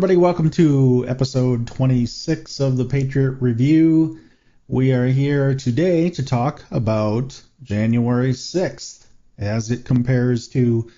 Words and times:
Everybody. 0.00 0.16
Welcome 0.16 0.48
to 0.52 1.04
episode 1.06 1.66
26 1.66 2.58
of 2.58 2.78
the 2.78 2.86
Patriot 2.86 3.32
Review. 3.32 4.18
We 4.66 4.94
are 4.94 5.04
here 5.04 5.54
today 5.54 6.08
to 6.08 6.24
talk 6.24 6.64
about 6.70 7.38
January 7.62 8.32
6th 8.32 9.04
as 9.36 9.70
it 9.70 9.84
compares 9.84 10.48
to 10.48 10.90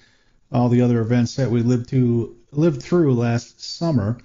all 0.52 0.68
the 0.68 0.82
other 0.82 1.00
events 1.00 1.34
that 1.34 1.50
we 1.50 1.62
lived 1.62 1.88
to 1.88 2.36
lived 2.52 2.80
through 2.80 3.14
last 3.14 3.60
summer. 3.60 4.18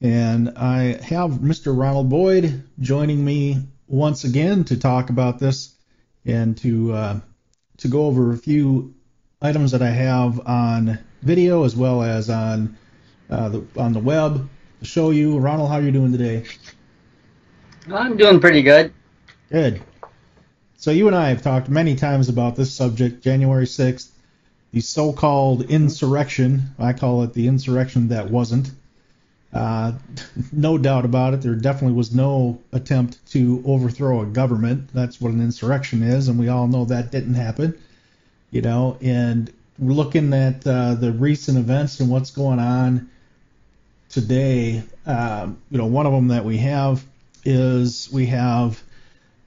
And 0.00 0.50
I 0.50 1.02
have 1.02 1.40
Mr. 1.40 1.76
Ronald 1.76 2.08
Boyd 2.08 2.62
joining 2.78 3.24
me 3.24 3.58
once 3.88 4.22
again 4.22 4.62
to 4.66 4.76
talk 4.76 5.10
about 5.10 5.40
this 5.40 5.74
and 6.24 6.56
to 6.58 6.92
uh, 6.92 7.20
to 7.78 7.88
go 7.88 8.06
over 8.06 8.30
a 8.30 8.38
few 8.38 8.94
items 9.42 9.72
that 9.72 9.82
I 9.82 9.90
have 9.90 10.38
on 10.46 11.00
video 11.20 11.64
as 11.64 11.74
well 11.74 12.04
as 12.04 12.30
on 12.30 12.78
uh, 13.30 13.48
the, 13.48 13.64
on 13.76 13.92
the 13.92 14.00
web 14.00 14.48
to 14.80 14.84
show 14.84 15.10
you. 15.10 15.38
Ronald, 15.38 15.68
how 15.68 15.76
are 15.76 15.82
you 15.82 15.92
doing 15.92 16.12
today? 16.12 16.44
I'm 17.92 18.16
doing 18.16 18.40
pretty 18.40 18.62
good. 18.62 18.92
Good. 19.50 19.82
So 20.76 20.90
you 20.90 21.06
and 21.06 21.16
I 21.16 21.28
have 21.28 21.42
talked 21.42 21.68
many 21.68 21.94
times 21.94 22.28
about 22.28 22.56
this 22.56 22.72
subject, 22.72 23.22
January 23.22 23.66
6th, 23.66 24.08
the 24.72 24.80
so-called 24.80 25.70
insurrection. 25.70 26.62
I 26.78 26.92
call 26.92 27.22
it 27.22 27.34
the 27.34 27.48
insurrection 27.48 28.08
that 28.08 28.30
wasn't. 28.30 28.70
Uh, 29.52 29.92
no 30.52 30.78
doubt 30.78 31.04
about 31.04 31.34
it, 31.34 31.42
there 31.42 31.54
definitely 31.54 31.96
was 31.96 32.14
no 32.14 32.60
attempt 32.72 33.18
to 33.32 33.62
overthrow 33.66 34.22
a 34.22 34.26
government. 34.26 34.90
That's 34.94 35.20
what 35.20 35.32
an 35.32 35.40
insurrection 35.40 36.02
is, 36.02 36.28
and 36.28 36.38
we 36.38 36.48
all 36.48 36.68
know 36.68 36.84
that 36.86 37.10
didn't 37.10 37.34
happen. 37.34 37.78
You 38.50 38.62
know, 38.62 38.96
and 39.00 39.52
looking 39.78 40.32
at 40.32 40.66
uh, 40.66 40.94
the 40.94 41.12
recent 41.12 41.58
events 41.58 42.00
and 42.00 42.10
what's 42.10 42.30
going 42.30 42.58
on 42.58 43.10
today, 44.10 44.82
uh, 45.06 45.48
you 45.70 45.78
know, 45.78 45.86
one 45.86 46.06
of 46.06 46.12
them 46.12 46.28
that 46.28 46.44
we 46.44 46.58
have 46.58 47.04
is 47.44 48.10
we 48.12 48.26
have 48.26 48.82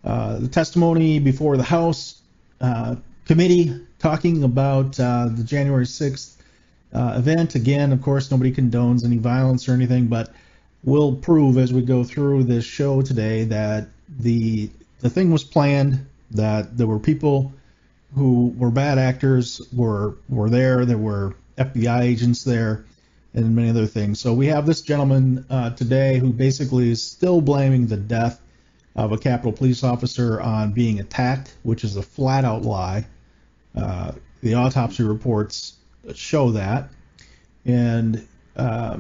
uh, 0.03 0.39
the 0.39 0.47
testimony 0.47 1.19
before 1.19 1.57
the 1.57 1.63
House 1.63 2.21
uh, 2.59 2.95
committee 3.25 3.85
talking 3.99 4.43
about 4.43 4.99
uh, 4.99 5.27
the 5.29 5.43
January 5.43 5.85
6th 5.85 6.35
uh, 6.93 7.15
event. 7.17 7.55
Again, 7.55 7.91
of 7.91 8.01
course, 8.01 8.31
nobody 8.31 8.51
condones 8.53 9.05
any 9.05 9.17
violence 9.17 9.67
or 9.67 9.73
anything, 9.73 10.07
but 10.07 10.33
we'll 10.83 11.15
prove 11.15 11.57
as 11.57 11.71
we 11.73 11.81
go 11.81 12.03
through 12.03 12.43
this 12.43 12.65
show 12.65 13.01
today 13.01 13.45
that 13.45 13.87
the 14.19 14.69
the 14.99 15.09
thing 15.09 15.31
was 15.31 15.43
planned, 15.43 16.05
that 16.31 16.77
there 16.77 16.87
were 16.87 16.99
people 16.99 17.53
who 18.15 18.53
were 18.57 18.71
bad 18.71 18.97
actors 18.97 19.61
were 19.73 20.15
were 20.29 20.49
there. 20.49 20.85
There 20.85 20.97
were 20.97 21.35
FBI 21.57 22.01
agents 22.01 22.43
there, 22.43 22.85
and 23.33 23.55
many 23.55 23.69
other 23.69 23.87
things. 23.87 24.19
So 24.19 24.33
we 24.33 24.47
have 24.47 24.65
this 24.65 24.81
gentleman 24.81 25.45
uh, 25.49 25.71
today 25.71 26.19
who 26.19 26.31
basically 26.31 26.91
is 26.91 27.01
still 27.01 27.41
blaming 27.41 27.87
the 27.87 27.97
death 27.97 28.39
of 28.95 29.11
a 29.11 29.17
Capitol 29.17 29.51
police 29.51 29.83
officer 29.83 30.39
on 30.41 30.71
being 30.71 30.99
attacked, 30.99 31.55
which 31.63 31.83
is 31.83 31.95
a 31.95 32.03
flat 32.03 32.45
out 32.45 32.61
lie. 32.61 33.05
Uh, 33.75 34.11
the 34.41 34.53
autopsy 34.53 35.03
reports 35.03 35.77
show 36.13 36.51
that. 36.51 36.89
And 37.65 38.27
uh, 38.55 38.97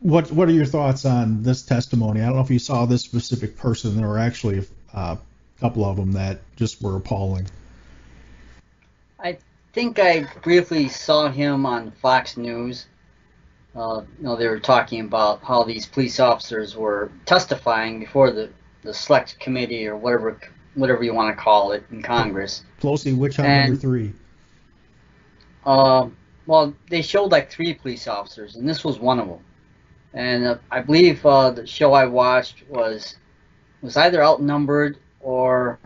what 0.00 0.32
what 0.32 0.48
are 0.48 0.52
your 0.52 0.66
thoughts 0.66 1.04
on 1.04 1.42
this 1.42 1.62
testimony? 1.62 2.20
I 2.20 2.26
don't 2.26 2.36
know 2.36 2.42
if 2.42 2.50
you 2.50 2.58
saw 2.58 2.86
this 2.86 3.02
specific 3.02 3.56
person. 3.56 3.96
There 3.96 4.08
were 4.08 4.18
actually 4.18 4.66
uh, 4.92 5.16
a 5.16 5.60
couple 5.60 5.84
of 5.84 5.96
them 5.96 6.12
that 6.12 6.40
just 6.56 6.82
were 6.82 6.96
appalling. 6.96 7.46
I 9.20 9.38
think 9.72 10.00
I 10.00 10.26
briefly 10.42 10.88
saw 10.88 11.28
him 11.28 11.64
on 11.64 11.92
Fox 11.92 12.36
News. 12.36 12.86
Uh, 13.74 14.02
you 14.18 14.24
know, 14.24 14.36
they 14.36 14.48
were 14.48 14.60
talking 14.60 15.00
about 15.00 15.42
how 15.42 15.62
these 15.62 15.86
police 15.86 16.20
officers 16.20 16.76
were 16.76 17.10
testifying 17.24 18.00
before 18.00 18.30
the, 18.30 18.50
the 18.82 18.92
select 18.92 19.38
committee 19.40 19.86
or 19.86 19.96
whatever 19.96 20.38
whatever 20.74 21.02
you 21.02 21.14
want 21.14 21.34
to 21.36 21.42
call 21.42 21.72
it 21.72 21.84
in 21.90 22.02
Congress. 22.02 22.64
Pelosi, 22.80 23.16
which 23.16 23.38
on 23.38 23.46
number 23.46 23.76
three? 23.76 24.12
Uh, 25.64 26.08
well, 26.46 26.74
they 26.90 27.02
showed 27.02 27.30
like 27.30 27.50
three 27.50 27.74
police 27.74 28.08
officers, 28.08 28.56
and 28.56 28.68
this 28.68 28.84
was 28.84 28.98
one 28.98 29.18
of 29.18 29.28
them. 29.28 29.40
And 30.14 30.44
uh, 30.44 30.58
I 30.70 30.80
believe 30.80 31.24
uh, 31.24 31.50
the 31.50 31.66
show 31.66 31.92
I 31.92 32.06
watched 32.06 32.64
was 32.68 33.16
was 33.80 33.96
either 33.96 34.22
outnumbered 34.22 34.98
or 35.20 35.78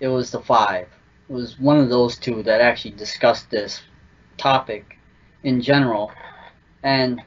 it 0.00 0.08
was 0.08 0.30
the 0.30 0.40
five. 0.40 0.88
It 1.28 1.32
was 1.32 1.58
one 1.58 1.78
of 1.78 1.88
those 1.88 2.16
two 2.16 2.42
that 2.44 2.60
actually 2.60 2.92
discussed 2.92 3.50
this 3.50 3.82
topic 4.36 4.98
in 5.42 5.60
general, 5.60 6.10
and 6.82 7.22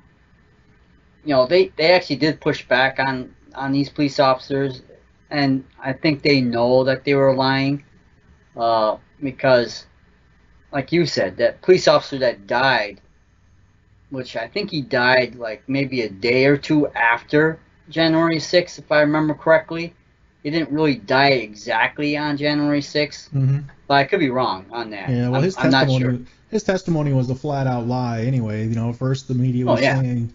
you 1.24 1.34
know 1.34 1.46
they 1.46 1.68
they 1.78 1.92
actually 1.92 2.18
did 2.18 2.42
push 2.42 2.66
back 2.68 3.00
on 3.00 3.36
on 3.56 3.72
these 3.72 3.90
police 3.90 4.20
officers, 4.20 4.82
and 5.30 5.66
I 5.82 5.94
think 5.94 6.22
they 6.22 6.42
know 6.42 6.84
that 6.84 7.04
they 7.04 7.16
were 7.16 7.36
lying, 7.36 7.84
uh, 8.56 8.98
because 9.22 9.86
like 10.72 10.92
you 10.92 11.06
said, 11.06 11.38
that 11.38 11.62
police 11.62 11.88
officer 11.88 12.18
that 12.20 12.48
died, 12.48 13.02
which 14.10 14.36
I 14.36 14.48
think 14.48 14.72
he 14.72 14.82
died 14.82 15.36
like 15.36 15.64
maybe 15.68 16.02
a 16.02 16.10
day 16.10 16.46
or 16.46 16.58
two 16.58 16.88
after 16.90 17.60
January 17.90 18.38
6th, 18.38 18.80
if 18.80 18.92
I 18.92 19.02
remember 19.02 19.34
correctly. 19.34 19.94
He 20.44 20.50
didn't 20.50 20.72
really 20.72 20.96
die 20.96 21.34
exactly 21.34 22.18
on 22.18 22.36
January 22.36 22.82
6th, 22.82 23.30
mm-hmm. 23.30 23.60
but 23.88 23.94
I 23.94 24.06
could 24.06 24.20
be 24.20 24.32
wrong 24.32 24.66
on 24.72 24.90
that. 24.90 25.10
Yeah, 25.10 25.30
well, 25.30 25.44
I'm, 25.44 25.52
testimony, 25.52 25.96
I'm 25.96 26.00
sure. 26.00 26.20
His 26.52 26.64
testimony 26.64 27.14
was 27.14 27.30
a 27.30 27.36
flat 27.36 27.66
out 27.66 27.88
lie. 27.88 28.22
Anyway, 28.22 28.68
you 28.68 28.76
know, 28.76 28.94
first 28.94 29.28
the 29.28 29.34
media 29.34 29.66
oh, 29.66 29.72
was 29.72 29.80
oh, 29.80 29.84
yeah. 29.84 30.02
saying 30.02 30.34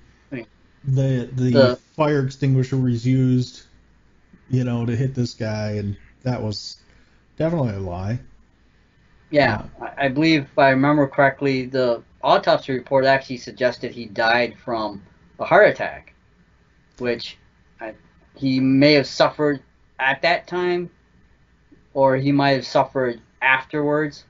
the, 0.86 1.28
the 1.32 1.50
the 1.50 1.76
fire 1.96 2.24
extinguisher 2.24 2.76
was 2.76 3.06
used, 3.06 3.64
you 4.48 4.64
know, 4.64 4.86
to 4.86 4.96
hit 4.96 5.14
this 5.14 5.34
guy, 5.34 5.72
and 5.72 5.96
that 6.22 6.42
was 6.42 6.76
definitely 7.36 7.74
a 7.74 7.80
lie. 7.80 8.18
Yeah, 9.30 9.64
uh, 9.80 9.90
I 9.96 10.08
believe 10.08 10.42
if 10.42 10.58
I 10.58 10.70
remember 10.70 11.08
correctly, 11.08 11.66
the 11.66 12.02
autopsy 12.22 12.72
report 12.72 13.04
actually 13.04 13.38
suggested 13.38 13.90
he 13.90 14.06
died 14.06 14.56
from 14.58 15.02
a 15.38 15.44
heart 15.44 15.68
attack, 15.68 16.14
which 16.98 17.36
I, 17.80 17.94
he 18.36 18.60
may 18.60 18.92
have 18.94 19.06
suffered 19.06 19.60
at 19.98 20.22
that 20.22 20.46
time, 20.46 20.90
or 21.94 22.16
he 22.16 22.30
might 22.30 22.50
have 22.50 22.66
suffered 22.66 23.20
afterwards, 23.42 24.24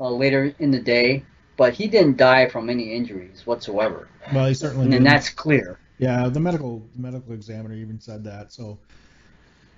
uh, 0.00 0.10
later 0.10 0.54
in 0.58 0.70
the 0.70 0.80
day. 0.80 1.24
But 1.56 1.74
he 1.74 1.88
didn't 1.88 2.16
die 2.16 2.48
from 2.48 2.70
any 2.70 2.92
injuries 2.92 3.42
whatsoever. 3.44 4.08
Well, 4.32 4.46
he 4.46 4.54
certainly. 4.54 4.86
And, 4.86 4.94
and 4.94 5.06
that's 5.06 5.28
clear. 5.28 5.78
Yeah, 5.98 6.28
the 6.28 6.38
medical 6.38 6.86
the 6.94 7.02
medical 7.02 7.32
examiner 7.32 7.74
even 7.74 8.00
said 8.00 8.22
that. 8.24 8.52
So, 8.52 8.78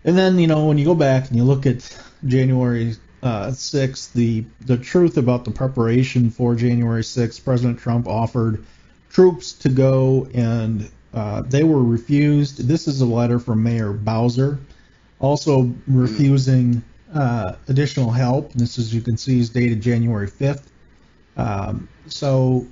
and 0.05 0.17
then 0.17 0.39
you 0.39 0.47
know 0.47 0.67
when 0.67 0.77
you 0.77 0.85
go 0.85 0.95
back 0.95 1.29
and 1.29 1.37
you 1.37 1.45
look 1.45 1.65
at 1.65 1.99
January 2.27 2.97
uh, 3.23 3.49
6th, 3.49 4.13
the 4.13 4.45
the 4.67 4.77
truth 4.77 5.17
about 5.17 5.45
the 5.45 5.51
preparation 5.51 6.31
for 6.31 6.55
January 6.55 7.03
6th, 7.03 7.43
President 7.43 7.79
Trump 7.79 8.07
offered 8.07 8.65
troops 9.11 9.53
to 9.53 9.69
go 9.69 10.29
and 10.35 10.91
uh, 11.13 11.43
they 11.43 11.65
were 11.65 11.83
refused. 11.83 12.69
This 12.69 12.87
is 12.87 13.01
a 13.01 13.07
letter 13.07 13.39
from 13.39 13.63
Mayor 13.63 13.93
Bowser, 13.93 14.59
also 15.19 15.75
refusing 15.87 16.83
uh, 17.15 17.57
additional 17.69 18.11
help. 18.11 18.53
This, 18.53 18.79
as 18.79 18.95
you 18.95 19.01
can 19.01 19.17
see, 19.17 19.41
is 19.41 19.51
dated 19.51 19.81
January 19.81 20.29
5th. 20.29 20.65
Um, 21.37 21.89
so, 22.07 22.67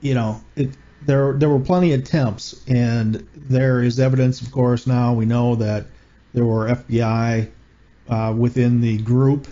you 0.00 0.14
know, 0.14 0.40
it, 0.56 0.70
there 1.06 1.32
there 1.34 1.48
were 1.48 1.60
plenty 1.60 1.92
of 1.92 2.00
attempts, 2.00 2.62
and 2.68 3.26
there 3.34 3.82
is 3.82 3.98
evidence, 3.98 4.40
of 4.40 4.52
course. 4.52 4.86
Now 4.86 5.14
we 5.14 5.24
know 5.24 5.54
that 5.56 5.86
there 6.34 6.44
were 6.44 6.68
FBI 6.68 7.50
uh, 8.08 8.34
within 8.36 8.80
the 8.80 8.98
group 8.98 9.46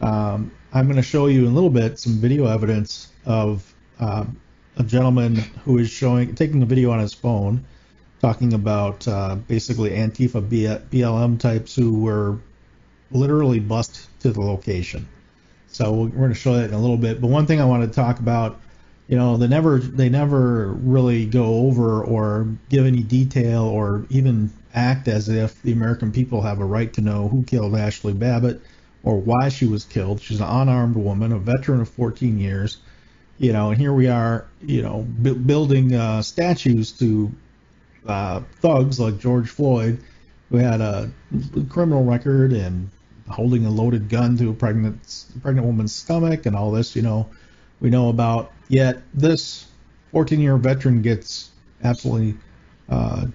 um, 0.00 0.52
I'm 0.72 0.86
going 0.86 0.96
to 0.96 1.02
show 1.02 1.26
you 1.26 1.46
in 1.46 1.52
a 1.52 1.54
little 1.54 1.70
bit 1.70 1.98
some 1.98 2.14
video 2.14 2.46
evidence 2.46 3.08
of 3.24 3.74
uh, 3.98 4.24
a 4.76 4.82
gentleman 4.82 5.36
who 5.64 5.78
is 5.78 5.90
showing 5.90 6.34
taking 6.34 6.62
a 6.62 6.66
video 6.66 6.90
on 6.90 7.00
his 7.00 7.14
phone, 7.14 7.64
talking 8.20 8.52
about 8.52 9.06
uh, 9.08 9.36
basically 9.48 9.90
Antifa 9.90 10.42
BLM 10.90 11.38
types 11.38 11.74
who 11.74 12.00
were 12.00 12.38
literally 13.10 13.60
bust 13.60 14.08
to 14.20 14.30
the 14.30 14.40
location. 14.40 15.06
So 15.68 15.92
we're 15.92 16.08
going 16.08 16.30
to 16.30 16.34
show 16.34 16.54
that 16.54 16.64
in 16.64 16.74
a 16.74 16.80
little 16.80 16.96
bit. 16.96 17.20
But 17.20 17.28
one 17.28 17.46
thing 17.46 17.60
I 17.60 17.64
want 17.64 17.82
to 17.82 17.94
talk 17.94 18.18
about, 18.18 18.60
you 19.06 19.16
know, 19.16 19.36
they 19.36 19.46
never 19.46 19.78
they 19.78 20.08
never 20.08 20.72
really 20.72 21.26
go 21.26 21.66
over 21.66 22.02
or 22.02 22.48
give 22.68 22.86
any 22.86 23.02
detail 23.02 23.62
or 23.62 24.06
even 24.10 24.50
act 24.74 25.08
as 25.08 25.28
if 25.28 25.60
the 25.62 25.72
American 25.72 26.12
people 26.12 26.42
have 26.42 26.60
a 26.60 26.64
right 26.64 26.92
to 26.94 27.00
know 27.00 27.28
who 27.28 27.42
killed 27.42 27.72
Ashli 27.72 28.18
Babbitt 28.18 28.60
or 29.02 29.18
why 29.18 29.48
she 29.48 29.66
was 29.66 29.84
killed. 29.84 30.20
She's 30.20 30.40
an 30.40 30.48
unarmed 30.48 30.96
woman, 30.96 31.32
a 31.32 31.38
veteran 31.38 31.80
of 31.80 31.88
14 31.88 32.38
years. 32.38 32.78
You 33.38 33.52
know, 33.52 33.70
and 33.70 33.80
here 33.80 33.92
we 33.92 34.08
are, 34.08 34.48
you 34.60 34.82
know, 34.82 35.06
b- 35.22 35.34
building 35.34 35.94
uh, 35.94 36.22
statues 36.22 36.90
to 36.98 37.30
uh, 38.06 38.40
thugs 38.56 38.98
like 38.98 39.18
George 39.18 39.48
Floyd, 39.48 40.02
who 40.50 40.56
had 40.56 40.80
a 40.80 41.10
criminal 41.68 42.04
record 42.04 42.52
and 42.52 42.90
holding 43.30 43.66
a 43.66 43.70
loaded 43.70 44.08
gun 44.08 44.36
to 44.38 44.50
a 44.50 44.54
pregnant 44.54 45.26
pregnant 45.42 45.66
woman's 45.66 45.94
stomach 45.94 46.46
and 46.46 46.56
all 46.56 46.70
this. 46.70 46.96
You 46.96 47.02
know, 47.02 47.28
we 47.80 47.90
know 47.90 48.08
about. 48.08 48.52
Yet 48.68 49.02
this 49.14 49.66
14-year 50.12 50.56
veteran 50.58 51.00
gets 51.00 51.50
absolutely 51.82 52.36
uh, 52.88 53.26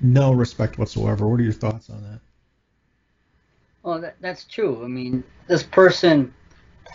no 0.00 0.32
respect 0.32 0.78
whatsoever. 0.78 1.26
What 1.26 1.40
are 1.40 1.44
your 1.44 1.52
thoughts 1.52 1.90
on 1.90 2.02
that? 2.02 2.20
Well, 3.82 4.00
that, 4.00 4.16
that's 4.20 4.44
true. 4.44 4.84
I 4.84 4.88
mean, 4.88 5.24
this 5.46 5.62
person, 5.62 6.34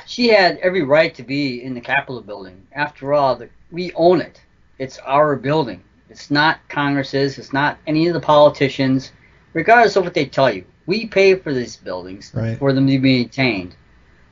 she 0.05 0.27
had 0.27 0.57
every 0.57 0.83
right 0.83 1.13
to 1.15 1.23
be 1.23 1.63
in 1.63 1.73
the 1.73 1.81
Capitol 1.81 2.21
building. 2.21 2.67
After 2.73 3.13
all, 3.13 3.35
the, 3.35 3.49
we 3.71 3.91
own 3.93 4.21
it. 4.21 4.41
It's 4.77 4.99
our 4.99 5.35
building. 5.35 5.83
It's 6.09 6.29
not 6.29 6.59
Congress's. 6.69 7.37
It's 7.37 7.53
not 7.53 7.77
any 7.87 8.07
of 8.07 8.13
the 8.13 8.19
politicians, 8.19 9.11
regardless 9.53 9.95
of 9.95 10.03
what 10.03 10.13
they 10.13 10.25
tell 10.25 10.53
you. 10.53 10.65
We 10.85 11.05
pay 11.07 11.35
for 11.35 11.53
these 11.53 11.77
buildings 11.77 12.31
Right. 12.33 12.57
for 12.57 12.73
them 12.73 12.87
to 12.87 12.99
be 12.99 13.17
maintained. 13.23 13.75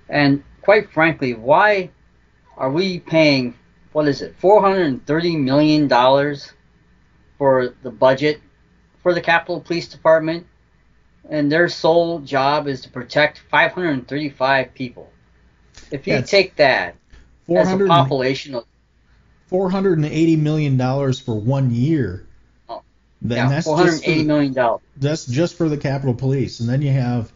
And 0.09 0.43
quite 0.61 0.91
frankly, 0.91 1.33
why 1.33 1.91
are 2.57 2.69
we 2.71 2.99
paying 2.99 3.55
what 3.93 4.07
is 4.07 4.21
it, 4.21 4.35
four 4.37 4.61
hundred 4.61 4.87
and 4.87 5.05
thirty 5.05 5.35
million 5.35 5.87
dollars 5.87 6.53
for 7.37 7.73
the 7.83 7.91
budget 7.91 8.39
for 9.03 9.13
the 9.13 9.21
Capitol 9.21 9.59
Police 9.61 9.87
Department? 9.87 10.47
And 11.29 11.51
their 11.51 11.69
sole 11.69 12.19
job 12.19 12.67
is 12.67 12.81
to 12.81 12.89
protect 12.89 13.41
five 13.49 13.71
hundred 13.73 13.91
and 13.91 14.07
thirty-five 14.07 14.73
people. 14.73 15.11
If 15.91 16.07
you 16.07 16.21
take 16.21 16.55
that 16.57 16.95
as 17.49 17.71
a 17.71 17.85
population 17.85 18.55
of 18.55 18.65
$480 19.51 20.37
million 20.39 20.77
for 21.13 21.39
one 21.39 21.71
year. 21.71 22.25
Then 23.21 23.37
yeah, 23.37 23.49
that's 23.49 23.65
four 23.67 23.77
hundred 23.77 23.91
just 23.91 24.05
for, 24.05 24.23
million 24.23 24.53
dollars. 24.53 24.81
that's 24.97 25.25
just 25.25 25.55
for 25.55 25.69
the 25.69 25.77
Capitol 25.77 26.13
Police, 26.15 26.59
and 26.59 26.67
then 26.67 26.81
you 26.81 26.91
have 26.91 27.31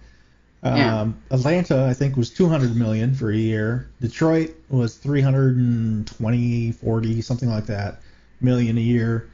um, 0.64 0.76
Yeah. 0.78 1.08
Atlanta. 1.30 1.86
I 1.86 1.94
think 1.94 2.18
was 2.18 2.32
200 2.32 2.76
million 2.76 3.14
for 3.14 3.30
a 3.32 3.36
year. 3.38 3.88
Detroit 4.02 4.56
was 4.70 4.96
320, 4.96 6.72
40, 6.72 7.22
something 7.22 7.50
like 7.50 7.68
that, 7.68 8.00
million 8.42 8.78
a 8.78 8.82
year. 8.82 9.30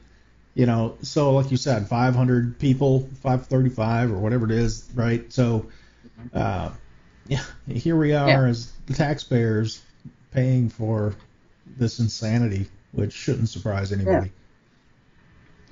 You 0.54 0.66
know, 0.66 0.98
so 1.00 1.32
like 1.32 1.50
you 1.50 1.56
said, 1.56 1.88
500 1.88 2.58
people, 2.58 3.08
535 3.22 4.12
or 4.12 4.18
whatever 4.18 4.44
it 4.44 4.50
is, 4.50 4.86
right? 4.94 5.32
So, 5.32 5.66
uh, 6.34 6.70
yeah, 7.26 7.42
here 7.66 7.96
we 7.96 8.12
are 8.12 8.28
Yeah. 8.28 8.44
as 8.48 8.70
the 8.84 8.92
taxpayers 8.92 9.80
paying 10.32 10.68
for 10.68 11.14
this 11.78 11.98
insanity, 12.00 12.66
which 12.92 13.14
shouldn't 13.14 13.48
surprise 13.48 13.92
anybody. 13.92 14.30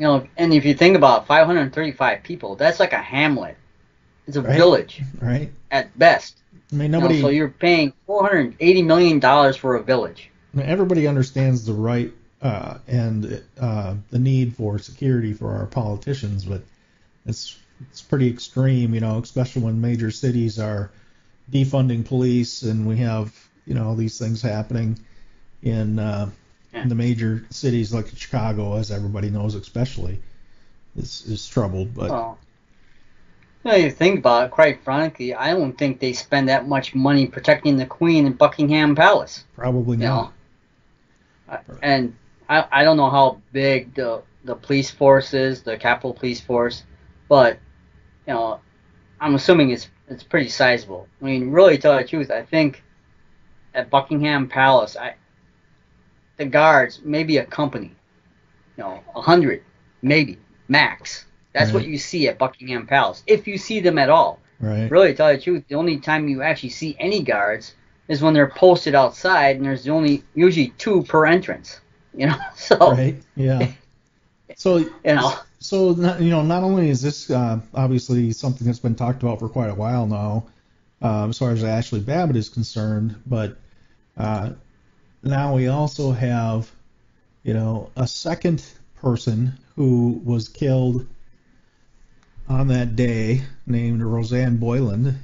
You 0.00 0.06
know, 0.06 0.26
and 0.38 0.54
if 0.54 0.64
you 0.64 0.72
think 0.72 0.96
about 0.96 1.26
535 1.26 2.22
people, 2.22 2.56
that's 2.56 2.80
like 2.80 2.94
a 2.94 2.98
hamlet. 3.02 3.58
It's 4.26 4.38
a 4.38 4.40
Right. 4.40 4.56
village 4.56 5.02
Right? 5.20 5.52
at 5.70 5.98
best. 5.98 6.38
I 6.72 6.76
mean, 6.76 6.86
You 6.86 6.88
know, 6.92 7.00
nobody. 7.00 7.20
so 7.20 7.28
you're 7.28 7.48
paying 7.50 7.92
480 8.06 8.82
million 8.82 9.18
dollars 9.20 9.56
for 9.56 9.76
a 9.76 9.82
village. 9.82 10.30
everybody 10.58 11.06
understands 11.06 11.66
the 11.66 11.74
right 11.74 12.10
uh, 12.40 12.78
and 12.88 13.42
uh, 13.60 13.94
the 14.10 14.18
need 14.18 14.56
for 14.56 14.78
security 14.78 15.34
for 15.34 15.52
our 15.52 15.66
politicians, 15.66 16.46
but 16.46 16.62
it's 17.26 17.58
it's 17.90 18.00
pretty 18.00 18.28
extreme, 18.30 18.94
you 18.94 19.00
know, 19.00 19.18
especially 19.18 19.62
when 19.62 19.82
major 19.82 20.10
cities 20.10 20.58
are 20.58 20.90
defunding 21.52 22.06
police 22.06 22.62
and 22.62 22.86
we 22.88 22.96
have 22.96 23.34
you 23.66 23.74
know 23.74 23.86
all 23.86 23.96
these 23.96 24.18
things 24.18 24.40
happening 24.40 24.98
in 25.62 25.98
uh, 25.98 26.30
Yeah. 26.72 26.82
in 26.82 26.88
the 26.88 26.94
major 26.94 27.44
cities 27.50 27.92
like 27.92 28.06
Chicago, 28.16 28.76
as 28.76 28.90
everybody 28.92 29.28
knows, 29.30 29.54
especially 29.56 30.20
is 30.96 31.24
is 31.26 31.46
troubled. 31.48 31.94
But 31.94 32.10
Well, 32.10 32.38
you 33.64 33.70
know, 33.70 33.76
you 33.76 33.90
think 33.90 34.20
about 34.20 34.44
it, 34.46 34.50
quite 34.50 34.82
frankly, 34.84 35.34
I 35.34 35.50
don't 35.52 35.76
think 35.76 35.98
they 36.00 36.12
spend 36.12 36.48
that 36.48 36.68
much 36.68 36.94
money 36.94 37.26
protecting 37.26 37.76
the 37.76 37.86
Queen 37.86 38.24
in 38.26 38.34
Buckingham 38.34 38.94
Palace. 38.94 39.44
probably 39.56 39.96
You 39.98 40.04
not. 40.04 40.32
know, 41.48 41.54
uh, 41.54 41.58
and 41.82 42.14
I, 42.48 42.66
I 42.70 42.84
don't 42.84 42.96
know 42.96 43.10
how 43.10 43.40
big 43.52 43.94
the 43.94 44.22
the 44.44 44.54
police 44.54 44.90
force 44.90 45.34
is, 45.34 45.62
the 45.62 45.76
Capitol 45.76 46.14
Police 46.14 46.40
Force, 46.40 46.84
but 47.28 47.58
you 48.26 48.32
know, 48.32 48.60
I'm 49.20 49.34
assuming 49.34 49.70
it's 49.70 49.88
it's 50.08 50.22
pretty 50.22 50.48
sizable. 50.48 51.08
I 51.20 51.24
mean, 51.24 51.50
really, 51.50 51.76
to 51.76 51.82
tell 51.82 51.96
the 51.96 52.04
truth, 52.04 52.30
I 52.30 52.42
think 52.42 52.82
at 53.74 53.90
Buckingham 53.90 54.48
Palace, 54.48 54.96
I 54.96 55.14
the 56.40 56.46
guards 56.46 57.02
maybe 57.04 57.36
a 57.36 57.44
company, 57.44 57.94
you 58.76 58.82
know, 58.82 59.00
a 59.14 59.20
hundred 59.20 59.62
maybe 60.02 60.38
max. 60.68 61.26
That's 61.52 61.72
what 61.72 61.84
you 61.84 61.98
see 61.98 62.28
at 62.28 62.38
Buckingham 62.38 62.86
Palace, 62.86 63.22
if 63.26 63.46
you 63.46 63.58
see 63.58 63.80
them 63.80 63.98
at 63.98 64.08
all. 64.08 64.38
Right. 64.60 64.90
Really, 64.90 65.08
to 65.08 65.14
tell 65.14 65.32
the 65.32 65.38
truth, 65.38 65.64
the 65.68 65.74
only 65.74 65.98
time 65.98 66.28
you 66.28 66.42
actually 66.42 66.70
see 66.70 66.96
any 66.98 67.22
guards 67.22 67.74
is 68.08 68.22
when 68.22 68.34
they're 68.34 68.48
posted 68.48 68.94
outside, 68.94 69.56
and 69.56 69.64
there's 69.64 69.88
only 69.88 70.22
usually 70.34 70.68
two 70.78 71.02
per 71.02 71.26
entrance. 71.26 71.80
You 72.14 72.28
know, 72.28 72.36
so 72.56 72.92
Right. 72.92 73.16
Yeah. 73.36 73.70
So 74.56 74.76
you 74.78 74.92
know, 75.04 75.34
So 75.58 75.92
not, 75.92 76.20
you 76.22 76.30
know, 76.30 76.42
not 76.42 76.62
only 76.62 76.88
is 76.88 77.02
this 77.02 77.30
uh, 77.30 77.60
obviously 77.74 78.32
something 78.32 78.66
that's 78.66 78.78
been 78.78 78.94
talked 78.94 79.22
about 79.22 79.40
for 79.40 79.48
quite 79.48 79.70
a 79.70 79.74
while 79.74 80.06
now, 80.06 80.46
um, 81.02 81.30
as 81.30 81.38
far 81.38 81.50
as 81.50 81.62
Ashli 81.62 82.04
Babbitt 82.04 82.36
is 82.36 82.48
concerned, 82.48 83.20
but 83.26 83.58
uh, 84.16 84.50
now 85.22 85.54
we 85.54 85.68
also 85.68 86.12
have, 86.12 86.70
you 87.42 87.54
know, 87.54 87.90
a 87.96 88.06
second 88.06 88.64
person 88.96 89.52
who 89.76 90.20
was 90.24 90.48
killed 90.48 91.06
on 92.48 92.68
that 92.68 92.96
day, 92.96 93.42
named 93.66 94.02
Rosanne 94.02 94.56
Boyland. 94.56 95.18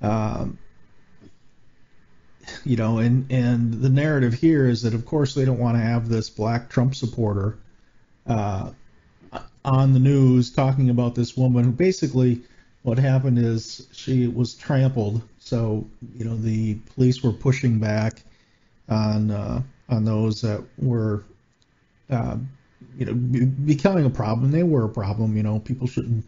Um, 0.00 0.58
you 2.64 2.76
know, 2.76 2.98
and 2.98 3.30
and 3.30 3.74
the 3.74 3.88
narrative 3.88 4.34
here 4.34 4.68
is 4.68 4.82
that 4.82 4.94
of 4.94 5.04
course 5.04 5.34
they 5.34 5.44
don't 5.44 5.58
want 5.58 5.76
to 5.76 5.82
have 5.82 6.08
this 6.08 6.30
black 6.30 6.68
Trump 6.68 6.94
supporter. 6.94 7.58
Uh, 8.26 8.70
on 9.64 9.92
the 9.92 9.98
news 9.98 10.50
talking 10.50 10.88
about 10.88 11.14
this 11.14 11.36
woman 11.36 11.64
who 11.64 11.72
basically 11.72 12.40
what 12.82 12.98
happened 12.98 13.38
is 13.38 13.86
she 13.92 14.28
was 14.28 14.54
trampled. 14.54 15.22
So 15.38 15.86
you 16.14 16.24
know 16.24 16.36
the 16.36 16.76
police 16.94 17.22
were 17.22 17.32
pushing 17.32 17.78
back 17.78 18.22
on 18.88 19.30
uh, 19.30 19.62
on 19.88 20.04
those 20.04 20.40
that 20.42 20.62
were 20.78 21.24
uh, 22.10 22.36
you 22.96 23.06
know 23.06 23.14
be- 23.14 23.44
becoming 23.44 24.04
a 24.04 24.10
problem. 24.10 24.50
They 24.50 24.62
were 24.62 24.84
a 24.84 24.88
problem. 24.88 25.36
You 25.36 25.42
know 25.42 25.58
people 25.60 25.86
shouldn't 25.86 26.24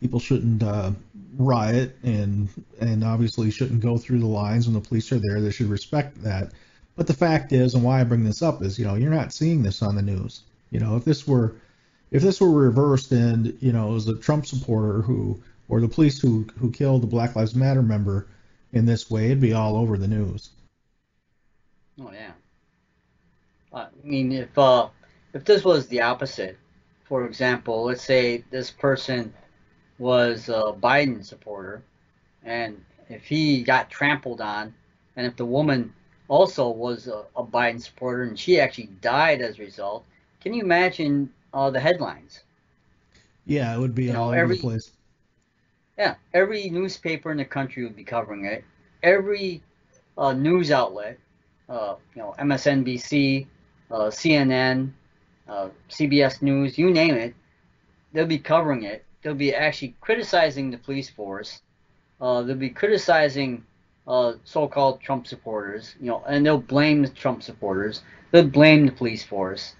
people 0.00 0.20
shouldn't 0.20 0.62
uh, 0.62 0.92
riot 1.36 1.96
and 2.02 2.48
and 2.80 3.04
obviously 3.04 3.50
shouldn't 3.50 3.80
go 3.80 3.98
through 3.98 4.20
the 4.20 4.26
lines 4.26 4.66
when 4.66 4.74
the 4.74 4.86
police 4.86 5.10
are 5.12 5.20
there. 5.20 5.40
They 5.40 5.50
should 5.50 5.68
respect 5.68 6.22
that. 6.22 6.52
But 6.96 7.06
the 7.06 7.14
fact 7.14 7.52
is, 7.52 7.74
and 7.74 7.84
why 7.84 8.00
I 8.00 8.04
bring 8.04 8.24
this 8.24 8.42
up 8.42 8.62
is, 8.62 8.78
you 8.78 8.86
know, 8.86 8.94
you're 8.94 9.10
not 9.10 9.32
seeing 9.32 9.62
this 9.62 9.82
on 9.82 9.96
the 9.96 10.02
news. 10.02 10.40
You 10.70 10.80
know, 10.80 10.96
if 10.96 11.04
this 11.04 11.26
were 11.26 11.54
if 12.10 12.22
this 12.22 12.40
were 12.40 12.50
reversed 12.50 13.12
and 13.12 13.56
you 13.60 13.72
know 13.72 13.90
it 13.90 13.94
was 13.94 14.08
a 14.08 14.16
Trump 14.16 14.46
supporter 14.46 15.02
who 15.02 15.40
or 15.68 15.80
the 15.80 15.88
police 15.88 16.20
who 16.20 16.46
who 16.58 16.70
killed 16.70 17.02
the 17.02 17.06
Black 17.06 17.36
Lives 17.36 17.54
Matter 17.54 17.82
member 17.82 18.26
in 18.72 18.86
this 18.86 19.10
way, 19.10 19.26
it'd 19.26 19.40
be 19.40 19.52
all 19.52 19.76
over 19.76 19.96
the 19.96 20.08
news. 20.08 20.50
Oh 22.00 22.10
yeah. 22.12 22.32
I 23.72 23.88
mean, 24.02 24.32
if 24.32 24.56
uh, 24.58 24.88
if 25.32 25.44
this 25.44 25.64
was 25.64 25.88
the 25.88 26.00
opposite, 26.02 26.58
for 27.04 27.24
example, 27.26 27.84
let's 27.84 28.02
say 28.02 28.44
this 28.50 28.70
person 28.70 29.34
was 29.98 30.48
a 30.48 30.72
Biden 30.72 31.24
supporter, 31.24 31.82
and 32.42 32.84
if 33.08 33.24
he 33.26 33.62
got 33.62 33.90
trampled 33.90 34.40
on, 34.40 34.74
and 35.16 35.26
if 35.26 35.36
the 35.36 35.44
woman 35.46 35.94
also 36.28 36.68
was 36.70 37.06
a, 37.08 37.24
a 37.36 37.44
Biden 37.44 37.80
supporter 37.80 38.22
and 38.24 38.38
she 38.38 38.60
actually 38.60 38.90
died 39.00 39.40
as 39.40 39.58
a 39.58 39.62
result, 39.62 40.04
can 40.40 40.52
you 40.54 40.62
imagine 40.62 41.32
uh, 41.52 41.70
the 41.70 41.80
headlines? 41.80 42.44
Yeah, 43.46 43.74
it 43.74 43.80
would 43.80 43.94
be 43.94 44.06
You 44.06 44.14
know, 44.14 44.22
all 44.22 44.30
every- 44.30 44.56
over 44.56 44.56
the 44.56 44.56
place. 44.60 45.00
Yeah, 45.98 46.16
every 46.32 46.68
newspaper 46.70 47.30
in 47.30 47.36
the 47.38 47.44
country 47.44 47.84
would 47.84 47.96
be 47.96 48.04
covering 48.04 48.44
it. 48.44 48.64
Every 49.02 49.62
uh, 50.16 50.32
news 50.32 50.70
outlet, 50.70 51.18
uh, 51.68 51.96
you 52.14 52.22
know, 52.22 52.34
MSNBC, 52.38 53.46
uh, 53.90 53.94
CNN, 54.06 54.90
uh, 55.48 55.68
CBS 55.90 56.42
News, 56.42 56.78
you 56.78 56.90
name 56.90 57.14
it, 57.14 57.34
they'll 58.12 58.26
be 58.26 58.38
covering 58.38 58.82
it. 58.82 59.04
They'll 59.22 59.34
be 59.34 59.54
actually 59.54 59.96
criticizing 60.00 60.70
the 60.70 60.78
police 60.78 61.10
force. 61.10 61.62
Uh, 62.20 62.42
they'll 62.42 62.56
be 62.56 62.70
criticizing 62.70 63.64
uh, 64.06 64.34
so-called 64.44 65.00
Trump 65.00 65.26
supporters, 65.26 65.94
you 66.00 66.06
know, 66.06 66.22
and 66.26 66.46
they'll 66.46 66.58
blame 66.58 67.02
the 67.02 67.08
Trump 67.08 67.42
supporters. 67.42 68.02
They'll 68.30 68.46
blame 68.46 68.86
the 68.86 68.92
police 68.92 69.24
force 69.24 69.74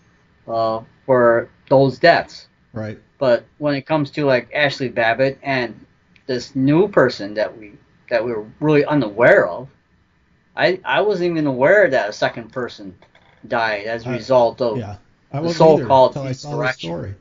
uh, 0.49 0.83
for 1.05 1.49
those 1.69 1.99
deaths. 1.99 2.49
Right. 2.73 2.99
But 3.19 3.47
when 3.59 3.75
it 3.75 3.87
comes 3.87 4.11
to 4.13 4.27
like 4.27 4.53
Ashli 4.53 4.93
Babbitt 4.93 5.39
and 5.43 5.87
this 6.27 6.55
new 6.55 6.89
person 6.89 7.35
that 7.35 7.57
we 7.57 7.73
that 8.11 8.25
we 8.25 8.33
were 8.33 8.47
really 8.61 8.85
unaware 8.85 9.49
of, 9.49 9.69
I 10.57 10.81
I 10.85 11.01
wasn't 11.03 11.31
even 11.33 11.47
aware 11.47 11.89
that 11.91 12.09
a 12.09 12.13
second 12.13 12.53
person 12.53 12.97
died 13.47 13.87
as 13.87 14.07
a 14.07 14.11
result 14.11 14.61
of 14.61 14.79
Yeah. 14.79 14.97
I 15.33 15.41
the 15.41 15.53
so-called 15.53 16.17
either 16.17 16.21
until 16.21 16.23
I 16.23 16.25
the 16.25 16.29
insurrection. 16.31 16.89
story. 16.89 17.15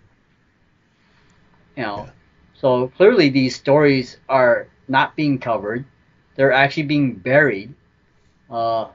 you 1.76 1.84
know. 1.84 1.98
Yeah. 2.06 2.12
So 2.56 2.88
clearly 2.96 3.30
these 3.30 3.56
stories 3.56 4.18
are 4.30 4.68
not 4.88 5.16
being 5.16 5.40
covered. 5.40 5.86
They're 6.36 6.52
actually 6.54 6.84
being 6.84 7.14
buried 7.16 7.74
uh, 8.50 8.88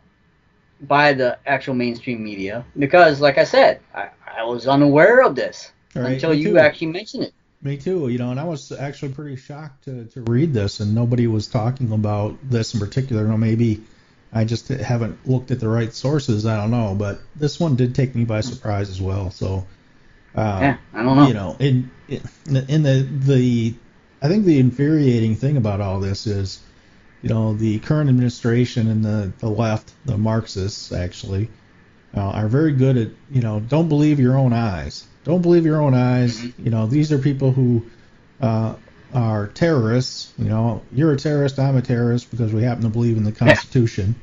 by 0.81 1.13
the 1.13 1.39
actual 1.47 1.75
mainstream 1.75 2.23
media 2.23 2.65
because, 2.79 3.21
like 3.21 3.39
I 3.39 3.45
said, 3.45 3.81
I, 3.95 4.09
I 4.27 4.45
was 4.45 4.67
unaware 4.67 5.23
of 5.23 5.35
this. 5.35 5.73
right, 5.95 6.13
until 6.13 6.33
you 6.33 6.53
too. 6.53 6.59
actually 6.59 6.89
mentioned 6.89 7.25
it. 7.25 7.35
Me 7.63 7.77
too. 7.77 8.09
You 8.09 8.19
know, 8.19 8.31
and 8.31 8.41
I 8.41 8.45
was 8.45 8.73
actually 8.73 9.13
pretty 9.13 9.37
shocked 9.37 9.85
to, 9.85 10.05
to 10.07 10.23
read 10.23 10.55
this, 10.55 10.81
and 10.81 10.95
nobody 10.95 11.27
was 11.27 11.47
talking 11.47 11.93
about 11.93 12.37
this 12.49 12.73
in 12.75 12.81
particular. 12.81 13.23
You 13.23 13.29
know, 13.29 13.37
maybe 13.37 13.83
I 14.33 14.45
just 14.45 14.69
haven't 14.69 15.19
looked 15.27 15.51
at 15.51 15.61
the 15.61 15.69
right 15.69 15.93
sources. 15.93 16.47
I 16.47 16.57
don't 16.57 16.71
know, 16.71 16.95
but 16.95 17.21
this 17.37 17.59
one 17.59 17.77
did 17.77 17.95
take 17.95 18.15
me 18.15 18.25
by 18.25 18.41
surprise 18.41 18.89
as 18.89 19.01
well. 19.01 19.31
So, 19.31 19.67
uh, 20.35 20.59
yeah, 20.63 20.77
I 20.95 21.03
don't 21.03 21.17
know. 21.17 21.27
You 21.27 21.35
know, 21.35 21.57
in 21.59 21.91
in 22.09 22.83
the 22.83 23.09
the 23.11 23.75
I 24.23 24.29
think 24.29 24.45
the 24.45 24.59
infuriating 24.59 25.35
thing 25.37 25.57
about 25.57 25.81
all 25.81 25.99
this 25.99 26.27
is, 26.27 26.61
you 27.23 27.29
know, 27.29 27.55
the 27.55 27.81
current 27.81 28.09
administration 28.09 28.89
and 28.89 29.05
the 29.05 29.33
the 29.39 29.49
left, 29.49 29.93
the 30.05 30.17
Marxists 30.17 30.93
actually, 30.93 31.51
uh, 32.17 32.21
are 32.21 32.49
very 32.49 32.73
good 32.73 32.97
at 32.97 33.09
you 33.31 33.43
know 33.43 33.61
don't 33.61 33.89
believe 33.89 34.21
your 34.21 34.39
own 34.39 34.53
eyes 34.53 35.07
don't 35.25 35.43
believe 35.43 35.65
your 35.65 35.81
own 35.81 35.95
eyes. 35.95 36.39
Mm-hmm. 36.39 36.65
You 36.65 36.71
know, 36.71 36.87
these 36.87 37.13
are 37.13 37.19
people 37.19 37.53
who 37.53 37.85
uh, 38.41 38.75
are 39.15 39.49
terrorists. 39.49 40.33
You 40.39 40.49
know, 40.49 40.83
you're 40.93 41.13
a 41.13 41.17
terrorist, 41.17 41.59
I'm 41.59 41.77
a 41.77 41.83
terrorist 41.83 42.31
because 42.31 42.53
we 42.53 42.63
happen 42.63 42.83
to 42.85 42.89
believe 42.89 43.17
in 43.17 43.25
the 43.25 43.33
Constitution. 43.33 44.15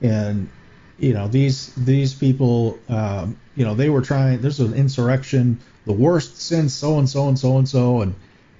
Yeah. 0.00 0.10
And 0.10 0.48
you 0.98 1.14
know, 1.14 1.28
these 1.28 1.72
these 1.74 2.14
people, 2.14 2.78
um, 2.88 3.36
you 3.56 3.64
know, 3.64 3.74
they 3.74 3.90
were 3.90 4.02
trying. 4.02 4.40
There's 4.40 4.60
an 4.60 4.74
insurrection, 4.74 5.60
the 5.84 5.92
worst 5.92 6.40
since 6.40 6.74
so 6.74 6.98
and 6.98 7.08
so 7.08 7.28
and 7.28 7.38
so 7.38 7.58
and 7.58 7.68
so, 7.68 8.02
and 8.02 8.14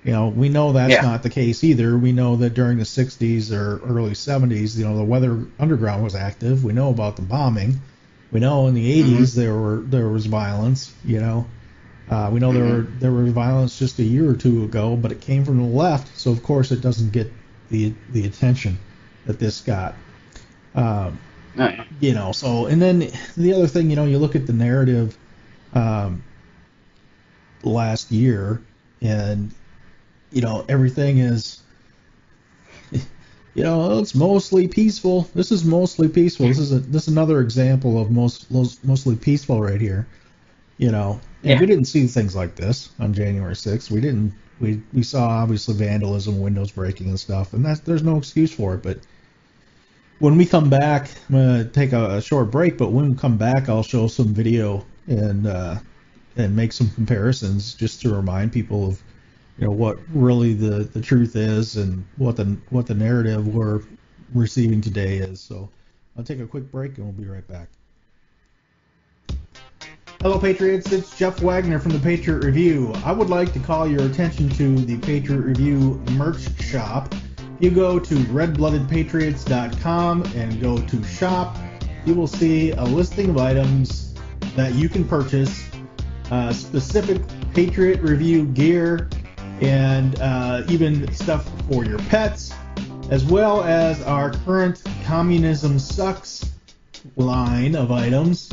you 0.05 0.13
know, 0.13 0.29
we 0.29 0.49
know 0.49 0.73
that's 0.73 0.95
yeah. 0.95 1.03
not 1.03 1.23
the 1.23 1.31
case 1.31 1.63
either. 1.63 1.97
We 1.97 2.13
know 2.13 2.37
that 2.37 2.55
during 2.55 2.79
the 2.79 2.85
60s 2.85 3.53
or 3.53 3.79
early 3.85 4.13
70s, 4.13 4.77
you 4.77 4.85
know, 4.85 4.97
the 4.97 5.05
Weather 5.05 5.45
Underground 5.61 6.03
was 6.03 6.17
active. 6.17 6.65
We 6.65 6.73
know 6.73 6.91
about 6.91 7.15
the 7.15 7.23
bombing. 7.23 7.81
We 8.33 8.41
know 8.41 8.67
in 8.67 8.75
the 8.75 9.03
80s 9.03 9.05
mm-hmm. 9.05 9.41
there 9.41 9.55
were 9.55 9.77
there 9.83 10.09
was 10.09 10.27
violence. 10.27 10.93
You 11.05 11.21
know, 11.21 11.47
uh, 12.13 12.29
we 12.31 12.41
know 12.41 12.53
there 12.53 12.65
were 12.65 12.83
there 12.99 13.11
were 13.11 13.25
violence 13.31 13.79
just 13.79 13.99
a 13.99 14.03
year 14.03 14.29
or 14.29 14.35
two 14.35 14.65
ago, 14.65 14.97
but 14.97 15.11
it 15.11 15.23
came 15.23 15.47
from 15.47 15.57
the 15.57 15.65
left, 15.65 16.15
so 16.19 16.31
of 16.31 16.43
course 16.43 16.71
it 16.71 16.83
doesn't 16.83 17.11
get 17.11 17.33
the 17.71 17.95
the 18.11 18.27
attention 18.27 18.79
that 19.25 19.39
this 19.39 19.63
got. 19.63 19.95
Um, 20.75 21.19
You 22.01 22.13
know, 22.13 22.33
so 22.33 22.67
and 22.67 22.83
then 22.83 23.11
the 23.37 23.55
other 23.55 23.67
thing, 23.67 23.89
you 23.89 23.97
know, 23.97 24.05
you 24.05 24.19
look 24.19 24.37
at 24.37 24.47
the 24.47 24.53
narrative 24.53 25.17
um, 25.73 26.23
last 27.63 28.11
year, 28.13 28.61
and 29.01 29.51
you 30.33 30.43
know 30.43 30.67
everything 30.69 31.17
is, 31.17 31.63
you 32.93 33.63
know, 33.63 33.99
it's 33.99 34.15
mostly 34.15 34.69
peaceful. 34.69 35.31
This 35.35 35.51
is 35.51 35.65
mostly 35.65 36.09
peaceful. 36.09 36.47
This 36.47 36.59
is 36.59 36.73
a 36.73 36.81
this 36.81 37.03
is 37.05 37.09
another 37.09 37.41
example 37.41 37.99
of 37.99 38.11
most 38.11 38.53
mostly 38.85 39.17
peaceful 39.17 39.63
right 39.63 39.81
here. 39.81 40.07
You 40.77 40.91
know, 40.91 41.19
yeah. 41.43 41.61
we 41.61 41.67
didn't 41.67 41.87
see 41.87 42.07
things 42.07 42.35
like 42.37 42.55
this 42.55 42.91
on 42.99 43.13
January 43.13 43.55
6th. 43.55 43.91
We 43.91 44.01
didn't. 44.01 44.35
We 44.61 44.81
we 44.93 45.03
saw 45.03 45.29
obviously 45.29 45.75
vandalism, 45.75 46.41
windows 46.41 46.71
breaking, 46.71 47.09
and 47.09 47.19
stuff, 47.19 47.53
and 47.53 47.65
that's 47.65 47.81
there's 47.81 48.03
no 48.03 48.17
excuse 48.17 48.53
for 48.53 48.75
it. 48.75 48.83
But 48.83 48.99
when 50.21 50.37
we 50.37 50.47
come 50.47 50.71
back, 50.71 51.11
I'm 51.29 51.35
gonna 51.35 51.65
take 51.65 51.93
a, 51.93 52.17
a 52.17 52.23
short 52.23 52.51
break. 52.51 52.79
But 52.79 52.93
when 52.93 53.11
we 53.11 53.17
come 53.17 53.37
back, 53.37 53.69
I'll 53.69 53.83
show 53.83 54.07
some 54.07 54.29
video 54.29 54.87
and 55.09 55.47
uh, 55.47 55.77
and 56.37 56.55
make 56.55 56.73
some 56.73 56.91
comparisons 56.91 57.75
just 57.75 58.01
to 58.03 58.15
remind 58.15 58.53
people 58.53 58.87
of 58.87 59.03
you 59.59 59.67
know 59.67 59.73
what 59.73 59.99
really 60.13 60.55
the 60.55 60.85
the 60.85 61.01
truth 61.01 61.35
is 61.35 61.77
and 61.77 62.07
what 62.17 62.37
the 62.37 62.57
what 62.71 62.87
the 62.87 62.95
narrative 62.95 63.49
we're 63.49 63.83
receiving 64.33 64.81
today 64.81 65.19
is. 65.19 65.41
So 65.41 65.69
I'll 66.17 66.25
take 66.25 66.41
a 66.41 66.47
quick 66.47 66.71
break 66.71 66.99
and 66.99 67.07
we'll 67.07 67.13
be 67.15 67.31
right 67.31 67.47
back. 67.47 67.69
Hello, 70.23 70.39
Patriots. 70.39 70.91
It's 70.93 71.19
Jeff 71.19 71.41
Wagner 71.41 71.81
from 71.81 71.91
the 71.91 71.99
Patriot 71.99 72.45
Review. 72.45 72.93
I 73.05 73.11
would 73.11 73.29
like 73.29 73.53
to 73.55 73.59
call 73.59 73.89
your 73.89 74.05
attention 74.05 74.49
to 74.51 74.77
the 74.77 74.97
Patriot 74.99 75.41
Review 75.41 76.01
merch 76.13 76.49
shop. 76.63 77.13
If 77.13 77.21
you 77.59 77.73
go 77.73 77.99
to 77.99 78.15
redbloodedpatriots.com 78.15 80.23
and 80.37 80.61
go 80.61 80.81
to 80.81 81.03
shop, 81.03 81.57
you 82.07 82.15
will 82.15 82.29
see 82.29 82.71
a 82.71 82.85
listing 82.85 83.31
of 83.31 83.39
items 83.39 84.15
that 84.55 84.75
you 84.75 84.89
can 84.89 85.05
purchase, 85.05 85.69
uh, 86.31 86.53
specific 86.53 87.21
Patriot 87.53 88.01
Review 88.01 88.47
gear, 88.47 89.09
and 89.61 90.21
uh, 90.21 90.63
even 90.69 91.13
stuff 91.13 91.51
for 91.69 91.85
your 91.85 91.99
pets, 91.99 92.55
as 93.11 93.25
well 93.25 93.65
as 93.65 94.01
our 94.03 94.31
current 94.31 94.85
Communism 95.03 95.81
Sucks 95.81 96.53
line 97.17 97.75
of 97.75 97.91
items 97.91 98.53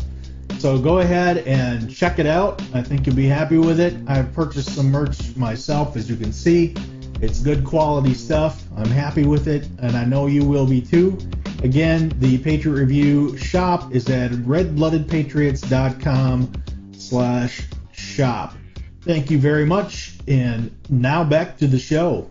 so 0.59 0.77
go 0.77 0.99
ahead 0.99 1.39
and 1.39 1.89
check 1.89 2.19
it 2.19 2.25
out. 2.25 2.61
I 2.73 2.81
think 2.81 3.07
you'll 3.07 3.15
be 3.15 3.27
happy 3.27 3.57
with 3.57 3.79
it. 3.79 3.95
I've 4.07 4.33
purchased 4.33 4.75
some 4.75 4.91
merch 4.91 5.33
myself, 5.37 5.95
as 5.95 6.09
you 6.09 6.17
can 6.17 6.33
see. 6.33 6.75
It's 7.21 7.39
good 7.39 7.63
quality 7.63 8.13
stuff. 8.13 8.61
I'm 8.77 8.89
happy 8.89 9.25
with 9.25 9.47
it, 9.47 9.65
and 9.79 9.95
I 9.95 10.03
know 10.05 10.27
you 10.27 10.45
will 10.45 10.67
be 10.67 10.81
too. 10.81 11.17
Again, 11.63 12.11
the 12.19 12.37
Patriot 12.37 12.75
Review 12.75 13.37
shop 13.37 13.95
is 13.95 14.09
at 14.09 14.31
redbloodedpatriots.com 14.31 16.51
slash 16.93 17.61
shop. 17.91 18.53
Thank 19.01 19.31
you 19.31 19.39
very 19.39 19.65
much, 19.65 20.17
and 20.27 20.69
now 20.89 21.23
back 21.23 21.57
to 21.57 21.67
the 21.67 21.79
show. 21.79 22.29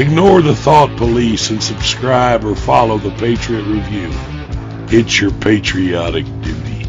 Ignore 0.00 0.40
the 0.40 0.56
thought 0.56 0.96
police 0.96 1.50
and 1.50 1.62
subscribe 1.62 2.42
or 2.42 2.56
follow 2.56 2.96
the 2.96 3.10
Patriot 3.10 3.64
Review. 3.64 4.10
It's 4.88 5.20
your 5.20 5.30
patriotic 5.30 6.24
duty. 6.40 6.86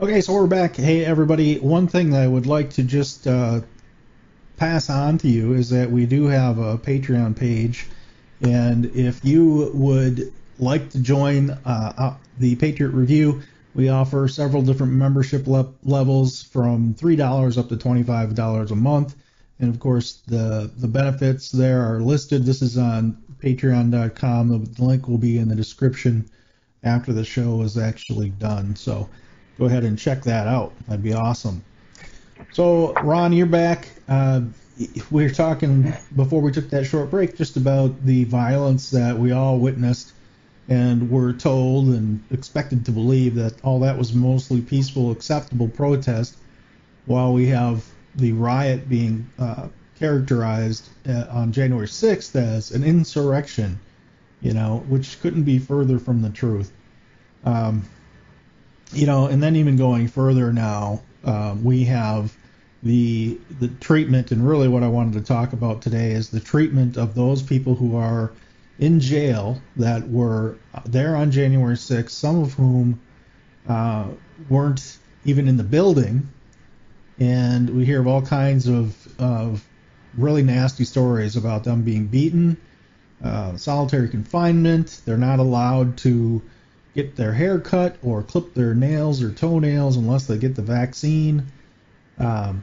Okay, 0.00 0.20
so 0.22 0.32
we're 0.32 0.48
back. 0.48 0.74
Hey, 0.74 1.04
everybody. 1.04 1.60
One 1.60 1.86
thing 1.86 2.10
that 2.10 2.22
I 2.22 2.26
would 2.26 2.46
like 2.46 2.70
to 2.70 2.82
just 2.82 3.28
uh, 3.28 3.60
pass 4.56 4.90
on 4.90 5.18
to 5.18 5.28
you 5.28 5.52
is 5.52 5.70
that 5.70 5.90
we 5.90 6.06
do 6.06 6.24
have 6.26 6.58
a 6.58 6.78
Patreon 6.78 7.36
page, 7.36 7.86
and 8.42 8.86
if 8.86 9.24
you 9.24 9.70
would 9.74 10.32
like 10.58 10.90
to 10.90 11.00
join 11.00 11.50
uh, 11.50 11.92
uh 11.96 12.14
the 12.38 12.56
Patriot 12.56 12.90
Review, 12.90 13.42
we 13.74 13.88
offer 13.88 14.28
several 14.28 14.62
different 14.62 14.92
membership 14.92 15.46
le- 15.46 15.72
levels 15.82 16.42
from 16.42 16.94
$3 16.94 17.58
up 17.58 17.68
to 17.68 17.76
$25 17.76 18.70
a 18.70 18.74
month. 18.76 19.16
And 19.60 19.72
of 19.72 19.80
course, 19.80 20.22
the, 20.26 20.70
the 20.78 20.88
benefits 20.88 21.50
there 21.50 21.80
are 21.80 22.00
listed. 22.00 22.44
This 22.44 22.62
is 22.62 22.78
on 22.78 23.16
patreon.com. 23.38 24.64
The 24.64 24.82
link 24.82 25.08
will 25.08 25.18
be 25.18 25.38
in 25.38 25.48
the 25.48 25.54
description 25.54 26.28
after 26.82 27.12
the 27.12 27.24
show 27.24 27.62
is 27.62 27.78
actually 27.78 28.30
done. 28.30 28.76
So 28.76 29.08
go 29.58 29.66
ahead 29.66 29.84
and 29.84 29.98
check 29.98 30.22
that 30.22 30.46
out. 30.46 30.72
That'd 30.86 31.02
be 31.02 31.14
awesome. 31.14 31.64
So, 32.52 32.92
Ron, 32.94 33.32
you're 33.32 33.46
back. 33.46 33.88
Uh, 34.08 34.42
we 35.10 35.22
were 35.22 35.30
talking 35.30 35.92
before 36.16 36.42
we 36.42 36.50
took 36.50 36.68
that 36.70 36.84
short 36.84 37.10
break 37.10 37.36
just 37.36 37.56
about 37.56 38.04
the 38.04 38.24
violence 38.24 38.90
that 38.90 39.16
we 39.16 39.32
all 39.32 39.58
witnessed 39.58 40.12
and 40.68 41.10
were 41.10 41.32
told 41.32 41.88
and 41.88 42.22
expected 42.30 42.84
to 42.86 42.90
believe 42.90 43.34
that 43.34 43.54
all 43.64 43.80
that 43.80 43.96
was 43.96 44.14
mostly 44.14 44.60
peaceful, 44.60 45.10
acceptable 45.10 45.68
protest, 45.68 46.36
while 47.06 47.32
we 47.32 47.46
have 47.46 47.84
the 48.16 48.32
riot 48.32 48.88
being 48.88 49.28
uh, 49.38 49.68
characterized 49.98 50.88
uh, 51.08 51.26
on 51.30 51.52
January 51.52 51.86
6th 51.86 52.34
as 52.34 52.70
an 52.70 52.82
insurrection, 52.82 53.78
you 54.40 54.52
know, 54.52 54.84
which 54.88 55.20
couldn't 55.20 55.44
be 55.44 55.58
further 55.58 55.98
from 55.98 56.22
the 56.22 56.30
truth. 56.30 56.72
Um, 57.44 57.84
you 58.92 59.06
know, 59.06 59.26
and 59.26 59.42
then 59.42 59.56
even 59.56 59.76
going 59.76 60.08
further 60.08 60.52
now, 60.52 61.02
um, 61.24 61.62
we 61.62 61.84
have 61.84 62.34
the 62.84 63.38
the 63.60 63.68
treatment, 63.68 64.30
and 64.30 64.46
really 64.46 64.68
what 64.68 64.82
I 64.82 64.88
wanted 64.88 65.14
to 65.14 65.22
talk 65.22 65.54
about 65.54 65.80
today 65.80 66.12
is 66.12 66.28
the 66.28 66.40
treatment 66.40 66.98
of 66.98 67.14
those 67.14 67.42
people 67.42 67.74
who 67.74 67.96
are 67.96 68.30
in 68.78 69.00
jail 69.00 69.60
that 69.76 70.08
were 70.08 70.56
there 70.84 71.16
on 71.16 71.30
January 71.30 71.76
6th, 71.76 72.10
some 72.10 72.42
of 72.42 72.52
whom 72.54 73.00
uh, 73.68 74.08
weren't 74.50 74.98
even 75.24 75.48
in 75.48 75.56
the 75.56 75.64
building, 75.64 76.28
and 77.18 77.70
we 77.70 77.86
hear 77.86 78.00
of 78.00 78.06
all 78.06 78.20
kinds 78.20 78.68
of 78.68 78.94
of 79.18 79.66
really 80.18 80.42
nasty 80.42 80.84
stories 80.84 81.36
about 81.36 81.64
them 81.64 81.82
being 81.82 82.06
beaten, 82.06 82.56
uh, 83.22 83.56
solitary 83.56 84.10
confinement. 84.10 85.00
They're 85.06 85.16
not 85.16 85.38
allowed 85.38 85.96
to 85.98 86.42
get 86.94 87.16
their 87.16 87.32
hair 87.32 87.58
cut 87.58 87.96
or 88.02 88.22
clip 88.22 88.52
their 88.52 88.74
nails 88.74 89.22
or 89.22 89.32
toenails 89.32 89.96
unless 89.96 90.26
they 90.26 90.36
get 90.36 90.54
the 90.54 90.62
vaccine. 90.62 91.46
Um, 92.18 92.62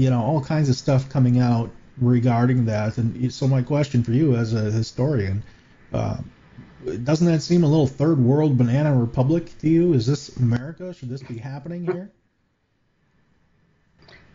you 0.00 0.10
know, 0.10 0.22
all 0.22 0.42
kinds 0.54 0.68
of 0.68 0.76
stuff 0.76 1.02
coming 1.08 1.36
out 1.38 1.68
regarding 2.00 2.64
that. 2.66 2.98
And 2.98 3.32
so 3.32 3.46
my 3.46 3.62
question 3.62 4.02
for 4.02 4.12
you 4.12 4.34
as 4.42 4.54
a 4.54 4.70
historian, 4.80 5.42
Uh, 5.92 6.18
doesn't 7.04 7.26
that 7.26 7.42
seem 7.42 7.62
a 7.64 7.66
little 7.66 7.86
third 8.00 8.18
world 8.18 8.56
banana 8.56 8.92
republic 8.94 9.44
to 9.60 9.68
you? 9.68 9.92
Is 9.92 10.06
this 10.06 10.22
America? 10.36 10.94
Should 10.94 11.10
this 11.10 11.22
be 11.22 11.36
happening 11.36 11.84
here? 11.84 12.10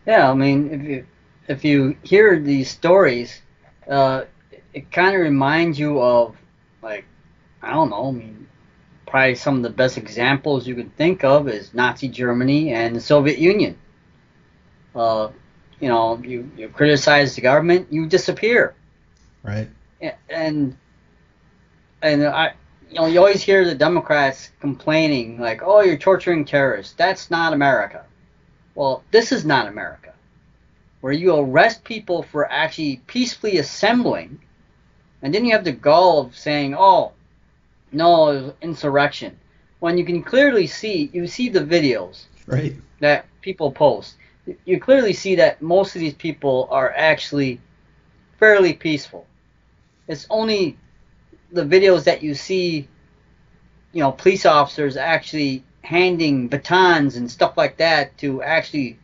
Yeah, 0.06 0.30
I 0.30 0.34
mean, 0.34 0.70
if 0.76 0.82
you 0.88 1.06
if 1.48 1.64
you 1.64 1.96
hear 2.02 2.38
these 2.38 2.68
stories, 2.70 3.42
uh, 3.88 4.18
it 4.72 4.92
kind 4.92 5.14
of 5.16 5.20
reminds 5.22 5.78
you 5.78 5.98
of 5.98 6.36
like 6.82 7.04
I 7.62 7.70
don't 7.72 7.90
know. 7.90 8.08
I 8.08 8.12
mean, 8.12 8.46
probably 9.06 9.34
some 9.34 9.56
of 9.56 9.62
the 9.62 9.76
best 9.82 9.96
examples 9.98 10.66
you 10.68 10.74
could 10.76 10.94
think 10.96 11.24
of 11.24 11.48
is 11.48 11.74
Nazi 11.74 12.08
Germany 12.08 12.72
and 12.72 12.94
the 12.94 13.00
Soviet 13.00 13.38
Union. 13.38 13.74
Uh, 14.94 15.30
you 15.80 15.88
know, 15.88 16.18
you, 16.18 16.50
you 16.56 16.68
criticize 16.68 17.34
the 17.34 17.40
government, 17.40 17.88
you 17.90 18.06
disappear. 18.06 18.74
Right. 19.42 19.68
And 20.28 20.76
and 22.02 22.26
I, 22.26 22.52
you 22.90 22.96
know, 22.96 23.06
you 23.06 23.18
always 23.18 23.42
hear 23.42 23.64
the 23.64 23.74
Democrats 23.74 24.50
complaining 24.60 25.40
like, 25.40 25.62
"Oh, 25.62 25.80
you're 25.80 25.96
torturing 25.96 26.44
terrorists." 26.44 26.94
That's 26.94 27.30
not 27.30 27.52
America. 27.52 28.04
Well, 28.74 29.02
this 29.10 29.32
is 29.32 29.44
not 29.44 29.68
America, 29.68 30.12
where 31.00 31.12
you 31.12 31.34
arrest 31.34 31.84
people 31.84 32.22
for 32.22 32.50
actually 32.50 33.02
peacefully 33.06 33.58
assembling, 33.58 34.40
and 35.22 35.34
then 35.34 35.44
you 35.44 35.52
have 35.52 35.64
the 35.64 35.72
gall 35.72 36.20
of 36.20 36.36
saying, 36.36 36.74
"Oh, 36.76 37.12
no, 37.92 38.54
insurrection," 38.60 39.38
when 39.80 39.98
you 39.98 40.04
can 40.04 40.22
clearly 40.22 40.66
see, 40.66 41.10
you 41.12 41.26
see 41.26 41.48
the 41.48 41.60
videos 41.60 42.24
right. 42.46 42.74
that 43.00 43.26
people 43.40 43.72
post. 43.72 44.16
You 44.64 44.80
clearly 44.80 45.12
see 45.12 45.36
that 45.36 45.60
most 45.60 45.94
of 45.94 46.00
these 46.00 46.14
people 46.14 46.68
are 46.70 46.92
actually 46.96 47.60
fairly 48.38 48.72
peaceful. 48.72 49.26
It's 50.08 50.26
only 50.30 50.76
the 51.50 51.64
videos 51.64 52.04
that 52.04 52.22
you 52.22 52.34
see, 52.34 52.86
you 53.92 54.00
know, 54.02 54.12
police 54.12 54.46
officers 54.46 54.96
actually 54.96 55.64
handing 55.82 56.48
batons 56.48 57.16
and 57.16 57.30
stuff 57.30 57.56
like 57.56 57.76
that 57.78 58.16
to 58.18 58.42
actually 58.42 58.98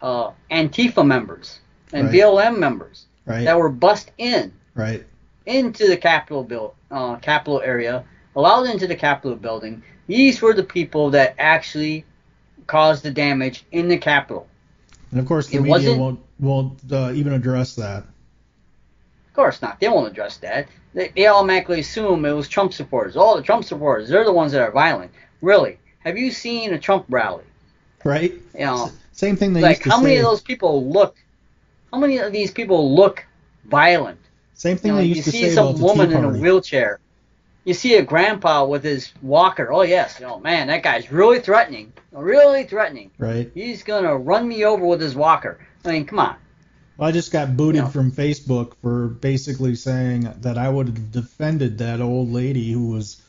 uh, 0.00 0.30
Antifa 0.50 1.06
members 1.06 1.60
and 1.92 2.06
Right. 2.06 2.14
BLM 2.14 2.58
members 2.58 3.06
Right. 3.26 3.44
that 3.44 3.56
were 3.58 3.68
bust 3.68 4.10
in 4.18 4.52
right. 4.74 5.04
into 5.46 5.86
the 5.86 5.96
Capitol 5.96 6.42
build, 6.42 6.74
uh, 6.90 7.16
Capitol 7.16 7.60
area, 7.60 8.04
allowed 8.34 8.64
into 8.64 8.86
the 8.88 8.96
Capitol 8.96 9.36
building. 9.36 9.82
These 10.08 10.42
were 10.42 10.54
the 10.54 10.64
people 10.64 11.10
that 11.10 11.36
actually 11.38 12.04
caused 12.66 13.04
the 13.04 13.10
damage 13.12 13.64
in 13.70 13.86
the 13.88 13.98
Capitol. 13.98 14.48
And 15.12 15.20
of 15.20 15.26
course, 15.26 15.46
the 15.48 15.58
It 15.58 15.62
media 15.62 15.94
won't 15.94 16.20
won't 16.40 16.80
uh, 16.90 17.12
even 17.14 17.34
address 17.34 17.76
that. 17.76 17.98
Of 19.28 19.34
course 19.34 19.62
not. 19.62 19.78
They 19.78 19.88
won't 19.88 20.10
address 20.10 20.38
that. 20.38 20.68
They, 20.94 21.08
they 21.14 21.26
automatically 21.26 21.80
assume 21.80 22.24
it 22.24 22.32
was 22.32 22.48
Trump 22.48 22.72
supporters. 22.72 23.16
All 23.16 23.36
the 23.36 23.42
Trump 23.42 23.64
supporters, 23.64 24.08
they're 24.08 24.24
the 24.24 24.32
ones 24.32 24.52
that 24.52 24.62
are 24.62 24.72
violent. 24.72 25.12
Really? 25.42 25.78
Have 26.00 26.18
you 26.18 26.30
seen 26.30 26.72
a 26.74 26.78
Trump 26.78 27.06
rally? 27.08 27.44
Right. 28.04 28.32
You 28.54 28.66
know, 28.66 28.90
Same 29.12 29.36
thing 29.36 29.52
they 29.52 29.60
like 29.60 29.78
used 29.78 29.82
to 29.84 29.90
how 29.90 30.00
many 30.00 30.16
say. 30.16 30.20
of 30.20 30.24
those 30.24 30.40
people 30.40 30.90
look? 30.90 31.16
How 31.92 31.98
many 31.98 32.18
of 32.18 32.32
these 32.32 32.50
people 32.50 32.94
look 32.94 33.24
violent? 33.66 34.18
Same 34.54 34.76
thing 34.76 34.90
You, 34.90 34.96
know, 34.96 35.02
they 35.02 35.08
used 35.08 35.24
to 35.24 35.30
see 35.30 35.42
say 35.42 35.50
some 35.50 35.68
about 35.68 35.78
the 35.78 35.84
woman 35.84 36.12
in 36.12 36.24
a 36.24 36.28
wheelchair. 36.30 37.00
You 37.64 37.74
see 37.74 37.94
a 37.94 38.02
grandpa 38.02 38.64
with 38.64 38.82
his 38.82 39.12
walker. 39.22 39.72
Oh 39.72 39.82
yes, 39.82 40.20
oh 40.20 40.40
man, 40.40 40.66
that 40.66 40.82
guy's 40.82 41.12
really 41.12 41.38
threatening. 41.40 41.92
Really 42.10 42.64
threatening. 42.64 43.10
Right. 43.18 43.50
He's 43.54 43.82
gonna 43.84 44.16
run 44.16 44.48
me 44.48 44.64
over 44.64 44.84
with 44.84 45.00
his 45.00 45.14
walker. 45.14 45.58
I 45.84 45.92
mean, 45.92 46.06
come 46.06 46.18
on. 46.18 46.36
Well, 46.96 47.08
I 47.08 47.12
just 47.12 47.32
got 47.32 47.56
booted 47.56 47.82
Yeah. 47.82 47.88
from 47.88 48.10
Facebook 48.12 48.74
for 48.82 49.08
basically 49.08 49.74
saying 49.76 50.32
that 50.40 50.58
I 50.58 50.68
would 50.68 50.88
have 50.88 51.10
defended 51.12 51.78
that 51.78 52.00
old 52.00 52.30
lady 52.32 52.70
who 52.72 52.88
was 52.88 53.20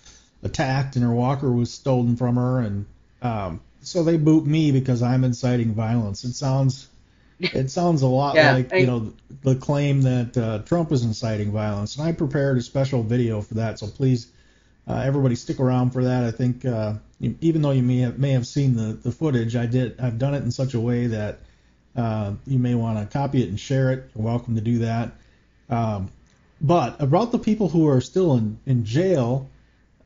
attacked 0.44 0.96
and 0.96 1.06
her 1.06 1.14
walker 1.14 1.52
was 1.52 1.72
stolen 1.72 2.16
from 2.18 2.36
her, 2.36 2.60
and 2.60 2.86
um, 3.22 3.62
so 3.82 4.04
they 4.04 4.18
boot 4.18 4.46
me 4.46 4.72
because 4.72 5.02
I'm 5.02 5.24
inciting 5.24 5.74
violence. 5.74 6.24
It 6.24 6.34
sounds, 6.34 6.88
it 7.40 7.70
sounds 7.72 8.02
a 8.02 8.08
lot 8.08 8.36
Yeah, 8.36 8.52
like 8.54 8.74
I- 8.74 8.78
you 8.78 8.88
know 8.88 9.14
the 9.42 9.56
claim 9.56 10.02
that 10.04 10.38
uh, 10.38 10.60
Trump 10.60 10.92
is 10.92 11.04
inciting 11.04 11.52
violence, 11.52 11.98
and 11.98 12.08
I 12.08 12.12
prepared 12.12 12.58
a 12.58 12.62
special 12.62 13.04
video 13.04 13.42
for 13.42 13.56
that. 13.56 13.80
So 13.80 13.88
please, 13.88 14.28
uh, 14.88 15.02
everybody, 15.06 15.36
stick 15.36 15.60
around 15.60 15.92
for 15.92 16.04
that. 16.06 16.24
I 16.24 16.32
think 16.32 16.66
uh, 16.66 16.94
you- 17.20 17.38
even 17.42 17.62
though 17.62 17.72
you 17.72 17.84
may 17.84 18.00
have 18.00 18.18
may 18.20 18.32
have 18.32 18.48
seen 18.48 18.76
the 18.76 18.94
the 18.94 19.12
footage, 19.12 19.56
I 19.56 19.66
did 19.66 20.00
I've 20.00 20.18
done 20.20 20.34
it 20.34 20.44
in 20.44 20.52
such 20.52 20.74
a 20.74 20.80
way 20.80 21.08
that 21.08 21.40
uh, 21.96 22.34
you 22.48 22.60
may 22.60 22.76
want 22.76 23.00
to 23.00 23.18
copy 23.18 23.44
it 23.44 23.50
and 23.50 23.60
share 23.60 23.92
it. 23.92 24.10
You're 24.16 24.26
welcome 24.26 24.56
to 24.56 24.62
do 24.62 24.80
that. 24.80 25.12
Um, 25.70 26.10
but 26.62 27.02
about 27.02 27.32
the 27.32 27.40
people 27.40 27.68
who 27.70 27.88
are 27.90 28.02
still 28.02 28.36
in, 28.36 28.58
in 28.66 28.86
jail, 28.86 29.50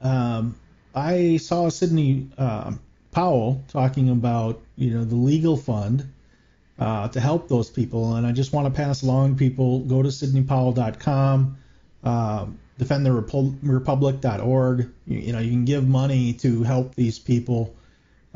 um, 0.02 0.56
I 0.96 1.38
saw 1.38 1.70
Sidney 1.70 2.30
uh, 2.38 2.74
Powell 3.12 3.64
talking 3.68 4.10
about 4.10 4.62
you 4.76 4.92
know 4.92 5.04
the 5.06 5.16
legal 5.16 5.56
fund 5.58 6.12
uh, 6.80 7.08
to 7.10 7.20
help 7.20 7.48
those 7.48 7.70
people, 7.70 8.16
and 8.16 8.28
I 8.28 8.32
just 8.32 8.54
want 8.54 8.68
to 8.68 8.72
pass 8.72 9.02
along 9.02 9.38
people 9.38 9.80
go 9.80 10.04
to 10.04 10.10
sidneypowell.com, 10.10 11.58
uh, 12.04 12.46
DefendTheRepublic.org. 12.80 14.90
You, 15.08 15.18
you 15.18 15.34
know 15.34 15.40
you 15.40 15.52
can 15.52 15.66
give 15.66 15.88
money 15.88 16.34
to 16.34 16.64
help 16.64 16.96
these 16.96 17.20
people 17.20 17.76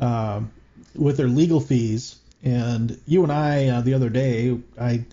um 0.00 0.50
with 0.94 1.16
their 1.16 1.28
legal 1.28 1.60
fees. 1.60 2.16
And 2.42 3.00
you 3.06 3.22
and 3.22 3.32
I, 3.32 3.68
uh, 3.68 3.80
the 3.82 3.94
other 3.94 4.08
day, 4.08 4.58
I 4.80 5.04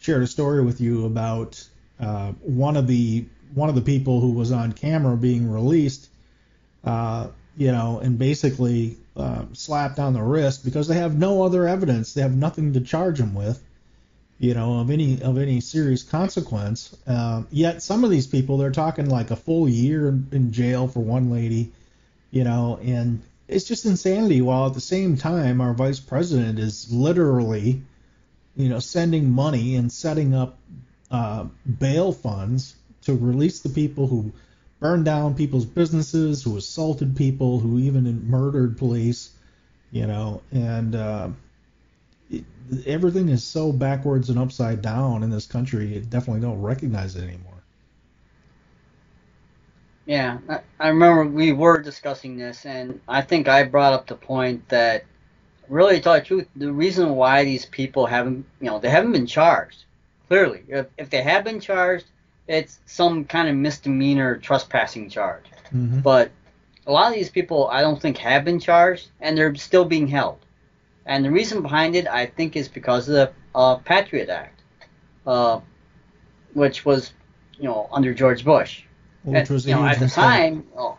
shared 0.00 0.22
a 0.22 0.26
story 0.26 0.64
with 0.64 0.80
you 0.80 1.06
about 1.06 1.66
uh, 1.98 2.32
one 2.42 2.76
of 2.76 2.86
the 2.86 3.26
one 3.54 3.68
of 3.68 3.74
the 3.74 3.80
people 3.80 4.20
who 4.20 4.32
was 4.32 4.52
on 4.52 4.72
camera 4.72 5.16
being 5.16 5.50
released, 5.50 6.08
uh, 6.84 7.28
you 7.56 7.72
know, 7.72 8.00
and 8.00 8.18
basically 8.18 8.98
uh, 9.16 9.44
slapped 9.52 9.98
on 9.98 10.12
the 10.12 10.22
wrist 10.22 10.64
because 10.64 10.88
they 10.88 10.96
have 10.96 11.16
no 11.16 11.42
other 11.42 11.66
evidence. 11.66 12.12
They 12.12 12.22
have 12.22 12.34
nothing 12.34 12.74
to 12.74 12.80
charge 12.80 13.18
him 13.18 13.34
with, 13.34 13.62
you 14.38 14.54
know, 14.54 14.80
of 14.80 14.90
any 14.90 15.22
of 15.22 15.38
any 15.38 15.60
serious 15.60 16.02
consequence. 16.02 16.94
Uh, 17.06 17.44
yet 17.50 17.82
some 17.82 18.04
of 18.04 18.10
these 18.10 18.26
people, 18.26 18.58
they're 18.58 18.70
talking 18.70 19.08
like 19.08 19.30
a 19.30 19.36
full 19.36 19.68
year 19.68 20.08
in, 20.08 20.28
in 20.32 20.52
jail 20.52 20.86
for 20.88 21.00
one 21.00 21.30
lady, 21.30 21.72
you 22.30 22.44
know, 22.44 22.78
and 22.82 23.22
it's 23.48 23.64
just 23.64 23.86
insanity. 23.86 24.42
While 24.42 24.66
at 24.66 24.74
the 24.74 24.80
same 24.80 25.16
time, 25.16 25.60
our 25.60 25.72
vice 25.72 26.00
president 26.00 26.58
is 26.58 26.92
literally, 26.92 27.82
you 28.56 28.68
know, 28.68 28.80
sending 28.80 29.30
money 29.30 29.76
and 29.76 29.90
setting 29.90 30.34
up 30.34 30.58
uh, 31.10 31.44
bail 31.78 32.12
funds 32.12 32.74
to 33.02 33.14
release 33.14 33.60
the 33.60 33.68
people 33.68 34.08
who 34.08 34.32
burned 34.80 35.04
down 35.04 35.34
people's 35.34 35.64
businesses, 35.64 36.42
who 36.42 36.56
assaulted 36.56 37.16
people, 37.16 37.58
who 37.58 37.78
even 37.78 38.28
murdered 38.28 38.76
police, 38.76 39.30
you 39.90 40.06
know, 40.06 40.42
and 40.52 40.94
uh, 40.94 41.28
it, 42.30 42.44
everything 42.84 43.28
is 43.28 43.42
so 43.42 43.72
backwards 43.72 44.28
and 44.28 44.38
upside 44.38 44.82
down 44.82 45.22
in 45.22 45.30
this 45.30 45.46
country. 45.46 45.94
You 45.94 46.00
definitely 46.00 46.42
don't 46.42 46.60
recognize 46.60 47.16
it 47.16 47.22
anymore. 47.22 47.52
Yeah, 50.04 50.38
I, 50.48 50.60
I 50.78 50.88
remember 50.88 51.24
we 51.24 51.52
were 51.52 51.80
discussing 51.80 52.36
this, 52.36 52.64
and 52.66 53.00
I 53.08 53.22
think 53.22 53.48
I 53.48 53.64
brought 53.64 53.92
up 53.92 54.06
the 54.06 54.14
point 54.14 54.68
that, 54.68 55.04
really, 55.68 55.96
to 55.96 56.00
tell 56.02 56.14
the 56.14 56.20
truth, 56.20 56.48
the 56.54 56.72
reason 56.72 57.16
why 57.16 57.44
these 57.44 57.66
people 57.66 58.06
haven't, 58.06 58.44
you 58.60 58.66
know, 58.66 58.78
they 58.78 58.90
haven't 58.90 59.12
been 59.12 59.26
charged. 59.26 59.84
Clearly, 60.28 60.64
if, 60.68 60.86
if 60.98 61.10
they 61.10 61.22
have 61.22 61.44
been 61.44 61.60
charged, 61.60 62.06
it's 62.48 62.80
some 62.86 63.24
kind 63.24 63.48
of 63.48 63.56
misdemeanor 63.56 64.36
trespassing 64.36 65.10
charge. 65.10 65.44
Mm-hmm. 65.74 66.00
But 66.00 66.30
a 66.86 66.92
lot 66.92 67.08
of 67.08 67.14
these 67.14 67.30
people, 67.30 67.68
I 67.68 67.80
don't 67.80 68.00
think, 68.00 68.16
have 68.18 68.44
been 68.44 68.60
charged, 68.60 69.08
and 69.20 69.36
they're 69.36 69.54
still 69.56 69.84
being 69.84 70.06
held. 70.06 70.38
And 71.06 71.24
the 71.24 71.30
reason 71.30 71.62
behind 71.62 71.96
it, 71.96 72.06
I 72.06 72.26
think, 72.26 72.56
is 72.56 72.68
because 72.68 73.08
of 73.08 73.14
the 73.14 73.32
uh, 73.54 73.76
Patriot 73.76 74.28
Act, 74.28 74.62
uh, 75.26 75.60
which 76.54 76.84
was, 76.84 77.12
you 77.58 77.64
know, 77.64 77.88
under 77.92 78.14
George 78.14 78.44
Bush 78.44 78.82
Which 79.26 79.50
at, 79.50 79.66
you 79.66 79.74
know, 79.74 79.84
at 79.84 79.98
the 79.98 80.08
time, 80.08 80.64
oh, 80.76 80.98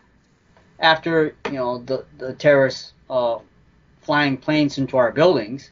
after 0.78 1.34
you 1.46 1.54
know 1.54 1.78
the 1.78 2.04
the 2.18 2.34
terrorists 2.34 2.92
uh, 3.08 3.38
flying 4.02 4.36
planes 4.36 4.78
into 4.78 4.96
our 4.96 5.10
buildings, 5.10 5.70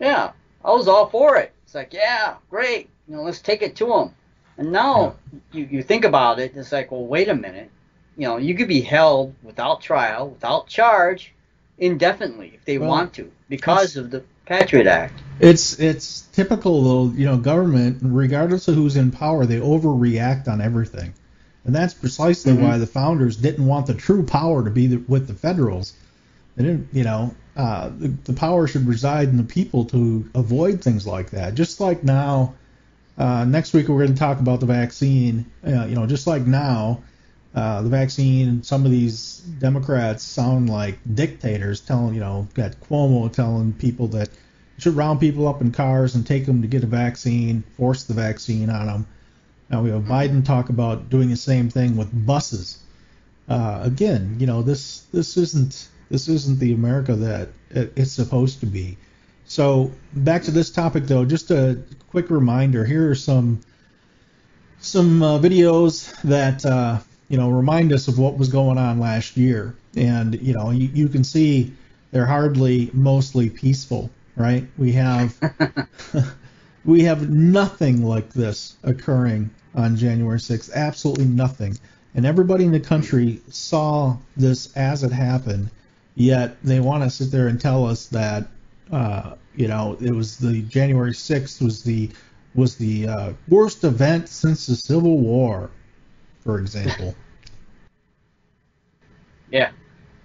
yeah, 0.00 0.32
I 0.64 0.72
was 0.72 0.88
all 0.88 1.08
for 1.08 1.36
it. 1.36 1.52
It's 1.64 1.74
like, 1.74 1.92
yeah, 1.92 2.36
great, 2.50 2.88
you 3.06 3.16
know, 3.16 3.22
let's 3.22 3.40
take 3.40 3.62
it 3.62 3.76
to 3.76 3.86
them. 3.86 4.14
And 4.58 4.72
now 4.72 5.14
you 5.52 5.66
you 5.70 5.82
think 5.82 6.04
about 6.04 6.38
it, 6.38 6.52
it's 6.56 6.72
like, 6.72 6.90
well, 6.92 7.04
wait 7.06 7.28
a 7.28 7.34
minute, 7.34 7.70
you 8.16 8.26
know, 8.26 8.36
you 8.36 8.54
could 8.54 8.68
be 8.68 8.80
held 8.80 9.34
without 9.42 9.80
trial, 9.80 10.28
without 10.30 10.66
charge, 10.68 11.32
indefinitely 11.78 12.52
if 12.54 12.64
they 12.64 12.78
Well, 12.78 12.90
want 12.90 13.14
to, 13.14 13.30
because 13.48 13.96
of 13.96 14.10
the 14.10 14.22
Patriot 14.46 14.86
Act. 14.86 15.20
It's 15.40 15.78
it's 15.80 16.22
typical 16.32 16.82
though, 16.82 17.14
you 17.16 17.24
know, 17.26 17.36
government, 17.36 17.98
regardless 18.02 18.68
of 18.68 18.74
who's 18.74 18.96
in 18.96 19.10
power, 19.10 19.46
they 19.46 19.58
overreact 19.60 20.48
on 20.48 20.60
everything, 20.60 21.12
and 21.64 21.74
that's 21.74 21.94
precisely 21.94 22.52
Mhm. 22.52 22.60
why 22.62 22.78
the 22.78 22.86
founders 22.86 23.36
didn't 23.36 23.66
want 23.66 23.86
the 23.86 23.94
true 23.94 24.22
power 24.24 24.62
to 24.64 24.70
be 24.70 24.86
the, 24.88 24.96
with 25.08 25.26
the 25.26 25.34
Federals. 25.34 25.94
They 26.56 26.64
didn't, 26.64 26.88
you 26.92 27.04
know, 27.04 27.34
uh, 27.56 27.90
the, 27.98 28.08
the 28.24 28.32
power 28.34 28.66
should 28.66 28.86
reside 28.86 29.28
in 29.28 29.36
the 29.38 29.42
people 29.42 29.84
to 29.86 30.28
avoid 30.34 30.82
things 30.82 31.06
like 31.06 31.30
that. 31.30 31.54
Just 31.54 31.80
like 31.80 32.04
now, 32.04 32.54
uh, 33.18 33.44
next 33.44 33.72
week 33.72 33.88
we're 33.88 33.98
going 33.98 34.14
to 34.14 34.18
talk 34.18 34.40
about 34.40 34.60
the 34.60 34.66
vaccine. 34.66 35.50
Uh, 35.66 35.86
you 35.86 35.94
know, 35.94 36.06
just 36.06 36.26
like 36.26 36.46
now, 36.46 37.02
uh, 37.54 37.82
the 37.82 37.88
vaccine. 37.88 38.62
Some 38.62 38.84
of 38.84 38.90
these 38.90 39.38
Democrats 39.58 40.22
sound 40.22 40.70
like 40.70 40.98
dictators, 41.14 41.80
telling 41.80 42.14
you 42.14 42.20
know, 42.20 42.48
got 42.54 42.72
Cuomo 42.80 43.30
telling 43.30 43.72
people 43.74 44.08
that 44.08 44.28
you 44.28 44.80
should 44.80 44.96
round 44.96 45.20
people 45.20 45.46
up 45.46 45.60
in 45.60 45.72
cars 45.72 46.14
and 46.14 46.26
take 46.26 46.46
them 46.46 46.62
to 46.62 46.68
get 46.68 46.82
a 46.82 46.86
vaccine, 46.86 47.62
force 47.76 48.04
the 48.04 48.14
vaccine 48.14 48.70
on 48.70 48.86
them. 48.86 49.06
Now 49.68 49.82
we 49.82 49.90
have 49.90 50.02
Biden 50.02 50.44
talk 50.44 50.70
about 50.70 51.10
doing 51.10 51.28
the 51.28 51.36
same 51.36 51.68
thing 51.68 51.96
with 51.96 52.26
buses. 52.26 52.78
Uh, 53.48 53.80
again, 53.82 54.36
you 54.38 54.46
know, 54.46 54.62
this 54.62 55.00
this 55.12 55.36
isn't 55.36 55.88
this 56.10 56.28
isn't 56.28 56.58
the 56.58 56.72
America 56.72 57.14
that 57.14 57.48
it's 57.70 58.12
supposed 58.12 58.60
to 58.60 58.66
be. 58.66 58.96
So 59.52 59.92
back 60.14 60.44
to 60.44 60.50
this 60.50 60.70
topic 60.70 61.04
though, 61.04 61.26
just 61.26 61.50
a 61.50 61.78
quick 62.08 62.30
reminder. 62.30 62.86
Here 62.86 63.10
are 63.10 63.14
some 63.14 63.60
some 64.80 65.22
uh, 65.22 65.38
videos 65.40 66.10
that 66.22 66.64
uh, 66.64 67.00
you 67.28 67.36
know 67.36 67.50
remind 67.50 67.92
us 67.92 68.08
of 68.08 68.18
what 68.18 68.38
was 68.38 68.48
going 68.48 68.78
on 68.78 68.98
last 68.98 69.36
year, 69.36 69.76
and 69.94 70.40
you 70.40 70.54
know 70.54 70.70
you, 70.70 70.88
you 70.94 71.06
can 71.06 71.22
see 71.22 71.74
they're 72.12 72.24
hardly 72.24 72.88
mostly 72.94 73.50
peaceful, 73.50 74.08
right? 74.36 74.66
We 74.78 74.92
have 74.92 75.38
we 76.86 77.02
have 77.02 77.28
nothing 77.28 78.06
like 78.06 78.32
this 78.32 78.78
occurring 78.82 79.50
on 79.74 79.98
January 79.98 80.38
6th, 80.38 80.72
absolutely 80.72 81.26
nothing, 81.26 81.76
and 82.14 82.24
everybody 82.24 82.64
in 82.64 82.72
the 82.72 82.80
country 82.80 83.42
saw 83.50 84.16
this 84.34 84.74
as 84.78 85.02
it 85.02 85.12
happened. 85.12 85.68
Yet 86.14 86.56
they 86.64 86.80
want 86.80 87.02
to 87.04 87.10
sit 87.10 87.30
there 87.30 87.48
and 87.48 87.60
tell 87.60 87.84
us 87.84 88.06
that 88.06 88.46
uh, 88.92 89.34
you 89.56 89.68
know 89.68 89.96
it 90.00 90.12
was 90.12 90.38
the 90.38 90.62
January 90.62 91.12
6th 91.12 91.62
was 91.62 91.82
the 91.82 92.10
was 92.54 92.76
the 92.76 93.08
uh, 93.08 93.32
worst 93.48 93.82
event 93.82 94.28
since 94.28 94.66
the 94.66 94.76
Civil 94.76 95.18
War, 95.18 95.70
for 96.40 96.58
example. 96.58 97.14
yeah, 99.50 99.70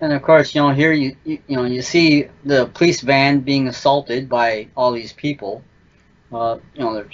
and 0.01 0.11
of 0.11 0.21
course, 0.21 0.53
you 0.53 0.61
know, 0.61 0.71
here 0.71 0.91
you, 0.91 1.15
you 1.23 1.39
you 1.47 1.55
know 1.55 1.63
you 1.63 1.81
see 1.81 2.27
the 2.43 2.67
police 2.67 3.01
van 3.01 3.39
being 3.39 3.67
assaulted 3.67 4.27
by 4.27 4.67
all 4.75 4.91
these 4.91 5.13
people. 5.13 5.63
Uh, 6.33 6.57
you 6.73 6.81
know, 6.81 6.93
they're 6.93 7.09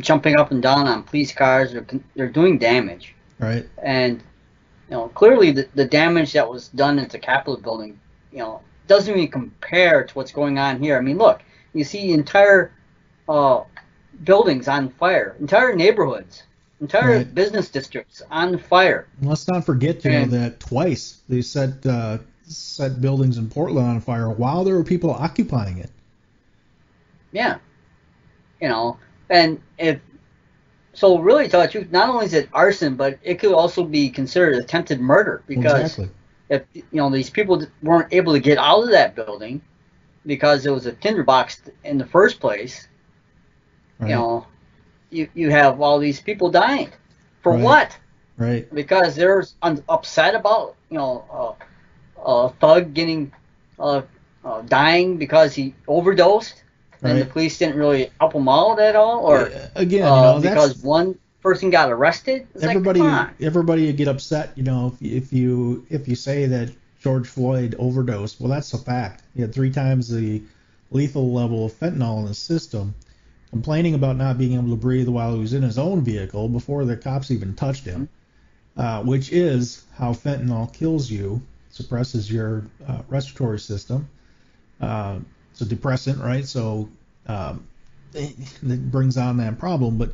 jumping 0.00 0.36
up 0.36 0.50
and 0.50 0.62
down 0.62 0.88
on 0.88 1.02
police 1.02 1.32
cars. 1.32 1.72
They're 1.72 1.86
they're 2.16 2.28
doing 2.28 2.58
damage. 2.58 3.14
Right. 3.38 3.68
And 3.82 4.22
you 4.88 4.96
know, 4.96 5.08
clearly 5.08 5.52
the, 5.52 5.68
the 5.74 5.84
damage 5.84 6.32
that 6.32 6.48
was 6.48 6.68
done 6.68 6.98
at 6.98 7.10
the 7.10 7.18
Capitol 7.18 7.56
building, 7.56 8.00
you 8.32 8.38
know, 8.38 8.60
doesn't 8.90 9.16
even 9.16 9.30
compare 9.30 10.02
to 10.02 10.14
what's 10.14 10.32
going 10.32 10.58
on 10.58 10.82
here. 10.82 10.98
I 10.98 11.00
mean, 11.00 11.16
look, 11.16 11.42
you 11.72 11.84
see 11.84 12.10
entire 12.10 12.72
uh, 13.28 13.62
buildings 14.24 14.66
on 14.66 14.88
fire, 14.88 15.36
entire 15.38 15.76
neighborhoods, 15.76 16.42
entire 16.80 17.18
right. 17.18 17.34
business 17.34 17.70
districts 17.70 18.20
on 18.32 18.58
fire. 18.58 19.06
let's 19.22 19.46
not 19.46 19.64
forget, 19.64 20.04
you 20.04 20.10
and, 20.10 20.32
know, 20.32 20.38
that 20.38 20.58
twice 20.58 21.20
they 21.28 21.40
set 21.40 21.86
uh, 21.86 22.18
set 22.42 23.00
buildings 23.00 23.38
in 23.38 23.48
Portland 23.48 23.86
on 23.86 24.00
fire 24.00 24.28
while 24.28 24.64
there 24.64 24.74
were 24.74 24.82
people 24.82 25.10
occupying 25.10 25.78
it. 25.78 25.90
Yeah, 27.30 27.58
you 28.60 28.68
know, 28.68 28.98
and 29.28 29.62
if 29.78 30.00
so, 30.94 31.20
really, 31.20 31.44
to 31.44 31.50
tell 31.50 31.60
the 31.60 31.68
truth, 31.68 31.92
not 31.92 32.08
only 32.08 32.26
is 32.26 32.34
it 32.34 32.48
arson, 32.52 32.96
but 32.96 33.20
it 33.22 33.38
could 33.38 33.52
also 33.52 33.84
be 33.84 34.10
considered 34.10 34.56
attempted 34.56 35.00
murder 35.00 35.44
because 35.46 35.80
exactly. 35.80 36.10
If 36.50 36.62
you 36.74 36.84
know 36.92 37.08
these 37.08 37.30
people 37.30 37.64
weren't 37.82 38.12
able 38.12 38.34
to 38.34 38.40
get 38.40 38.58
out 38.58 38.82
of 38.82 38.90
that 38.90 39.14
building 39.14 39.62
because 40.26 40.66
it 40.66 40.70
was 40.70 40.84
a 40.84 40.92
tinderbox 40.92 41.62
in 41.84 41.96
the 41.96 42.04
first 42.04 42.40
place 42.40 42.88
Right. 44.00 44.10
You 44.10 44.14
know, 44.14 44.46
you 45.10 45.28
you 45.34 45.50
have 45.50 45.80
all 45.80 45.98
these 45.98 46.20
people 46.20 46.50
dying 46.50 46.90
for 47.42 47.52
right. 47.52 47.62
what? 47.62 47.98
Right. 48.38 48.74
Because 48.74 49.14
they're 49.14 49.44
upset 49.62 50.34
about 50.34 50.76
you 50.88 50.96
know 50.96 51.56
uh, 52.18 52.24
a 52.24 52.48
thug 52.60 52.94
getting 52.94 53.30
uh, 53.78 54.02
uh, 54.42 54.62
dying 54.62 55.18
because 55.18 55.54
he 55.54 55.74
overdosed, 55.86 56.64
right. 57.02 57.10
and 57.10 57.20
the 57.20 57.26
police 57.26 57.58
didn't 57.58 57.76
really 57.76 58.10
help 58.20 58.32
him 58.32 58.48
out 58.48 58.80
at 58.80 58.96
all, 58.96 59.26
or 59.26 59.50
yeah, 59.50 59.68
again, 59.74 59.98
you 59.98 60.04
know, 60.04 60.14
uh, 60.14 60.40
because 60.40 60.78
one 60.78 61.18
person 61.42 61.70
got 61.70 61.90
arrested. 61.90 62.46
It's 62.54 62.64
everybody, 62.64 63.00
like, 63.00 63.40
everybody 63.40 63.86
would 63.86 63.96
get 63.96 64.08
upset. 64.08 64.52
You 64.56 64.62
know, 64.62 64.94
if, 65.00 65.02
if 65.02 65.32
you 65.32 65.86
if 65.90 66.08
you 66.08 66.14
say 66.14 66.46
that 66.46 66.72
George 67.02 67.28
Floyd 67.28 67.74
overdosed, 67.78 68.40
well, 68.40 68.50
that's 68.50 68.72
a 68.74 68.78
fact. 68.78 69.22
He 69.34 69.40
had 69.40 69.54
three 69.54 69.70
times 69.70 70.08
the 70.08 70.42
lethal 70.90 71.32
level 71.32 71.66
of 71.66 71.72
fentanyl 71.72 72.20
in 72.20 72.26
his 72.26 72.38
system 72.38 72.94
complaining 73.50 73.94
about 73.94 74.16
not 74.16 74.38
being 74.38 74.54
able 74.54 74.70
to 74.70 74.76
breathe 74.76 75.08
while 75.08 75.34
he 75.34 75.40
was 75.40 75.52
in 75.52 75.62
his 75.62 75.76
own 75.76 76.02
vehicle 76.02 76.48
before 76.48 76.84
the 76.84 76.96
cops 76.96 77.30
even 77.30 77.54
touched 77.54 77.84
him, 77.84 78.08
uh, 78.76 79.02
which 79.02 79.32
is 79.32 79.84
how 79.96 80.12
fentanyl 80.12 80.72
kills 80.72 81.10
you, 81.10 81.42
suppresses 81.70 82.30
your 82.30 82.64
uh, 82.86 83.02
respiratory 83.08 83.58
system. 83.58 84.08
Uh, 84.80 85.18
it's 85.50 85.60
a 85.60 85.64
depressant, 85.64 86.18
right? 86.20 86.46
So 86.46 86.88
um, 87.26 87.66
it, 88.14 88.34
it 88.62 88.90
brings 88.90 89.18
on 89.18 89.36
that 89.38 89.58
problem. 89.58 89.98
But 89.98 90.12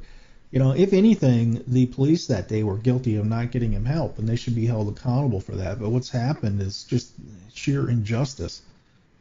you 0.56 0.62
know, 0.62 0.72
if 0.72 0.94
anything, 0.94 1.62
the 1.66 1.84
police 1.84 2.28
that 2.28 2.48
day 2.48 2.62
were 2.62 2.78
guilty 2.78 3.16
of 3.16 3.26
not 3.26 3.50
getting 3.50 3.72
him 3.72 3.84
help, 3.84 4.18
and 4.18 4.26
they 4.26 4.36
should 4.36 4.54
be 4.54 4.64
held 4.64 4.88
accountable 4.88 5.38
for 5.38 5.52
that. 5.52 5.78
But 5.78 5.90
what's 5.90 6.08
happened 6.08 6.62
is 6.62 6.84
just 6.84 7.12
sheer 7.52 7.90
injustice, 7.90 8.62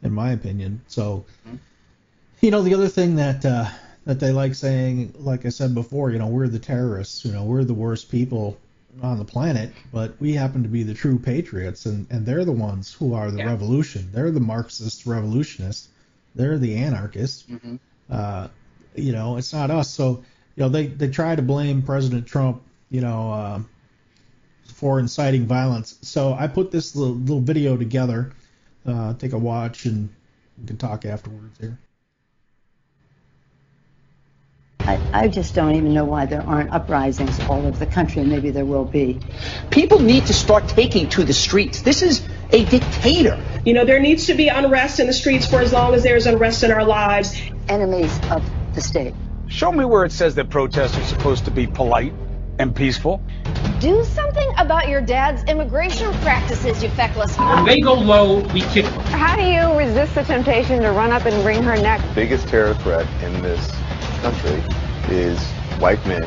in 0.02 0.14
my 0.14 0.32
opinion. 0.32 0.80
So, 0.88 1.26
mm-hmm. 1.46 1.56
you 2.40 2.50
know, 2.50 2.62
the 2.62 2.72
other 2.72 2.88
thing 2.88 3.16
that 3.16 3.44
uh, 3.44 3.66
that 4.06 4.18
they 4.18 4.32
like 4.32 4.54
saying, 4.54 5.12
like 5.18 5.44
I 5.44 5.50
said 5.50 5.74
before, 5.74 6.10
you 6.10 6.18
know, 6.18 6.26
we're 6.26 6.48
the 6.48 6.58
terrorists, 6.58 7.22
you 7.26 7.32
know, 7.32 7.44
we're 7.44 7.64
the 7.64 7.74
worst 7.74 8.10
people 8.10 8.56
on 9.02 9.18
the 9.18 9.24
planet, 9.26 9.72
but 9.92 10.18
we 10.18 10.32
happen 10.32 10.62
to 10.62 10.70
be 10.70 10.84
the 10.84 10.94
true 10.94 11.18
patriots, 11.18 11.84
and, 11.84 12.06
and 12.08 12.24
they're 12.24 12.46
the 12.46 12.52
ones 12.52 12.94
who 12.94 13.12
are 13.12 13.30
the 13.30 13.40
yeah. 13.40 13.48
revolution. 13.48 14.08
They're 14.10 14.30
the 14.30 14.40
Marxist 14.40 15.04
revolutionists. 15.04 15.88
They're 16.34 16.56
the 16.56 16.76
anarchists. 16.76 17.42
Mm-hmm. 17.42 17.76
Uh, 18.08 18.48
you 18.94 19.12
know, 19.12 19.36
it's 19.36 19.52
not 19.52 19.70
us. 19.70 19.90
So, 19.90 20.24
you 20.56 20.62
know, 20.62 20.68
they, 20.70 20.86
they 20.86 21.08
try 21.08 21.36
to 21.36 21.42
blame 21.42 21.82
President 21.82 22.26
Trump, 22.26 22.62
you 22.90 23.02
know, 23.02 23.30
uh, 23.30 23.60
for 24.64 24.98
inciting 24.98 25.46
violence. 25.46 25.98
So 26.02 26.32
I 26.32 26.48
put 26.48 26.70
this 26.70 26.96
little, 26.96 27.14
little 27.14 27.40
video 27.40 27.76
together. 27.76 28.32
Uh, 28.86 29.14
take 29.14 29.32
a 29.32 29.38
watch, 29.38 29.84
and 29.84 30.08
we 30.58 30.66
can 30.66 30.76
talk 30.76 31.04
afterwards 31.04 31.58
here. 31.58 31.78
I, 34.80 35.00
I 35.12 35.28
just 35.28 35.56
don't 35.56 35.74
even 35.74 35.92
know 35.92 36.04
why 36.04 36.26
there 36.26 36.42
aren't 36.42 36.70
uprisings 36.70 37.40
all 37.40 37.66
over 37.66 37.76
the 37.76 37.86
country, 37.86 38.22
and 38.22 38.30
maybe 38.30 38.50
there 38.50 38.64
will 38.64 38.84
be. 38.84 39.18
People 39.70 39.98
need 39.98 40.26
to 40.26 40.32
start 40.32 40.68
taking 40.68 41.08
to 41.10 41.24
the 41.24 41.32
streets. 41.32 41.82
This 41.82 42.02
is 42.02 42.26
a 42.50 42.64
dictator. 42.66 43.42
You 43.64 43.74
know, 43.74 43.84
there 43.84 43.98
needs 43.98 44.26
to 44.26 44.34
be 44.34 44.46
unrest 44.46 45.00
in 45.00 45.08
the 45.08 45.12
streets 45.12 45.44
for 45.46 45.60
as 45.60 45.72
long 45.72 45.94
as 45.94 46.04
there's 46.04 46.26
unrest 46.26 46.62
in 46.62 46.70
our 46.70 46.84
lives. 46.84 47.36
Enemies 47.68 48.16
of 48.30 48.48
the 48.74 48.80
state. 48.80 49.14
Show 49.48 49.70
me 49.70 49.84
where 49.84 50.04
it 50.04 50.10
says 50.10 50.34
that 50.34 50.50
protests 50.50 50.98
are 50.98 51.04
supposed 51.04 51.44
to 51.44 51.52
be 51.52 51.68
polite 51.68 52.12
and 52.58 52.74
peaceful. 52.74 53.22
Do 53.80 54.02
something 54.02 54.50
about 54.58 54.88
your 54.88 55.00
dad's 55.00 55.44
immigration 55.44 56.12
practices, 56.14 56.82
you 56.82 56.88
feckless. 56.90 57.38
When 57.38 57.64
they 57.64 57.80
go 57.80 57.94
low, 57.94 58.40
we 58.52 58.62
kick 58.62 58.86
them. 58.86 59.00
How 59.06 59.36
do 59.36 59.42
you 59.42 59.78
resist 59.78 60.16
the 60.16 60.24
temptation 60.24 60.82
to 60.82 60.90
run 60.90 61.12
up 61.12 61.26
and 61.26 61.44
wring 61.44 61.62
her 61.62 61.76
neck? 61.76 62.00
Biggest 62.14 62.48
terror 62.48 62.74
threat 62.74 63.06
in 63.22 63.40
this 63.42 63.70
country 64.20 64.62
is 65.14 65.40
white 65.78 66.04
men, 66.06 66.26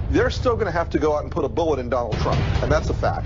They're 0.11 0.29
still 0.29 0.55
going 0.55 0.65
to 0.65 0.71
have 0.71 0.89
to 0.89 0.99
go 0.99 1.15
out 1.15 1.23
and 1.23 1.31
put 1.31 1.45
a 1.45 1.49
bullet 1.49 1.79
in 1.79 1.89
Donald 1.89 2.17
Trump, 2.19 2.39
and 2.61 2.71
that's 2.71 2.89
a 2.89 2.93
fact. 2.93 3.25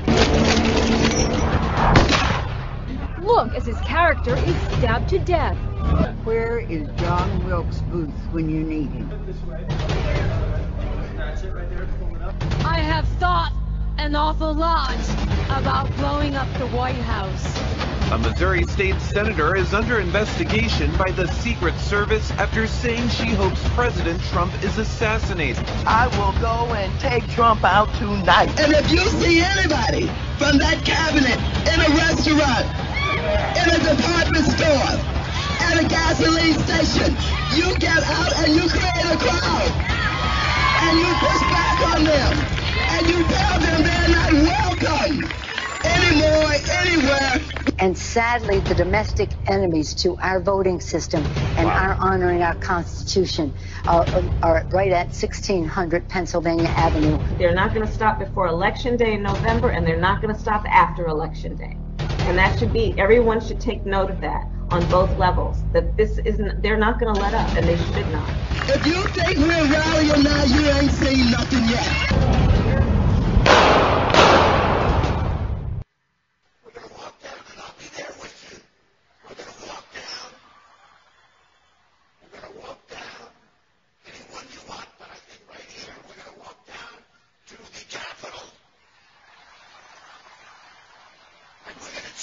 Look, 3.23 3.53
as 3.55 3.65
his 3.65 3.79
character 3.81 4.35
is 4.35 4.55
stabbed 4.77 5.09
to 5.09 5.19
death. 5.19 5.57
Where 6.23 6.59
is 6.59 6.87
John 6.97 7.45
Wilkes 7.45 7.81
Booth 7.81 8.13
when 8.31 8.49
you 8.49 8.63
need 8.63 8.91
him? 8.91 9.09
I 12.63 12.79
have 12.79 13.07
thought 13.19 13.51
an 13.97 14.15
awful 14.15 14.53
lot 14.53 14.95
about 15.49 15.95
blowing 15.97 16.35
up 16.35 16.47
the 16.59 16.67
White 16.67 16.95
House. 16.95 17.64
A 18.11 18.17
Missouri 18.17 18.63
state 18.65 18.99
senator 19.01 19.55
is 19.55 19.73
under 19.73 19.99
investigation 19.99 20.95
by 20.97 21.11
the 21.11 21.27
Secret 21.41 21.77
Service 21.79 22.31
after 22.31 22.67
saying 22.67 23.09
she 23.09 23.27
hopes 23.27 23.61
President 23.69 24.21
Trump 24.25 24.53
is 24.63 24.77
assassinated. 24.77 25.65
I 25.85 26.07
will 26.17 26.39
go 26.39 26.73
and 26.73 26.99
take 26.99 27.27
Trump 27.29 27.63
out 27.63 27.93
tonight. 27.95 28.49
And 28.59 28.73
if 28.73 28.91
you 28.91 28.99
see 29.21 29.41
anybody 29.41 30.07
from 30.37 30.57
that 30.59 30.83
cabinet 30.85 31.39
in 31.65 31.81
a 31.81 31.89
restaurant, 31.97 32.65
in 33.57 33.67
a 33.73 33.95
department 33.95 34.45
store, 34.45 35.15
at 35.65 35.83
a 35.83 35.87
gasoline 35.87 36.59
station. 36.67 37.15
You 37.55 37.77
get 37.79 38.03
out 38.03 38.33
and 38.39 38.53
you 38.53 38.69
create 38.69 39.05
a 39.09 39.17
crowd. 39.17 39.71
And 40.85 40.99
you 40.99 41.11
push 41.17 41.41
back 41.49 41.77
on 41.95 42.03
them. 42.03 42.33
And 42.93 43.07
you 43.07 43.23
tell 43.23 43.59
them 43.59 43.83
they're 43.83 44.09
not 44.09 44.31
welcome 44.45 45.25
anymore, 45.83 46.53
anywhere. 46.69 47.64
And 47.77 47.97
sadly, 47.97 48.59
the 48.59 48.75
domestic 48.75 49.29
enemies 49.47 49.93
to 49.95 50.15
our 50.17 50.39
voting 50.39 50.79
system 50.79 51.25
and 51.57 51.67
our 51.67 51.95
honoring 51.95 52.41
our 52.41 52.55
Constitution 52.55 53.53
uh, 53.85 54.29
are 54.41 54.65
right 54.71 54.91
at 54.91 55.07
1600 55.07 56.07
Pennsylvania 56.07 56.69
Avenue. 56.69 57.19
They're 57.37 57.53
not 57.53 57.73
going 57.73 57.85
to 57.85 57.91
stop 57.91 58.19
before 58.19 58.47
Election 58.47 58.95
Day 58.95 59.13
in 59.15 59.23
November, 59.23 59.69
and 59.69 59.85
they're 59.85 59.99
not 59.99 60.21
going 60.21 60.33
to 60.33 60.39
stop 60.39 60.65
after 60.69 61.07
Election 61.07 61.57
Day. 61.57 61.75
And 61.99 62.37
that 62.37 62.57
should 62.57 62.71
be, 62.71 62.95
everyone 62.97 63.41
should 63.45 63.59
take 63.59 63.85
note 63.85 64.09
of 64.09 64.21
that 64.21 64.47
on 64.71 64.87
both 64.89 65.15
levels. 65.17 65.57
That 65.73 65.97
this 65.97 66.17
isn't, 66.19 66.61
they're 66.61 66.77
not 66.77 66.99
going 66.99 67.13
to 67.13 67.19
let 67.21 67.33
up, 67.33 67.49
and 67.57 67.67
they 67.67 67.77
should 67.77 68.09
not. 68.11 68.29
If 68.69 68.87
you 68.87 69.03
think 69.09 69.37
we're 69.37 69.71
rallying 69.71 70.23
now, 70.23 70.43
you 70.45 70.65
ain't 70.65 70.91
seen 70.91 71.31
nothing 71.31 71.67
yet. 71.67 72.25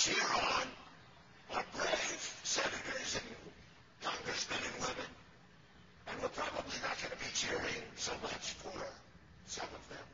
cheer 0.02 0.26
on 0.34 0.66
our 1.54 1.64
brave 1.76 2.22
senators 2.42 3.20
and 3.22 3.28
congressmen 4.02 4.58
and 4.58 4.82
women. 4.82 5.10
And 6.08 6.22
we're 6.22 6.34
probably 6.34 6.78
not 6.82 6.98
going 6.98 7.14
to 7.14 7.22
be 7.22 7.30
cheering 7.32 7.82
so 7.94 8.10
much 8.22 8.58
for 8.58 8.82
some 9.46 9.68
of 9.70 9.84
them. 9.94 10.06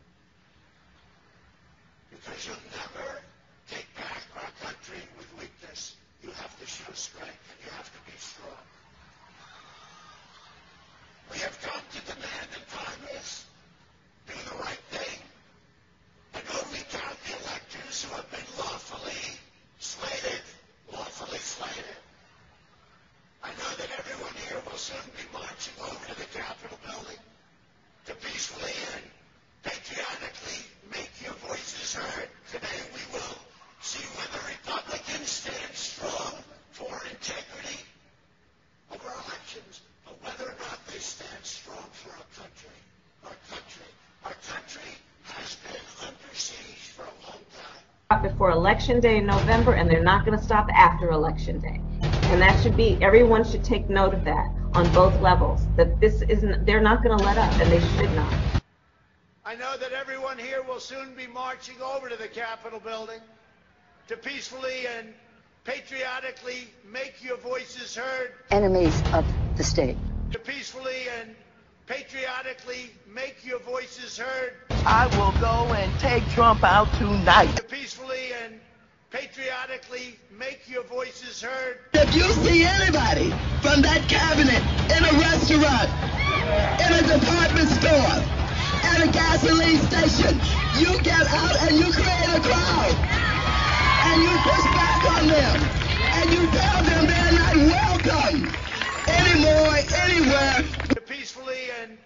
Because 2.10 2.46
you'll 2.46 2.68
never 2.76 3.22
take 3.70 3.88
back 3.96 4.22
our 4.36 4.52
country 4.60 5.00
with 5.16 5.28
weakness. 5.40 5.96
You 6.22 6.30
have 6.32 6.52
to 6.60 6.66
show 6.66 6.92
strength 6.92 7.44
and 7.48 7.58
you 7.64 7.70
have 7.72 7.88
to 7.88 8.00
be 8.04 8.16
strong. 8.18 8.64
We 11.32 11.38
have 11.38 11.56
come 11.62 11.80
to 11.80 12.00
demand 12.12 12.48
in 12.52 12.64
Congress 12.76 13.46
do 14.26 14.34
the 14.50 14.56
right 14.62 14.84
thing 14.92 15.18
and 16.34 16.44
only 16.60 16.82
count 16.92 17.16
the 17.24 17.32
electors 17.40 18.04
who 18.04 18.14
have 18.14 18.30
been 18.30 18.48
lawfully 18.58 19.38
slated, 19.78 20.42
lawfully 20.92 21.38
slated. 21.38 21.96
I 23.42 23.50
know 23.50 23.72
that 23.78 23.90
everyone 23.98 24.34
here 24.48 24.60
will 24.66 24.76
soon 24.78 25.06
be 25.16 25.24
marching 25.32 25.74
over 25.80 26.06
to 26.06 26.14
the 26.18 26.28
Capitol 26.36 26.78
building 26.84 27.20
to 28.06 28.14
peacefully 28.14 28.74
and 28.94 29.04
patriotically 29.62 30.60
make 30.90 31.10
your 31.22 31.34
voices 31.46 31.94
heard. 31.94 32.28
Today 32.50 32.80
we 32.94 33.02
will 33.14 33.36
see 33.80 34.04
whether 34.18 34.40
Republicans 34.50 35.28
stand 35.30 35.74
strong 35.74 36.34
for 36.72 36.90
integrity 37.10 37.80
over 38.92 39.08
elections, 39.08 39.80
but 40.04 40.14
whether 40.22 40.50
or 40.50 40.56
not 40.58 40.78
they 40.88 40.98
stand 40.98 41.44
strong 41.44 41.86
for 41.92 42.10
our 42.10 42.28
country. 42.34 42.76
Our 43.24 43.38
country, 43.50 43.88
our 44.24 44.36
country 44.46 44.90
has 45.24 45.56
been 45.56 45.86
under 46.08 46.34
siege 46.34 46.92
for 46.96 47.02
a 47.02 47.16
long 47.30 47.42
time. 47.54 48.27
Stop 48.38 48.46
before 48.46 48.56
Election 48.56 49.00
Day 49.00 49.16
in 49.16 49.26
November, 49.26 49.72
and 49.72 49.90
they're 49.90 50.00
not 50.00 50.24
going 50.24 50.38
to 50.38 50.44
stop 50.44 50.68
after 50.72 51.10
Election 51.10 51.58
Day. 51.58 51.80
And 52.00 52.40
that 52.40 52.62
should 52.62 52.76
be, 52.76 52.96
everyone 53.02 53.42
should 53.42 53.64
take 53.64 53.90
note 53.90 54.14
of 54.14 54.24
that 54.26 54.46
on 54.74 54.88
both 54.94 55.20
levels. 55.20 55.62
That 55.74 55.98
this 55.98 56.22
isn't, 56.22 56.64
they're 56.64 56.80
not 56.80 57.02
going 57.02 57.18
to 57.18 57.24
let 57.24 57.36
up, 57.36 57.52
and 57.54 57.68
they 57.72 57.80
should 57.96 58.14
not. 58.14 58.32
I 59.44 59.56
know 59.56 59.76
that 59.78 59.90
everyone 59.90 60.38
here 60.38 60.62
will 60.62 60.78
soon 60.78 61.16
be 61.16 61.26
marching 61.26 61.82
over 61.82 62.08
to 62.08 62.14
the 62.14 62.28
Capitol 62.28 62.78
building 62.78 63.18
to 64.06 64.16
peacefully 64.16 64.86
and 64.96 65.12
patriotically 65.64 66.68
make 66.88 67.14
your 67.20 67.38
voices 67.38 67.96
heard, 67.96 68.34
Enemies 68.52 69.02
of 69.14 69.26
the 69.56 69.64
state. 69.64 69.96
to 70.30 70.38
peacefully 70.38 71.08
and 71.20 71.34
patriotically 71.88 72.92
make 73.12 73.44
your 73.44 73.58
voices 73.60 74.16
heard, 74.16 74.52
I 74.86 75.06
will 75.16 75.32
go 75.40 75.72
and 75.74 76.00
take 76.00 76.22
Trump 76.28 76.62
out 76.62 76.86
tonight. 76.98 77.48
To 79.10 79.18
peacefully 79.18 79.48
and 79.48 79.70
patriotically 79.70 80.18
make 80.30 80.68
your 80.68 80.82
voices 80.84 81.42
heard. 81.42 81.78
If 81.94 82.14
you 82.14 82.24
see 82.44 82.64
anybody 82.64 83.30
from 83.62 83.82
that 83.82 84.08
cabinet 84.08 84.62
in 84.90 85.04
a 85.04 85.12
restaurant, 85.18 85.90
in 86.80 86.92
a 86.92 87.18
department 87.18 87.68
store, 87.68 88.24
at 88.84 89.02
a 89.02 89.12
gasoline 89.12 89.80
station, 89.90 90.40
you 90.78 90.98
get 91.02 91.26
out 91.26 91.56
and 91.62 91.76
you 91.76 91.92
create 91.92 92.30
a 92.34 92.40
crowd. 92.40 92.94
And 94.08 94.22
you 94.22 94.30
push 94.40 94.64
back 94.72 95.04
on 95.10 95.26
them. 95.28 95.68
And 96.18 96.30
you 96.32 96.46
tell 96.50 96.82
them 96.82 97.06
they're 97.06 97.32
not 97.32 97.56
welcome 97.56 98.52
anymore, 99.08 99.76
anywhere. 100.02 100.64
Peacefully 101.06 101.70
and 101.82 101.98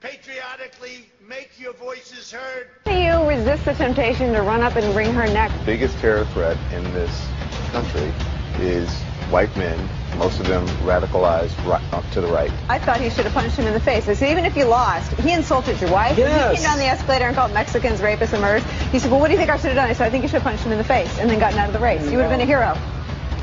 patriotically 0.00 1.10
make 1.28 1.50
your 1.60 1.74
voices 1.74 2.32
heard. 2.32 2.68
Do 2.86 2.92
you 2.92 3.28
resist 3.28 3.66
the 3.66 3.74
temptation 3.74 4.32
to 4.32 4.40
run 4.40 4.62
up 4.62 4.76
and 4.76 4.96
wring 4.96 5.12
her 5.12 5.26
neck? 5.26 5.52
The 5.58 5.64
biggest 5.66 5.98
terror 5.98 6.24
threat 6.26 6.56
in 6.72 6.82
this 6.94 7.26
country 7.70 8.10
is 8.58 8.90
white 9.30 9.54
men, 9.56 9.78
most 10.16 10.40
of 10.40 10.46
them 10.46 10.66
radicalized 10.84 11.54
right, 11.66 11.82
up 11.92 12.08
to 12.12 12.22
the 12.22 12.28
right. 12.28 12.50
I 12.68 12.78
thought 12.78 12.98
he 12.98 13.10
should 13.10 13.26
have 13.26 13.34
punched 13.34 13.56
him 13.56 13.66
in 13.66 13.74
the 13.74 13.80
face. 13.80 14.08
I 14.08 14.14
said, 14.14 14.30
even 14.30 14.46
if 14.46 14.56
you 14.56 14.64
lost, 14.64 15.12
he 15.20 15.32
insulted 15.32 15.78
your 15.80 15.90
wife. 15.92 16.16
Yes. 16.16 16.50
He 16.50 16.56
came 16.56 16.64
down 16.64 16.78
the 16.78 16.86
escalator 16.86 17.26
and 17.26 17.36
called 17.36 17.52
Mexicans 17.52 18.00
rapists 18.00 18.32
and 18.32 18.40
murderers. 18.40 18.64
He 18.90 18.98
said, 18.98 19.10
well, 19.10 19.20
what 19.20 19.26
do 19.26 19.32
you 19.34 19.38
think 19.38 19.50
I 19.50 19.58
should 19.58 19.66
have 19.66 19.76
done? 19.76 19.90
I 19.90 19.92
said, 19.92 20.06
I 20.06 20.10
think 20.10 20.22
you 20.22 20.28
should 20.28 20.42
have 20.42 20.44
punched 20.44 20.64
him 20.64 20.72
in 20.72 20.78
the 20.78 20.84
face 20.84 21.18
and 21.18 21.28
then 21.28 21.38
gotten 21.38 21.58
out 21.58 21.68
of 21.68 21.74
the 21.74 21.78
race. 21.78 22.02
You 22.10 22.16
would 22.16 22.26
have 22.26 22.30
been 22.30 22.40
a 22.40 22.46
hero. 22.46 22.74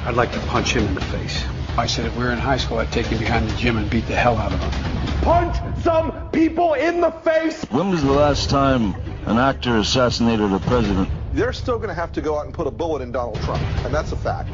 I'd 0.05 0.15
like 0.15 0.31
to 0.31 0.39
punch 0.41 0.73
him 0.73 0.85
in 0.87 0.95
the 0.95 1.01
face. 1.01 1.45
I 1.77 1.85
said 1.85 2.07
if 2.07 2.17
we 2.17 2.23
were 2.23 2.31
in 2.31 2.39
high 2.39 2.57
school, 2.57 2.79
I'd 2.79 2.91
take 2.91 3.05
him 3.05 3.19
behind 3.19 3.47
the 3.47 3.55
gym 3.55 3.77
and 3.77 3.87
beat 3.87 4.07
the 4.07 4.15
hell 4.15 4.35
out 4.35 4.51
of 4.51 4.59
him. 4.59 5.21
Punch 5.21 5.57
some 5.83 6.11
people 6.31 6.73
in 6.73 7.01
the 7.01 7.11
face. 7.11 7.63
When 7.65 7.91
was 7.91 8.01
the 8.01 8.11
last 8.11 8.49
time 8.49 8.95
an 9.27 9.37
actor 9.37 9.77
assassinated 9.77 10.51
a 10.51 10.59
president? 10.61 11.07
They're 11.33 11.53
still 11.53 11.77
going 11.77 11.89
to 11.89 11.93
have 11.93 12.11
to 12.13 12.21
go 12.21 12.39
out 12.39 12.45
and 12.45 12.53
put 12.53 12.65
a 12.65 12.71
bullet 12.71 13.03
in 13.03 13.11
Donald 13.11 13.39
Trump, 13.41 13.61
and 13.85 13.93
that's 13.93 14.11
a 14.11 14.15
fact. 14.15 14.49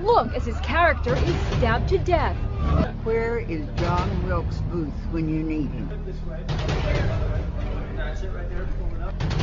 Look 0.00 0.34
as 0.34 0.46
his 0.46 0.58
character 0.60 1.14
is 1.14 1.36
stabbed 1.58 1.90
to 1.90 1.98
death. 1.98 2.36
Where 3.04 3.40
is 3.40 3.66
John 3.76 4.26
Wilkes 4.26 4.60
Booth 4.70 4.94
when 5.10 5.28
you 5.28 5.42
need 5.42 5.70
him? 5.70 5.90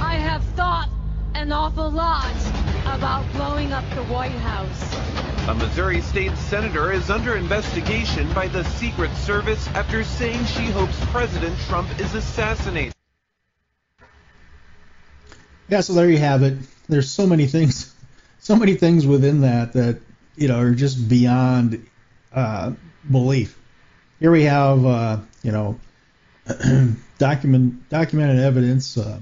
I 0.02 0.16
have 0.16 0.44
thought 0.56 0.90
an 1.36 1.52
awful 1.52 1.92
lot 1.92 2.34
about 2.86 3.30
blowing 3.34 3.74
up 3.74 3.84
the 3.90 4.04
White 4.04 4.32
House. 4.32 5.48
A 5.50 5.54
Missouri 5.54 6.00
state 6.00 6.36
senator 6.38 6.94
is 6.94 7.10
under 7.10 7.36
investigation 7.36 8.32
by 8.34 8.48
the 8.48 8.64
Secret 8.64 9.14
Service 9.18 9.68
after 9.70 10.04
saying 10.06 10.46
she 10.46 10.64
hopes 10.68 10.96
President 11.08 11.56
Trump 11.68 11.90
is 12.00 12.16
assassinated. 12.16 12.94
Yeah, 15.68 15.82
so 15.82 15.94
there 15.94 16.10
you 16.10 16.20
have 16.20 16.42
it. 16.42 16.58
There's 16.88 17.12
so 17.12 17.28
many 17.28 17.48
things, 17.48 17.94
so 18.40 18.56
many 18.56 18.76
things 18.76 19.06
within 19.06 19.42
that 19.42 19.74
that 19.74 20.00
you 20.38 20.48
know 20.48 20.60
are 20.60 20.74
just 20.74 21.10
beyond 21.10 21.86
uh, 22.34 22.72
belief. 23.12 23.60
Here 24.22 24.32
we 24.32 24.44
have 24.44 24.86
uh, 24.86 25.20
you 25.44 25.52
know 25.52 25.80
document 27.18 27.90
documented 27.90 28.40
evidence. 28.40 28.98
Uh, 28.98 29.20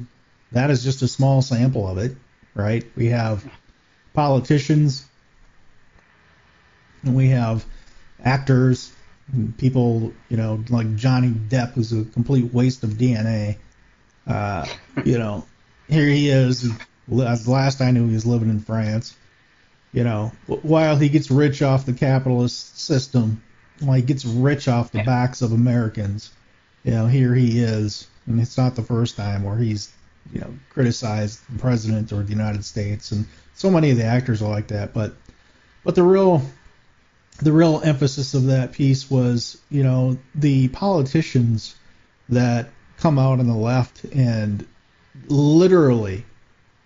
that 0.53 0.69
is 0.69 0.83
just 0.83 1.01
a 1.01 1.07
small 1.07 1.41
sample 1.41 1.87
of 1.87 1.97
it, 1.97 2.15
right? 2.55 2.85
We 2.95 3.07
have 3.07 3.43
politicians, 4.13 5.05
and 7.03 7.15
we 7.15 7.29
have 7.29 7.65
actors, 8.23 8.91
people, 9.57 10.13
you 10.29 10.37
know, 10.37 10.63
like 10.69 10.95
Johnny 10.95 11.29
Depp, 11.29 11.73
who's 11.73 11.91
a 11.91 12.05
complete 12.05 12.53
waste 12.53 12.83
of 12.83 12.91
DNA. 12.91 13.57
Uh, 14.25 14.65
you 15.03 15.17
know, 15.17 15.45
here 15.87 16.07
he 16.07 16.29
is. 16.29 16.69
As 17.11 17.47
last 17.47 17.81
I 17.81 17.91
knew, 17.91 18.07
he 18.07 18.13
was 18.13 18.25
living 18.25 18.49
in 18.49 18.59
France. 18.59 19.15
You 19.91 20.03
know, 20.03 20.31
while 20.47 20.95
he 20.95 21.09
gets 21.09 21.29
rich 21.29 21.61
off 21.61 21.85
the 21.85 21.93
capitalist 21.93 22.79
system, 22.79 23.43
while 23.79 23.95
he 23.95 24.01
gets 24.01 24.25
rich 24.25 24.67
off 24.67 24.91
the 24.91 25.03
backs 25.03 25.41
of 25.43 25.51
Americans, 25.51 26.31
you 26.83 26.91
know, 26.91 27.05
here 27.05 27.35
he 27.35 27.59
is, 27.59 28.07
and 28.25 28.39
it's 28.39 28.57
not 28.57 28.75
the 28.75 28.81
first 28.81 29.15
time 29.17 29.43
where 29.43 29.57
he's, 29.57 29.93
you 30.31 30.41
know, 30.41 30.53
criticized 30.69 31.41
the 31.51 31.59
president 31.59 32.12
or 32.12 32.23
the 32.23 32.31
United 32.31 32.65
States, 32.65 33.12
and 33.12 33.25
so 33.53 33.69
many 33.69 33.91
of 33.91 33.97
the 33.97 34.05
actors 34.05 34.41
are 34.41 34.49
like 34.49 34.67
that. 34.67 34.93
But, 34.93 35.13
but 35.83 35.95
the 35.95 36.03
real, 36.03 36.41
the 37.41 37.51
real 37.51 37.81
emphasis 37.83 38.33
of 38.33 38.47
that 38.47 38.71
piece 38.71 39.09
was, 39.09 39.59
you 39.69 39.83
know, 39.83 40.17
the 40.36 40.69
politicians 40.69 41.75
that 42.29 42.69
come 42.97 43.19
out 43.19 43.39
on 43.39 43.47
the 43.47 43.53
left 43.55 44.05
and 44.05 44.65
literally 45.27 46.25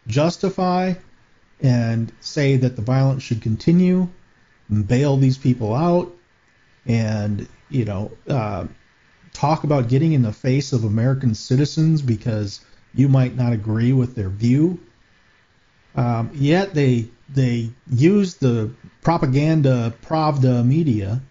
justify 0.08 0.94
and 1.62 2.12
say 2.22 2.58
that 2.58 2.76
the 2.76 2.82
violence 2.82 3.24
should 3.24 3.42
continue, 3.42 4.08
and 4.70 4.88
bail 4.88 5.18
these 5.18 5.38
people 5.38 5.74
out, 5.74 6.14
and 6.86 7.48
you 7.70 7.86
know 7.86 8.12
uh, 8.30 8.66
talk 9.34 9.64
about 9.64 9.90
getting 9.90 10.14
in 10.14 10.22
the 10.22 10.34
face 10.34 10.74
of 10.74 10.84
American 10.84 11.34
citizens 11.34 12.02
because 12.02 12.62
you 12.94 13.08
might 13.10 13.36
not 13.36 13.54
agree 13.54 13.94
with 13.94 14.16
their 14.16 14.30
view. 14.30 14.80
Um, 15.96 16.32
yet 16.34 16.74
they 16.74 17.08
they 17.30 17.70
use 17.90 18.36
the 18.36 18.72
propaganda 19.02 19.94
Pravda 20.04 20.66
media 20.66 21.22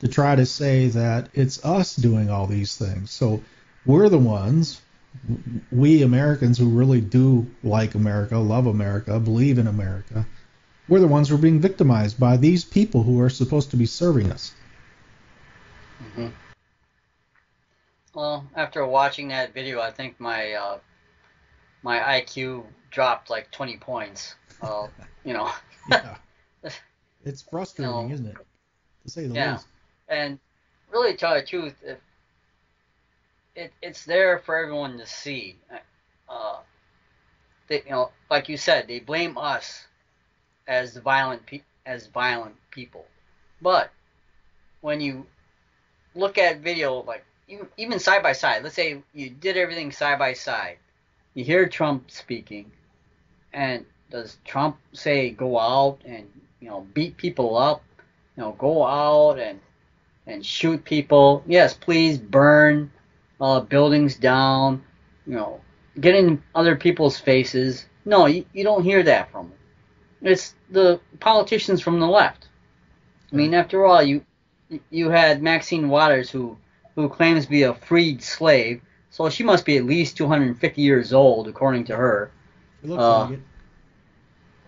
to 0.00 0.08
try 0.08 0.34
to 0.34 0.46
say 0.46 0.88
that 0.88 1.28
it's 1.34 1.64
us 1.64 1.94
doing 1.96 2.30
all 2.30 2.46
these 2.46 2.76
things. 2.76 3.10
So 3.10 3.42
we're 3.86 4.08
the 4.08 4.18
ones, 4.18 4.80
we 5.70 6.02
Americans 6.02 6.58
who 6.58 6.68
really 6.68 7.00
do 7.00 7.46
like 7.62 7.94
America, 7.94 8.38
love 8.38 8.66
America, 8.66 9.18
believe 9.20 9.58
in 9.58 9.66
America, 9.66 10.26
we're 10.88 11.00
the 11.00 11.06
ones 11.06 11.28
who 11.28 11.36
are 11.36 11.38
being 11.38 11.60
victimized 11.60 12.18
by 12.18 12.36
these 12.36 12.64
people 12.64 13.02
who 13.02 13.20
are 13.20 13.30
supposed 13.30 13.70
to 13.70 13.76
be 13.76 13.86
serving 13.86 14.30
us. 14.30 14.52
hmm 16.14 16.28
Well, 18.14 18.46
after 18.56 18.84
watching 18.86 19.28
that 19.28 19.54
video, 19.54 19.80
I 19.80 19.90
think 19.90 20.18
my 20.18 20.52
uh, 20.52 20.78
my 21.82 22.00
IQ 22.16 22.64
dropped 22.90 23.30
like 23.30 23.50
20 23.50 23.76
points. 23.78 24.34
Uh, 24.60 24.88
you 25.24 25.32
know. 25.32 25.50
yeah. 25.90 26.16
It's 27.24 27.42
frustrating, 27.42 27.92
No. 27.92 28.10
isn't 28.10 28.26
it? 28.26 28.36
To 29.04 29.10
say 29.10 29.26
the 29.26 29.34
Yeah. 29.34 29.52
least. 29.52 29.66
And 30.08 30.38
really, 30.90 31.14
tell 31.16 31.34
the 31.34 31.42
truth, 31.42 31.74
if 31.84 31.98
it 33.54 33.72
it's 33.82 34.04
there 34.04 34.38
for 34.38 34.56
everyone 34.56 34.98
to 34.98 35.06
see. 35.06 35.56
Uh, 36.28 36.60
they, 37.68 37.82
you 37.84 37.90
know, 37.90 38.10
like 38.30 38.48
you 38.48 38.56
said, 38.56 38.88
they 38.88 39.00
blame 39.00 39.36
us 39.38 39.86
as 40.66 40.96
violent 40.96 41.46
pe- 41.46 41.62
as 41.86 42.06
violent 42.06 42.56
people, 42.70 43.06
but 43.60 43.90
when 44.80 45.00
you 45.00 45.26
look 46.14 46.38
at 46.38 46.60
video, 46.60 47.02
like 47.02 47.24
even 47.76 47.98
side 47.98 48.22
by 48.22 48.32
side, 48.32 48.62
let's 48.62 48.74
say 48.74 49.02
you 49.14 49.30
did 49.30 49.56
everything 49.56 49.92
side 49.92 50.18
by 50.18 50.32
side, 50.32 50.78
you 51.34 51.44
hear 51.44 51.68
Trump 51.68 52.10
speaking, 52.10 52.70
and 53.52 53.84
does 54.10 54.38
Trump 54.44 54.78
say 54.92 55.30
go 55.30 55.58
out 55.58 56.00
and 56.04 56.28
you 56.60 56.68
know 56.68 56.86
beat 56.94 57.16
people 57.16 57.56
up, 57.56 57.82
you 58.36 58.42
know 58.42 58.52
go 58.52 58.84
out 58.84 59.38
and 59.38 59.60
and 60.26 60.44
shoot 60.44 60.84
people? 60.84 61.42
Yes, 61.46 61.74
please 61.74 62.18
burn 62.18 62.90
uh, 63.40 63.60
buildings 63.60 64.16
down, 64.16 64.84
you 65.26 65.34
know, 65.34 65.60
get 66.00 66.14
in 66.14 66.42
other 66.54 66.76
people's 66.76 67.18
faces. 67.18 67.86
No, 68.04 68.26
you, 68.26 68.44
you 68.52 68.62
don't 68.62 68.84
hear 68.84 69.02
that 69.02 69.30
from 69.32 69.48
them. 69.48 69.58
It's 70.22 70.54
the 70.70 71.00
politicians 71.18 71.82
from 71.82 71.98
the 71.98 72.06
left. 72.06 72.48
I 73.32 73.36
mean, 73.36 73.54
after 73.54 73.84
all, 73.84 74.02
you 74.02 74.24
you 74.90 75.10
had 75.10 75.42
Maxine 75.42 75.88
Waters 75.88 76.30
who 76.30 76.56
who 76.94 77.08
claims 77.08 77.44
to 77.44 77.50
be 77.50 77.64
a 77.64 77.74
freed 77.74 78.22
slave, 78.22 78.80
so 79.12 79.28
she 79.28 79.44
must 79.44 79.64
be 79.64 79.76
at 79.76 79.84
least 79.84 80.16
250 80.16 80.82
years 80.82 81.12
old 81.12 81.46
according 81.46 81.84
to 81.84 81.96
her. 81.96 82.30
It 82.82 82.88
looks 82.90 83.02
Uh, 83.02 83.20
like 83.24 83.32
it. 83.34 83.40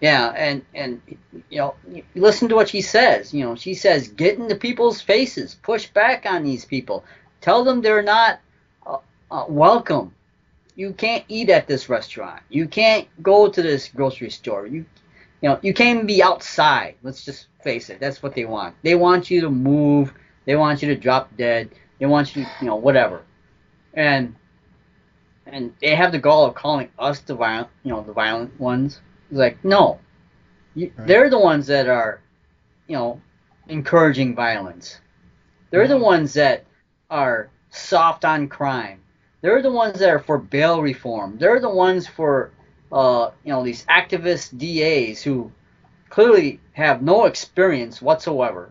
Yeah, 0.01 0.35
and 0.37 0.63
and 0.75 1.01
you 1.49 1.59
know, 1.59 1.75
listen 2.15 2.49
to 2.51 2.55
what 2.55 2.69
she 2.69 2.83
says. 2.83 3.33
You 3.33 3.45
know, 3.45 3.55
she 3.57 3.75
says, 3.75 4.09
get 4.09 4.39
into 4.39 4.55
people's 4.55 5.01
faces, 5.01 5.55
push 5.55 5.87
back 5.87 6.27
on 6.27 6.45
these 6.45 6.65
people, 6.65 7.05
tell 7.41 7.65
them 7.65 7.81
they're 7.81 8.03
not 8.03 8.39
uh, 8.87 8.99
uh, 9.31 9.47
welcome. 9.49 10.13
You 10.77 10.93
can't 10.93 11.25
eat 11.29 11.49
at 11.49 11.67
this 11.67 11.89
restaurant. 11.89 12.43
You 12.51 12.69
can't 12.69 13.09
go 13.23 13.49
to 13.49 13.63
this 13.63 13.89
grocery 13.89 14.31
store. 14.31 14.67
You, 14.67 14.85
you 15.41 15.49
know, 15.49 15.59
you 15.63 15.73
can't 15.73 15.97
even 15.97 16.07
be 16.07 16.23
outside. 16.23 16.97
Let's 17.03 17.25
just 17.25 17.47
face 17.63 17.89
it. 17.89 17.99
That's 18.01 18.23
what 18.23 18.35
they 18.35 18.45
want. 18.45 18.75
They 18.83 18.97
want 18.97 19.31
you 19.31 19.41
to 19.43 19.51
move. 19.51 20.13
They 20.45 20.57
want 20.57 20.83
you 20.83 20.89
to 20.89 20.97
drop 21.01 21.35
dead. 21.37 21.71
They 21.99 22.07
want 22.07 22.35
you, 22.37 22.45
to, 22.45 22.51
you 22.61 22.67
know, 22.67 22.77
whatever. 22.77 23.23
And 23.95 24.35
and 25.47 25.75
they 25.81 25.95
have 25.95 26.13
the 26.13 26.19
gall 26.19 26.47
of 26.47 26.55
calling 26.55 26.89
us 26.99 27.21
the 27.21 27.35
violent, 27.35 27.69
you 27.83 27.93
know, 27.93 28.03
the 28.03 28.13
violent 28.13 28.59
ones. 28.59 29.01
It's 29.31 29.39
like, 29.39 29.63
no, 29.65 30.01
you, 30.75 30.93
they're 30.99 31.31
the 31.31 31.39
ones 31.39 31.67
that 31.67 31.89
are, 31.89 32.21
you 32.87 32.97
know, 32.97 33.21
encouraging 33.69 34.35
violence. 34.35 35.01
They're 35.71 35.89
the 35.89 35.99
ones 35.99 36.35
that 36.35 36.65
are 37.11 37.51
soft 37.71 38.25
on 38.25 38.49
crime. 38.49 39.01
They're 39.41 39.63
the 39.63 39.71
ones 39.71 39.99
that 39.99 40.09
are 40.09 40.21
for 40.21 40.39
bail 40.39 40.81
reform. 40.81 41.37
They're 41.39 41.61
the 41.61 41.69
ones 41.69 42.07
for, 42.07 42.51
uh, 42.91 43.31
you 43.45 43.53
know, 43.53 43.63
these 43.63 43.85
activist 43.87 44.57
DAs 44.57 45.23
who 45.23 45.53
clearly 46.09 46.61
have 46.73 47.03
no 47.03 47.27
experience 47.27 48.01
whatsoever. 48.01 48.71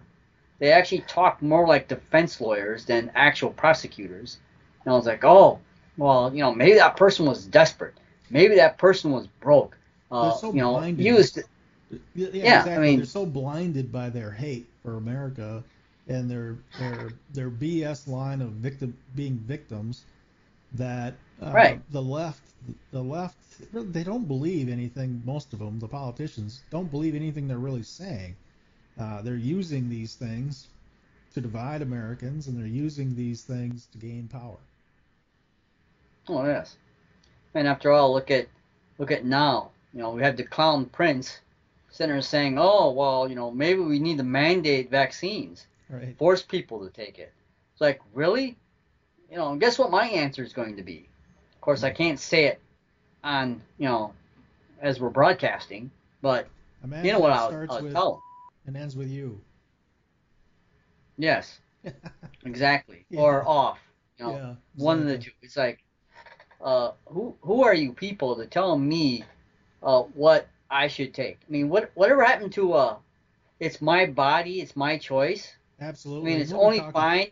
They 0.59 0.71
actually 0.71 1.01
talk 1.01 1.41
more 1.41 1.67
like 1.67 1.87
defense 1.89 2.39
lawyers 2.39 2.85
than 2.85 3.11
actual 3.15 3.51
prosecutors. 3.51 4.39
And 4.85 4.93
I 4.93 4.97
was 4.97 5.05
like, 5.05 5.23
oh, 5.23 5.59
well, 5.97 6.33
you 6.33 6.41
know, 6.41 6.53
maybe 6.53 6.73
that 6.75 6.97
person 6.97 7.25
was 7.25 7.45
desperate. 7.45 7.93
Maybe 8.29 8.55
that 8.55 8.77
person 8.77 9.11
was 9.11 9.27
broke. 9.39 9.77
Uh, 10.11 10.29
They're 10.29 10.37
so 10.39 10.53
you 10.53 10.61
know, 10.61 10.71
blinded. 10.73 11.05
used. 11.05 11.39
Yeah, 12.15 12.27
yeah, 12.33 12.65
Yeah, 12.65 12.75
I 12.75 12.79
mean- 12.79 12.97
they're 12.97 13.05
so 13.05 13.25
blinded 13.25 13.91
by 13.91 14.09
their 14.09 14.31
hate 14.31 14.65
for 14.83 14.97
America 14.97 15.63
and 16.07 16.29
their 16.29 16.55
their 16.79 17.09
their 17.33 17.49
BS 17.49 18.07
line 18.07 18.41
of 18.41 18.49
victim 18.51 18.97
being 19.15 19.37
victims 19.37 20.03
that 20.73 21.13
uh, 21.41 21.51
Right. 21.51 21.91
the 21.91 22.01
left 22.01 22.41
the 22.91 23.01
left 23.01 23.37
they 23.71 24.03
don't 24.03 24.27
believe 24.27 24.67
anything. 24.69 25.21
Most 25.25 25.53
of 25.53 25.59
them, 25.59 25.79
the 25.79 25.87
politicians, 25.87 26.61
don't 26.71 26.89
believe 26.91 27.13
anything 27.15 27.47
they're 27.47 27.57
really 27.57 27.83
saying. 27.83 28.35
Uh, 28.99 29.21
they're 29.21 29.35
using 29.35 29.89
these 29.89 30.15
things 30.15 30.67
to 31.33 31.41
divide 31.41 31.81
Americans, 31.81 32.47
and 32.47 32.57
they're 32.57 32.65
using 32.67 33.15
these 33.15 33.43
things 33.43 33.87
to 33.91 33.97
gain 33.97 34.27
power. 34.27 34.57
Oh 36.29 36.45
yes. 36.45 36.77
And 37.53 37.67
after 37.67 37.91
all, 37.91 38.13
look 38.13 38.31
at 38.31 38.47
look 38.97 39.11
at 39.11 39.25
now. 39.25 39.71
You 39.93 39.99
know, 39.99 40.11
we 40.11 40.23
have 40.23 40.37
the 40.37 40.43
clown 40.43 40.85
prince 40.85 41.39
sitting 41.89 42.11
there 42.13 42.21
saying, 42.21 42.57
"Oh, 42.57 42.91
well, 42.91 43.27
you 43.29 43.35
know, 43.35 43.51
maybe 43.51 43.79
we 43.81 43.99
need 43.99 44.17
to 44.17 44.23
mandate 44.23 44.89
vaccines, 44.89 45.67
Right. 45.89 46.17
force 46.17 46.41
people 46.41 46.83
to 46.85 46.89
take 46.91 47.19
it." 47.19 47.31
It's 47.73 47.81
like, 47.81 48.01
really? 48.13 48.57
You 49.29 49.37
know, 49.37 49.55
guess 49.55 49.77
what 49.77 49.91
my 49.91 50.07
answer 50.07 50.43
is 50.43 50.53
going 50.53 50.77
to 50.77 50.83
be? 50.83 51.07
Of 51.55 51.61
course, 51.61 51.83
I 51.83 51.91
can't 51.91 52.19
say 52.19 52.45
it 52.45 52.61
on, 53.23 53.61
you 53.77 53.87
know, 53.87 54.13
as 54.81 54.99
we're 54.99 55.09
broadcasting, 55.09 55.91
but 56.21 56.47
you 57.05 57.11
know 57.13 57.19
what 57.19 57.31
I'll, 57.31 57.49
I'll 57.69 57.83
with 57.83 57.93
tell 57.93 58.13
'em. 58.65 58.73
and 58.75 58.77
ends 58.81 58.95
with 58.95 59.09
you. 59.09 59.39
Yes, 61.17 61.59
exactly. 62.45 63.05
Yeah. 63.09 63.21
Or 63.21 63.47
off. 63.47 63.79
You 64.17 64.25
know, 64.25 64.31
Yeah, 64.35 64.55
one 64.75 64.99
of 64.99 65.05
the 65.07 65.17
two. 65.17 65.31
It's 65.41 65.57
like, 65.57 65.83
uh, 66.63 66.91
who 67.07 67.35
who 67.41 67.63
are 67.63 67.73
you 67.75 67.93
people 67.93 68.35
to 68.37 68.45
tell 68.47 68.77
me 68.77 69.23
uh, 69.83 70.01
what 70.01 70.47
I 70.71 70.87
should 70.87 71.13
take? 71.13 71.37
I 71.47 71.51
mean, 71.51 71.69
what 71.69 71.91
whatever 71.93 72.23
happened 72.23 72.53
to 72.53 72.73
uh, 72.73 72.95
it's 73.59 73.81
my 73.81 74.05
body, 74.07 74.61
it's 74.61 74.75
my 74.75 74.97
choice. 74.97 75.53
Absolutely. 75.79 76.31
I 76.31 76.33
mean, 76.33 76.41
it's 76.41 76.51
We'll 76.51 76.61
only 76.65 76.77
talking- 76.79 76.93
fine. 76.93 77.27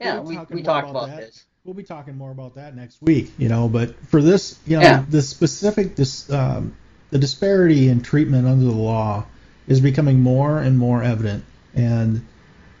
Yeah, 0.00 0.14
We'll 0.20 0.24
we, 0.24 0.56
we 0.56 0.62
talked 0.62 0.88
about 0.90 1.04
about 1.08 1.16
this. 1.18 1.44
We'll 1.64 1.74
be 1.74 1.82
talking 1.82 2.16
more 2.16 2.30
about 2.30 2.54
that 2.54 2.74
next 2.74 3.02
week, 3.02 3.32
you 3.36 3.48
know. 3.48 3.68
But 3.68 3.94
for 4.06 4.22
this, 4.22 4.58
you 4.66 4.76
know, 4.76 4.82
Yeah. 4.82 5.04
the 5.08 5.20
specific 5.20 5.96
this 5.96 6.30
um, 6.32 6.76
the 7.10 7.18
disparity 7.18 7.88
in 7.88 8.00
treatment 8.00 8.46
under 8.46 8.64
the 8.64 8.70
law 8.70 9.26
is 9.66 9.80
becoming 9.80 10.20
more 10.20 10.60
and 10.60 10.78
more 10.78 11.02
evident, 11.02 11.44
and 11.74 12.24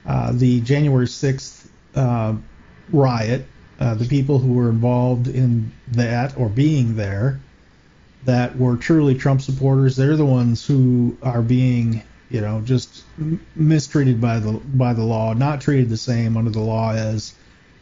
uh, 0.06 0.32
the 0.32 0.60
January 0.62 1.06
6th 1.06 1.68
uh, 1.96 2.34
riot, 2.92 3.44
uh, 3.80 3.94
the 3.94 4.06
people 4.06 4.38
who 4.38 4.52
were 4.52 4.70
involved 4.70 5.28
in 5.28 5.72
that 5.88 6.36
or 6.36 6.48
being 6.48 6.96
there, 6.96 7.40
that 8.24 8.56
were 8.58 8.76
truly 8.76 9.14
Trump 9.14 9.40
supporters, 9.40 9.96
they're 9.96 10.16
the 10.16 10.26
ones 10.26 10.66
who 10.66 11.16
are 11.22 11.42
being, 11.42 12.02
you 12.30 12.40
know, 12.40 12.60
just 12.60 13.04
mistreated 13.54 14.20
by 14.20 14.40
the 14.40 14.52
by 14.52 14.92
the 14.92 15.04
law, 15.04 15.32
not 15.32 15.60
treated 15.60 15.88
the 15.88 15.96
same 15.96 16.36
under 16.36 16.50
the 16.50 16.60
law 16.60 16.92
as, 16.92 17.34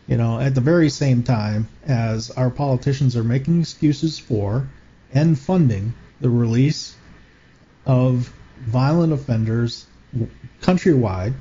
you 0.07 0.17
know, 0.17 0.39
at 0.39 0.55
the 0.55 0.61
very 0.61 0.91
same 0.91 1.23
time 1.23 1.67
as 1.87 2.31
our 2.33 2.51
politicians 2.51 3.17
are 3.17 3.25
making 3.25 3.61
excuses 3.61 4.19
for 4.19 4.69
and 5.15 5.39
funding 5.39 5.95
the 6.21 6.31
release 6.31 6.95
of 7.87 8.33
violent 8.61 9.13
offenders 9.13 9.87
countrywide. 10.61 11.35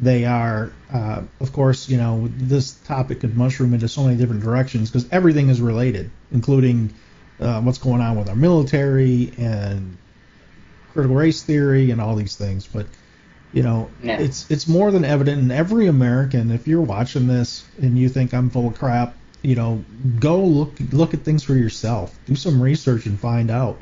They 0.00 0.24
are, 0.24 0.72
uh, 0.92 1.22
of 1.40 1.52
course, 1.52 1.88
you 1.88 1.96
know, 1.96 2.28
this 2.36 2.72
topic 2.80 3.20
could 3.20 3.36
mushroom 3.36 3.74
into 3.74 3.88
so 3.88 4.02
many 4.04 4.16
different 4.16 4.42
directions 4.42 4.90
because 4.90 5.08
everything 5.12 5.48
is 5.48 5.60
related, 5.60 6.10
including 6.32 6.92
uh, 7.40 7.60
what's 7.60 7.78
going 7.78 8.00
on 8.00 8.16
with 8.16 8.28
our 8.28 8.34
military 8.34 9.32
and 9.38 9.96
critical 10.92 11.16
race 11.16 11.42
theory 11.42 11.90
and 11.90 12.00
all 12.00 12.16
these 12.16 12.34
things. 12.34 12.66
But 12.66 12.86
you 13.52 13.62
know, 13.62 13.88
it's 14.02 14.50
it's 14.50 14.66
more 14.66 14.90
than 14.90 15.04
evident, 15.04 15.40
and 15.40 15.52
every 15.52 15.86
American, 15.86 16.50
if 16.50 16.66
you're 16.66 16.80
watching 16.80 17.28
this 17.28 17.64
and 17.80 17.96
you 17.96 18.08
think 18.08 18.34
I'm 18.34 18.50
full 18.50 18.66
of 18.66 18.74
crap, 18.76 19.14
you 19.42 19.54
know, 19.54 19.84
go 20.18 20.42
look 20.42 20.72
look 20.90 21.14
at 21.14 21.20
things 21.20 21.44
for 21.44 21.54
yourself. 21.54 22.18
Do 22.26 22.34
some 22.34 22.60
research 22.60 23.06
and 23.06 23.18
find 23.18 23.52
out, 23.52 23.80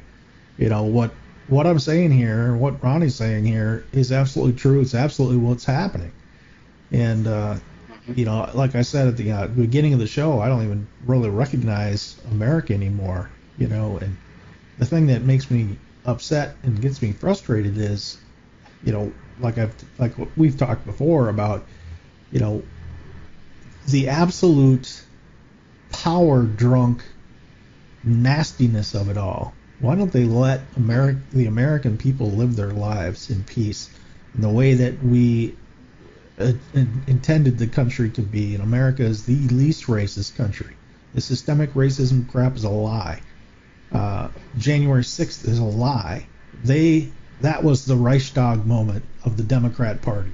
you 0.58 0.68
know, 0.68 0.82
what 0.82 1.12
what 1.48 1.66
I'm 1.66 1.78
saying 1.78 2.12
here, 2.12 2.54
what 2.54 2.82
Ronnie's 2.82 3.14
saying 3.14 3.44
here, 3.44 3.84
is 3.92 4.12
absolutely 4.12 4.58
true. 4.58 4.80
It's 4.80 4.94
absolutely 4.94 5.38
what's 5.38 5.64
happening. 5.64 6.12
And 6.90 7.26
uh, 7.26 7.56
you 8.14 8.24
know, 8.24 8.50
like 8.54 8.74
I 8.74 8.82
said 8.82 9.08
at 9.08 9.16
the 9.16 9.32
uh, 9.32 9.46
beginning 9.48 9.92
of 9.92 9.98
the 9.98 10.06
show, 10.06 10.40
I 10.40 10.48
don't 10.48 10.64
even 10.64 10.86
really 11.06 11.30
recognize 11.30 12.20
America 12.30 12.74
anymore. 12.74 13.30
You 13.58 13.68
know, 13.68 13.98
and 13.98 14.16
the 14.78 14.86
thing 14.86 15.06
that 15.08 15.22
makes 15.22 15.50
me 15.50 15.76
upset 16.04 16.56
and 16.62 16.80
gets 16.80 17.00
me 17.00 17.12
frustrated 17.12 17.78
is, 17.78 18.18
you 18.84 18.92
know, 18.92 19.12
like 19.40 19.58
I've 19.58 19.74
like 19.98 20.14
we've 20.36 20.56
talked 20.56 20.84
before 20.86 21.28
about, 21.28 21.64
you 22.30 22.40
know, 22.40 22.62
the 23.88 24.08
absolute 24.08 25.04
power 25.90 26.42
drunk 26.42 27.04
nastiness 28.04 28.94
of 28.94 29.08
it 29.08 29.16
all. 29.16 29.54
Why 29.82 29.96
don't 29.96 30.12
they 30.12 30.24
let 30.24 30.60
the 30.76 31.46
American 31.46 31.98
people 31.98 32.30
live 32.30 32.54
their 32.54 32.70
lives 32.70 33.30
in 33.30 33.42
peace 33.42 33.90
in 34.32 34.40
the 34.40 34.48
way 34.48 34.74
that 34.74 35.02
we 35.02 35.56
uh, 36.38 36.52
in- 36.72 37.02
intended 37.08 37.58
the 37.58 37.66
country 37.66 38.08
to 38.10 38.22
be? 38.22 38.54
And 38.54 38.62
America 38.62 39.02
is 39.02 39.24
the 39.24 39.34
least 39.48 39.88
racist 39.88 40.36
country. 40.36 40.76
The 41.14 41.20
systemic 41.20 41.74
racism 41.74 42.30
crap 42.30 42.54
is 42.54 42.62
a 42.62 42.70
lie. 42.70 43.22
Uh, 43.90 44.28
January 44.56 45.02
6th 45.02 45.48
is 45.48 45.58
a 45.58 45.64
lie. 45.64 46.26
They 46.62 47.08
that 47.40 47.64
was 47.64 47.84
the 47.84 47.96
Reichstag 47.96 48.64
moment 48.64 49.04
of 49.24 49.36
the 49.36 49.42
Democrat 49.42 50.00
Party. 50.00 50.30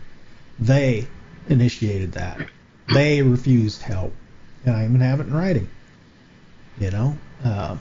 They 0.61 1.07
initiated 1.49 2.13
that. 2.13 2.39
They 2.93 3.23
refused 3.23 3.81
help, 3.81 4.13
and 4.67 4.77
I 4.77 4.85
even 4.85 5.01
have 5.01 5.21
it 5.21 5.29
in 5.29 5.35
writing. 5.35 5.69
You 6.79 6.91
know, 6.91 7.17
uh, 7.43 7.79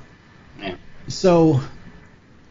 so 1.07 1.61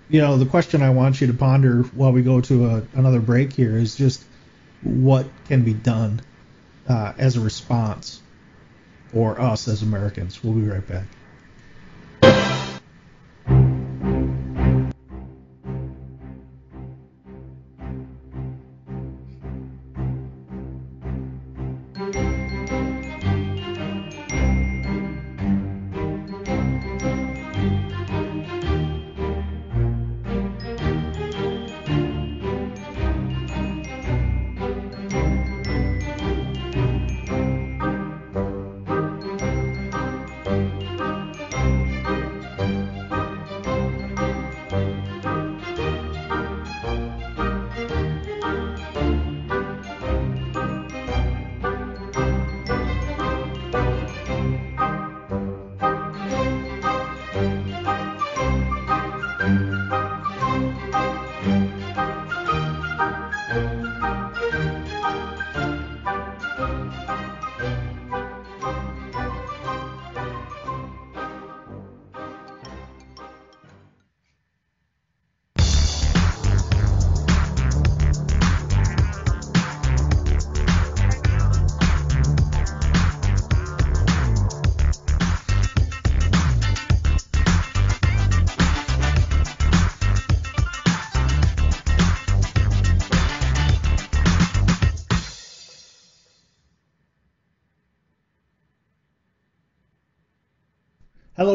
you 0.09 0.21
know 0.21 0.37
the 0.37 0.47
question 0.47 0.83
I 0.83 0.91
want 0.91 1.21
you 1.21 1.27
to 1.27 1.35
ponder 1.35 1.83
while 1.83 2.13
we 2.13 2.23
go 2.23 2.41
to 2.43 2.67
a, 2.67 2.83
another 2.95 3.21
break 3.21 3.53
here 3.53 3.77
is 3.77 3.97
just 3.97 4.25
what 4.83 5.27
can 5.47 5.65
be 5.65 5.75
done 5.75 6.21
uh, 6.89 7.13
as 7.19 7.37
a 7.37 7.41
response 7.41 8.23
for 9.09 9.41
us 9.41 9.69
as 9.69 9.83
Americans. 9.83 10.43
We'll 10.43 10.55
be 10.55 10.69
right 10.69 10.87
back. 10.87 11.05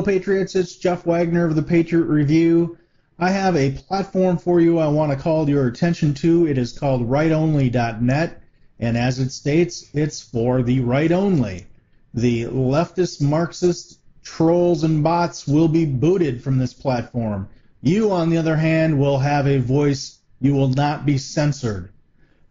Patriots. 0.02 0.56
It's 0.56 0.76
Jeff 0.76 1.06
Wagner 1.06 1.46
of 1.46 1.56
the 1.56 1.64
Patriot 1.64 2.06
Review. 2.06 2.78
I 3.20 3.30
have 3.30 3.56
a 3.56 3.72
platform 3.72 4.38
for 4.38 4.60
you 4.60 4.80
I 4.80 4.88
want 4.88 5.12
to 5.12 5.18
call 5.18 5.50
your 5.50 5.68
attention 5.68 6.14
to. 6.16 6.48
It 6.48 6.58
is 6.58 6.78
called 6.78 7.10
rightonly.net, 7.10 8.42
and 8.80 8.98
as 8.98 9.20
it 9.20 9.32
states, 9.32 9.90
it's 9.94 10.22
for 10.22 10.64
the 10.64 10.80
right 10.80 11.12
only. 11.12 11.68
The 12.14 12.46
leftist 12.46 13.22
Marxist 13.22 14.00
trolls 14.24 14.84
and 14.84 15.04
bots 15.04 15.48
will 15.48 15.68
be 15.68 15.86
booted 15.86 16.44
from 16.44 16.58
this 16.58 16.74
platform. 16.74 17.48
You, 17.82 18.12
on 18.12 18.30
the 18.30 18.38
other 18.38 18.56
hand, 18.56 19.00
will 19.00 19.20
have 19.20 19.48
a 19.48 19.60
voice. 19.60 20.20
You 20.40 20.54
will 20.54 20.70
not 20.70 21.06
be 21.06 21.18
censored. 21.18 21.90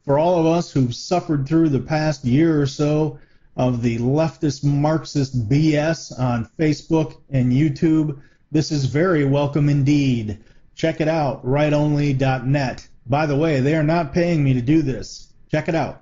For 0.04 0.18
all 0.18 0.40
of 0.40 0.46
us 0.46 0.70
who've 0.70 0.94
suffered 0.94 1.46
through 1.46 1.68
the 1.70 1.80
past 1.80 2.24
year 2.24 2.60
or 2.60 2.66
so, 2.66 3.18
of 3.60 3.82
the 3.82 3.98
leftist 3.98 4.64
Marxist 4.64 5.46
BS 5.46 6.18
on 6.18 6.48
Facebook 6.58 7.20
and 7.28 7.52
YouTube. 7.52 8.18
This 8.50 8.72
is 8.72 8.86
very 8.86 9.26
welcome 9.26 9.68
indeed. 9.68 10.38
Check 10.74 11.02
it 11.02 11.08
out, 11.08 11.44
rightonly.net. 11.44 12.88
By 13.06 13.26
the 13.26 13.36
way, 13.36 13.60
they 13.60 13.74
are 13.74 13.82
not 13.82 14.14
paying 14.14 14.42
me 14.42 14.54
to 14.54 14.62
do 14.62 14.80
this. 14.80 15.30
Check 15.50 15.68
it 15.68 15.74
out. 15.74 16.00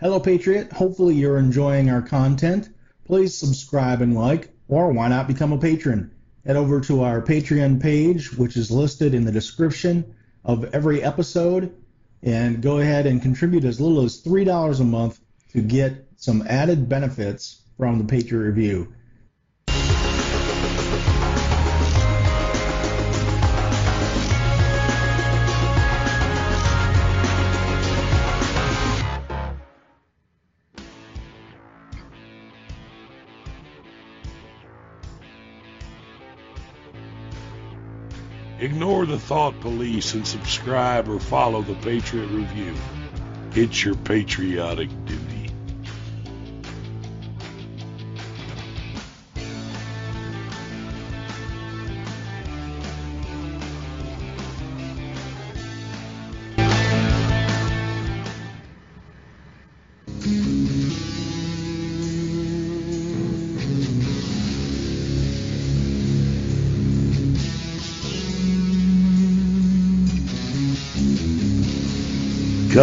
Hello, 0.00 0.20
Patriot. 0.20 0.72
Hopefully, 0.72 1.16
you're 1.16 1.38
enjoying 1.38 1.90
our 1.90 2.02
content. 2.02 2.68
Please 3.06 3.36
subscribe 3.36 4.02
and 4.02 4.14
like, 4.14 4.50
or 4.68 4.92
why 4.92 5.08
not 5.08 5.26
become 5.26 5.52
a 5.52 5.58
patron? 5.58 6.12
Head 6.46 6.54
over 6.54 6.80
to 6.82 7.02
our 7.02 7.20
Patreon 7.20 7.82
page, 7.82 8.32
which 8.32 8.56
is 8.56 8.70
listed 8.70 9.14
in 9.14 9.24
the 9.24 9.32
description 9.32 10.14
of 10.44 10.72
every 10.72 11.02
episode 11.02 11.74
and 12.24 12.62
go 12.62 12.78
ahead 12.78 13.06
and 13.06 13.20
contribute 13.22 13.64
as 13.64 13.80
little 13.80 14.02
as 14.02 14.22
$3 14.22 14.80
a 14.80 14.84
month 14.84 15.20
to 15.52 15.60
get 15.60 16.08
some 16.16 16.42
added 16.48 16.88
benefits 16.88 17.62
from 17.76 17.98
the 17.98 18.04
Patriot 18.04 18.42
Review. 18.42 18.92
Ignore 38.60 39.06
the 39.06 39.18
thought 39.18 39.58
police 39.60 40.14
and 40.14 40.26
subscribe 40.26 41.08
or 41.08 41.18
follow 41.18 41.62
the 41.62 41.74
Patriot 41.74 42.28
Review. 42.28 42.74
It's 43.54 43.84
your 43.84 43.96
patriotic 43.96 44.90
duty. 45.06 45.23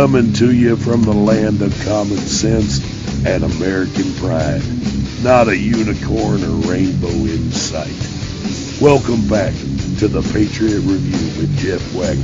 Coming 0.01 0.33
to 0.33 0.51
you 0.51 0.75
from 0.77 1.03
the 1.03 1.13
land 1.13 1.61
of 1.61 1.79
common 1.85 2.17
sense 2.17 2.79
and 3.23 3.43
American 3.43 4.11
pride. 4.15 4.63
Not 5.21 5.47
a 5.47 5.55
unicorn 5.55 6.43
or 6.43 6.55
rainbow 6.67 7.07
in 7.07 7.51
sight. 7.51 7.93
Welcome 8.81 9.27
back 9.27 9.53
to 9.99 10.07
the 10.07 10.23
Patriot 10.33 10.79
Review 10.79 11.39
with 11.39 11.55
Jeff 11.59 11.83
Wagner. 11.93 12.23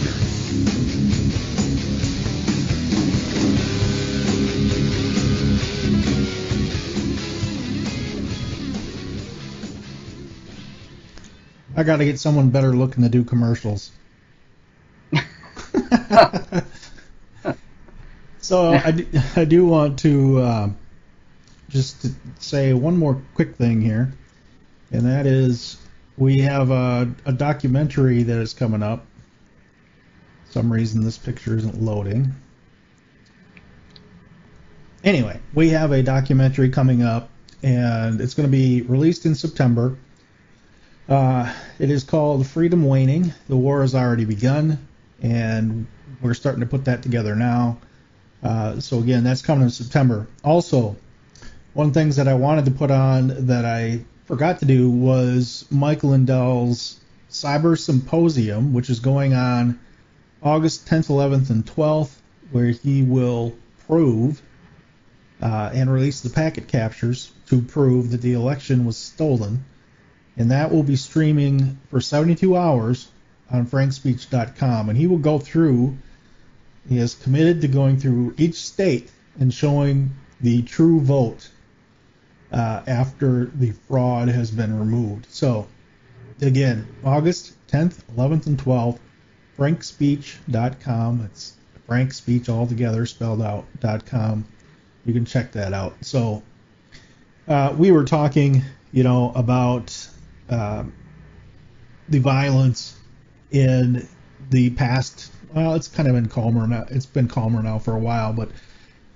I 11.80 11.84
got 11.84 11.98
to 11.98 12.06
get 12.06 12.20
someone 12.20 12.50
better 12.50 12.76
looking 12.76 13.04
to 13.04 13.10
do 13.10 13.24
commercials. 13.24 13.92
so 18.48 18.72
I 18.72 18.92
do, 18.92 19.08
I 19.36 19.44
do 19.44 19.66
want 19.66 20.00
to 20.00 20.40
uh, 20.40 20.70
just 21.68 22.02
to 22.04 22.12
say 22.40 22.74
one 22.74 22.96
more 22.96 23.22
quick 23.36 23.58
thing 23.58 23.82
here, 23.82 24.14
and 24.92 25.06
that 25.06 25.26
is 25.26 25.78
we 26.18 26.40
have 26.40 26.72
a, 26.72 27.14
a 27.26 27.34
documentary 27.34 28.24
that 28.24 28.38
is 28.38 28.54
coming 28.54 28.82
up. 28.82 29.06
some 30.50 30.72
reason 30.72 31.04
this 31.04 31.18
picture 31.18 31.58
isn't 31.58 31.82
loading. 31.82 32.34
Anyway, 35.04 35.40
we 35.54 35.70
have 35.70 35.92
a 35.92 36.02
documentary 36.02 36.70
coming 36.70 37.04
up, 37.04 37.30
and 37.64 38.22
it's 38.22 38.34
going 38.34 38.48
to 38.48 38.52
be 38.52 38.82
released 38.82 39.26
in 39.26 39.36
September. 39.36 39.98
Uh, 41.10 41.54
it 41.80 41.90
is 41.90 42.06
called 42.06 42.48
Freedom 42.48 42.86
Waning. 42.86 43.34
The 43.50 43.58
war 43.58 43.82
has 43.82 43.94
already 43.94 44.26
begun, 44.26 44.88
and 45.22 45.86
we're 46.22 46.34
starting 46.34 46.62
to 46.62 46.66
put 46.66 46.86
that 46.86 47.04
together 47.04 47.36
now. 47.36 47.80
Uh, 48.44 48.80
so 48.80 49.00
again, 49.00 49.24
that's 49.24 49.42
coming 49.42 49.64
in 49.64 49.70
September. 49.70 50.28
Also, 50.44 50.96
one 51.74 51.88
of 51.88 51.94
the 51.94 52.00
things 52.00 52.16
that 52.16 52.28
I 52.28 52.36
wanted 52.36 52.66
to 52.66 52.72
put 52.72 52.92
on 52.92 53.48
that 53.48 53.66
I 53.66 54.02
forgot 54.26 54.60
to 54.60 54.66
do 54.66 54.90
was 54.90 55.66
Mike 55.70 56.04
Lindell's 56.04 57.00
Cyber 57.30 57.78
Symposium, 57.78 58.74
which 58.74 58.90
is 58.90 59.00
going 59.00 59.34
on 59.34 59.80
August 60.42 60.88
10th, 60.88 61.10
11th, 61.10 61.50
and 61.50 61.66
12th, 61.66 62.14
where 62.52 62.68
he 62.68 63.04
will 63.04 63.56
prove 63.88 64.42
uh, 65.42 65.72
and 65.74 65.92
release 65.92 66.22
the 66.22 66.30
packet 66.30 66.68
captures 66.68 67.32
to 67.48 67.62
prove 67.62 68.12
that 68.12 68.22
the 68.22 68.34
election 68.34 68.86
was 68.86 68.98
stolen. 68.98 69.66
And 70.36 70.52
that 70.52 70.72
will 70.72 70.84
be 70.84 70.96
streaming 70.96 71.80
for 71.90 72.00
72 72.00 72.56
hours 72.56 73.10
on 73.52 73.66
frankspeech.com. 73.66 74.90
And 74.90 74.98
he 74.98 75.08
will 75.08 75.18
go 75.18 75.40
through, 75.40 75.98
he 76.88 76.98
is 76.98 77.16
committed 77.16 77.62
to 77.62 77.68
going 77.68 77.98
through 77.98 78.34
each 78.38 78.56
state 78.56 79.12
and 79.40 79.54
showing 79.54 80.12
the 80.42 80.62
true 80.64 81.02
vote 81.02 81.50
uh, 82.52 82.82
after 82.88 83.46
the 83.46 83.72
fraud 83.72 84.30
has 84.30 84.52
been 84.52 84.78
removed. 84.78 85.26
So, 85.30 85.68
again, 86.42 86.88
August 87.04 87.54
10th, 87.68 88.04
11th, 88.16 88.48
and 88.48 88.58
12th, 88.58 89.00
frankspeech.com. 89.58 91.26
It's 91.26 91.54
Frank 91.86 92.14
Speech 92.14 92.50
all 92.50 92.68
together 92.68 93.06
spelled 93.06 93.42
out 93.42 93.66
.com. 94.06 94.46
You 95.06 95.14
can 95.14 95.26
check 95.26 95.54
that 95.54 95.74
out. 95.74 95.96
So, 96.02 96.44
uh, 97.48 97.74
we 97.78 97.92
were 97.92 98.04
talking, 98.04 98.62
you 98.92 99.04
know, 99.04 99.32
about 99.36 100.10
uh, 100.50 100.84
the 102.10 102.20
violence 102.20 102.98
in 103.52 104.08
the 104.50 104.70
past. 104.72 105.32
Well, 105.54 105.76
it's 105.76 105.88
kind 105.88 106.08
of 106.08 106.16
been 106.16 106.28
calmer 106.28 106.68
now. 106.68 106.86
It's 106.90 107.06
been 107.06 107.28
calmer 107.28 107.62
now 107.64 107.80
for 107.80 107.94
a 107.94 108.00
while, 108.00 108.34
but 108.34 108.50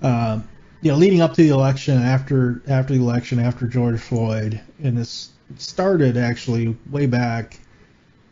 uh, 0.01 0.39
you 0.81 0.91
know, 0.91 0.97
leading 0.97 1.21
up 1.21 1.33
to 1.33 1.43
the 1.43 1.49
election, 1.49 1.97
after 1.97 2.61
after 2.67 2.93
the 2.93 2.99
election, 2.99 3.39
after 3.39 3.67
George 3.67 3.99
Floyd, 3.99 4.59
and 4.81 4.97
this 4.97 5.29
started 5.57 6.17
actually 6.17 6.75
way 6.89 7.05
back 7.05 7.59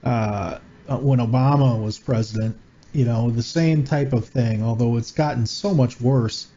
uh, 0.04 0.60
when 0.88 1.20
Obama 1.20 1.82
was 1.82 2.00
president. 2.00 2.58
You 2.94 3.06
know, 3.06 3.30
the 3.30 3.44
same 3.44 3.84
type 3.84 4.14
of 4.14 4.26
thing, 4.26 4.64
although 4.64 4.98
it's 4.98 5.12
gotten 5.12 5.46
so 5.46 5.74
much 5.74 6.02
worse 6.02 6.48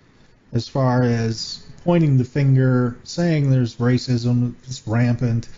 as 0.52 0.68
far 0.68 1.02
as 1.02 1.66
pointing 1.84 2.16
the 2.16 2.24
finger, 2.24 2.96
saying 3.04 3.50
there's 3.50 3.76
racism, 3.76 4.54
it's 4.64 4.86
rampant, 4.86 5.48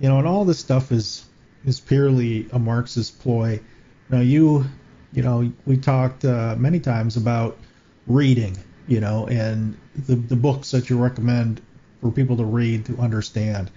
you 0.00 0.08
know, 0.08 0.18
and 0.18 0.26
all 0.26 0.44
this 0.44 0.58
stuff 0.58 0.92
is 0.92 1.24
is 1.64 1.80
purely 1.80 2.48
a 2.52 2.58
Marxist 2.58 3.20
ploy. 3.20 3.60
Now 4.10 4.20
you, 4.20 4.64
you 5.12 5.22
know, 5.22 5.52
we 5.66 5.76
talked 5.76 6.24
uh, 6.24 6.54
many 6.58 6.80
times 6.80 7.16
about 7.16 7.58
reading, 8.06 8.56
you 8.86 9.00
know, 9.00 9.26
and 9.26 9.76
the 9.96 10.16
the 10.16 10.36
books 10.36 10.70
that 10.72 10.90
you 10.90 10.98
recommend 10.98 11.60
for 12.00 12.10
people 12.10 12.36
to 12.36 12.44
read 12.44 12.86
to 12.86 12.98
understand. 12.98 13.70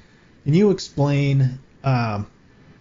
Can 0.43 0.53
you 0.53 0.71
explain 0.71 1.59
um, 1.84 2.27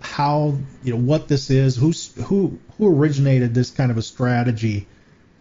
how 0.01 0.59
you 0.83 0.93
know 0.95 1.01
what 1.01 1.29
this 1.29 1.51
is? 1.51 1.77
Who's 1.77 2.15
who 2.25 2.59
who 2.79 2.95
originated 2.95 3.55
this 3.55 3.71
kind 3.71 3.91
of 3.91 3.99
a 3.99 4.03
strategy 4.03 4.87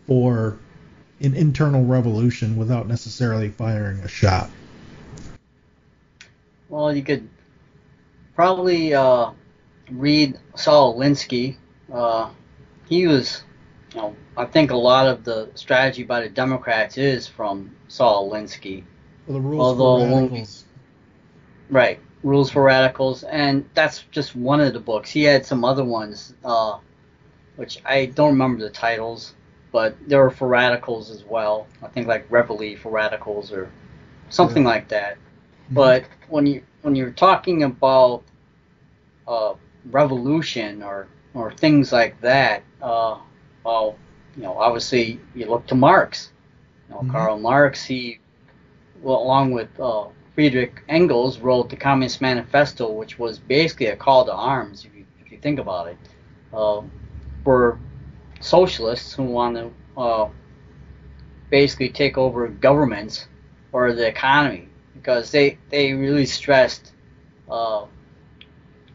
for 0.07 0.57
an 1.21 1.35
internal 1.35 1.85
revolution 1.85 2.57
without 2.57 2.87
necessarily 2.87 3.49
firing 3.49 3.99
a 3.99 4.07
shot? 4.07 4.49
Well, 6.69 6.95
you 6.95 7.03
could 7.03 7.27
probably 8.35 8.93
uh, 8.93 9.31
read 9.89 10.37
Saul 10.55 10.97
Alinsky. 10.97 11.57
Uh, 11.91 12.29
he 12.89 13.07
was, 13.07 13.43
you 13.93 14.01
know, 14.01 14.15
I 14.35 14.45
think 14.45 14.71
a 14.71 14.75
lot 14.75 15.07
of 15.07 15.23
the 15.23 15.49
strategy 15.55 16.03
by 16.03 16.21
the 16.21 16.29
Democrats 16.29 16.97
is 16.97 17.27
from 17.27 17.75
Saul 17.87 18.29
Alinsky. 18.31 18.83
Well, 19.27 19.35
the 19.39 19.41
rules 19.47 19.61
Although 19.79 19.99
for 19.99 20.07
we- 20.07 20.13
radicals. 20.15 20.65
Right, 21.69 21.99
Rules 22.23 22.49
for 22.49 22.63
Radicals, 22.63 23.23
and 23.23 23.69
that's 23.75 24.03
just 24.11 24.35
one 24.35 24.59
of 24.59 24.73
the 24.73 24.79
books. 24.79 25.11
He 25.11 25.23
had 25.23 25.45
some 25.45 25.63
other 25.63 25.83
ones, 25.85 26.33
uh, 26.43 26.79
which 27.57 27.79
I 27.85 28.07
don't 28.07 28.31
remember 28.31 28.63
the 28.63 28.71
titles, 28.71 29.35
but 29.71 29.95
they 30.07 30.15
were 30.17 30.31
for 30.31 30.47
radicals 30.47 31.11
as 31.11 31.23
well. 31.23 31.67
I 31.83 31.87
think 31.89 32.07
like 32.07 32.25
Reveille 32.31 32.75
for 32.75 32.91
radicals 32.91 33.51
or 33.53 33.69
something 34.29 34.63
like 34.63 34.87
that. 34.89 35.17
But 35.69 36.05
when 36.27 36.47
you 36.47 36.63
when 36.81 36.95
you're 36.95 37.11
talking 37.11 37.61
about 37.63 38.23
uh, 39.27 39.53
revolution 39.91 40.81
or 40.81 41.07
or 41.33 41.51
things 41.51 41.91
like 41.91 42.19
that, 42.21 42.63
uh, 42.81 43.17
well, 43.63 43.97
you 44.35 44.43
know, 44.43 44.57
obviously 44.57 45.19
you 45.35 45.45
look 45.47 45.67
to 45.67 45.75
Marx. 45.75 46.31
You 46.89 46.95
know, 46.95 47.01
Mhm. 47.01 47.11
Karl 47.11 47.39
Marx, 47.39 47.85
he, 47.85 48.19
well, 49.01 49.17
along 49.21 49.51
with 49.51 49.69
uh, 49.79 50.05
Friedrich 50.35 50.83
Engels, 50.89 51.39
wrote 51.39 51.69
the 51.69 51.75
Communist 51.77 52.21
Manifesto, 52.21 52.91
which 52.91 53.17
was 53.19 53.39
basically 53.39 53.87
a 53.87 53.95
call 53.95 54.25
to 54.25 54.33
arms, 54.33 54.85
if 54.85 54.95
you, 54.95 55.05
if 55.19 55.31
you 55.31 55.37
think 55.39 55.59
about 55.59 55.87
it, 55.87 55.97
uh, 56.53 56.81
for 57.43 57.79
socialists 58.39 59.13
who 59.13 59.23
want 59.23 59.55
to 59.55 59.71
uh, 59.97 60.29
basically 61.49 61.89
take 61.89 62.17
over 62.17 62.47
governments 62.47 63.27
or 63.71 63.93
the 63.93 64.07
economy, 64.07 64.69
because 64.93 65.31
they, 65.31 65.57
they 65.69 65.93
really 65.93 66.25
stressed 66.25 66.93
uh, 67.49 67.85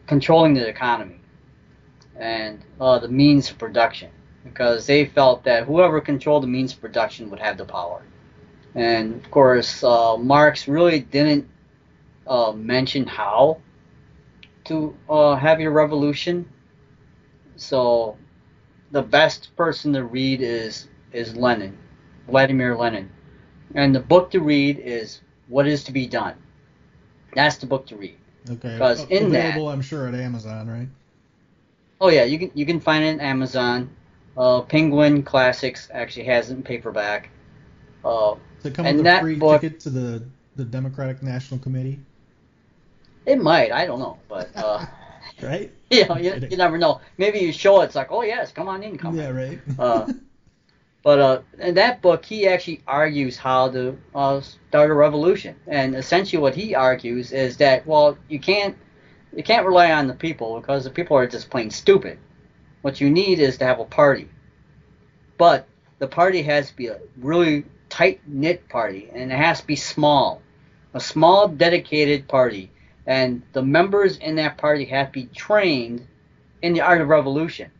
controlling 0.07 0.53
the 0.53 0.67
economy 0.67 1.24
and 2.17 2.61
uh, 2.79 2.99
the 2.99 3.07
means 3.07 3.49
of 3.51 3.57
production 3.57 4.09
because 4.43 4.85
they 4.85 5.05
felt 5.05 5.43
that 5.43 5.65
whoever 5.65 5.99
controlled 5.99 6.43
the 6.43 6.47
means 6.47 6.73
of 6.73 6.81
production 6.81 7.29
would 7.29 7.39
have 7.39 7.57
the 7.57 7.65
power. 7.65 8.03
And 8.75 9.15
of 9.15 9.31
course, 9.31 9.83
uh, 9.83 10.17
Marx 10.17 10.67
really 10.67 10.99
didn't 10.99 11.47
uh, 12.27 12.51
mention 12.51 13.07
how 13.07 13.61
to 14.65 14.95
uh, 15.09 15.35
have 15.35 15.59
your 15.59 15.71
revolution. 15.71 16.47
So 17.55 18.17
the 18.91 19.01
best 19.01 19.55
person 19.55 19.93
to 19.93 20.03
read 20.03 20.41
is 20.41 20.87
is 21.13 21.35
Lenin, 21.35 21.77
Vladimir 22.27 22.75
Lenin, 22.75 23.09
and 23.73 23.95
the 23.95 23.99
book 23.99 24.31
to 24.31 24.41
read 24.41 24.79
is 24.79 25.21
What 25.47 25.67
Is 25.67 25.83
to 25.85 25.91
Be 25.91 26.07
Done. 26.07 26.35
That's 27.33 27.57
the 27.57 27.65
book 27.65 27.87
to 27.87 27.95
read. 27.95 28.17
Okay. 28.49 28.73
Because 28.73 29.05
in 29.05 29.31
that- 29.31 29.39
available, 29.39 29.69
I'm 29.69 29.81
sure, 29.81 30.07
at 30.07 30.13
Amazon, 30.15 30.67
right? 30.67 30.87
Oh 32.05 32.09
yeah, 32.09 32.23
you 32.23 32.37
can 32.37 32.51
you 32.53 32.67
can 32.67 32.79
find 32.79 33.03
it 33.03 33.13
on 33.13 33.19
Amazon. 33.19 33.89
Uh, 34.37 34.61
Penguin 34.61 35.23
Classics 35.23 35.89
actually 35.91 36.25
has 36.25 36.51
it 36.51 36.53
in 36.53 36.61
paperback. 36.61 37.29
Uh, 38.03 38.35
Does 38.57 38.71
it 38.71 38.75
come 38.75 38.85
and 38.85 38.99
with 38.99 39.07
a 39.07 39.07
that 39.07 39.21
free 39.21 39.39
book, 39.39 39.63
ticket 39.63 39.79
to 39.79 39.89
the 39.89 40.21
the 40.55 40.63
Democratic 40.63 41.23
National 41.23 41.59
Committee? 41.59 41.97
it 43.25 43.39
might, 43.41 43.71
I 43.71 43.87
don't 43.87 43.97
know, 43.97 44.19
but 44.29 44.55
uh, 44.55 44.85
Right? 45.41 45.71
you 45.89 46.05
know, 46.05 46.15
you, 46.17 46.35
you 46.47 46.57
never 46.57 46.77
know. 46.77 46.99
Maybe 47.17 47.39
you 47.39 47.51
show 47.51 47.81
it, 47.81 47.85
it's 47.85 47.95
like, 47.95 48.11
oh 48.11 48.21
yes, 48.21 48.51
come 48.51 48.67
on 48.67 48.83
in, 48.83 48.97
come 48.99 49.17
Yeah, 49.17 49.29
right. 49.29 49.59
uh, 49.79 50.05
but 51.03 51.19
uh, 51.19 51.39
in 51.59 51.73
that 51.75 52.03
book, 52.03 52.23
he 52.23 52.47
actually 52.47 52.81
argues 52.87 53.35
how 53.35 53.69
to 53.69 53.97
uh, 54.13 54.41
start 54.41 54.91
a 54.91 54.93
revolution, 54.93 55.55
and 55.67 55.95
essentially 55.95 56.39
what 56.39 56.53
he 56.53 56.75
argues 56.75 57.31
is 57.31 57.57
that 57.57 57.87
well, 57.87 58.15
you 58.29 58.39
can't 58.39 58.75
you 59.35 59.43
can't 59.43 59.65
rely 59.65 59.91
on 59.91 60.07
the 60.07 60.13
people 60.13 60.59
because 60.59 60.85
the 60.85 60.89
people 60.89 61.17
are 61.17 61.27
just 61.27 61.49
plain 61.49 61.69
stupid. 61.69 62.17
What 62.81 63.01
you 63.01 63.09
need 63.09 63.39
is 63.39 63.57
to 63.57 63.65
have 63.65 63.79
a 63.79 63.85
party, 63.85 64.29
but 65.37 65.67
the 65.99 66.07
party 66.07 66.41
has 66.43 66.69
to 66.69 66.75
be 66.75 66.87
a 66.87 66.99
really 67.17 67.65
tight 67.89 68.21
knit 68.27 68.67
party, 68.69 69.09
and 69.13 69.31
it 69.31 69.35
has 69.35 69.61
to 69.61 69.67
be 69.67 69.75
small, 69.75 70.41
a 70.93 70.99
small 70.99 71.47
dedicated 71.47 72.27
party, 72.27 72.71
and 73.07 73.41
the 73.53 73.61
members 73.61 74.17
in 74.17 74.35
that 74.35 74.57
party 74.57 74.85
have 74.85 75.07
to 75.07 75.13
be 75.13 75.25
trained 75.27 76.07
in 76.61 76.73
the 76.73 76.81
art 76.81 77.01
of 77.01 77.09
revolution. 77.09 77.71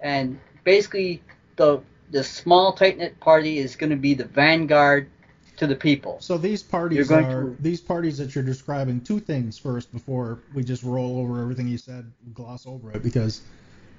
And 0.00 0.38
basically 0.64 1.22
the 1.56 1.82
the 2.10 2.24
small 2.24 2.72
tight 2.72 2.98
knit 2.98 3.18
party 3.20 3.58
is 3.58 3.76
going 3.76 3.90
to 3.90 3.96
be 3.96 4.14
the 4.14 4.26
vanguard 4.26 5.08
to 5.56 5.66
the 5.66 5.76
people. 5.76 6.16
So 6.20 6.36
these 6.38 6.62
parties 6.62 7.10
are 7.12 7.22
to- 7.22 7.56
these 7.60 7.80
parties 7.80 8.18
that 8.18 8.34
you're 8.34 8.44
describing. 8.44 9.00
Two 9.00 9.20
things 9.20 9.56
first 9.58 9.92
before 9.92 10.38
we 10.54 10.64
just 10.64 10.82
roll 10.82 11.18
over 11.18 11.40
everything 11.40 11.68
you 11.68 11.78
said, 11.78 12.10
gloss 12.34 12.66
over 12.66 12.90
it. 12.92 13.02
Because 13.02 13.40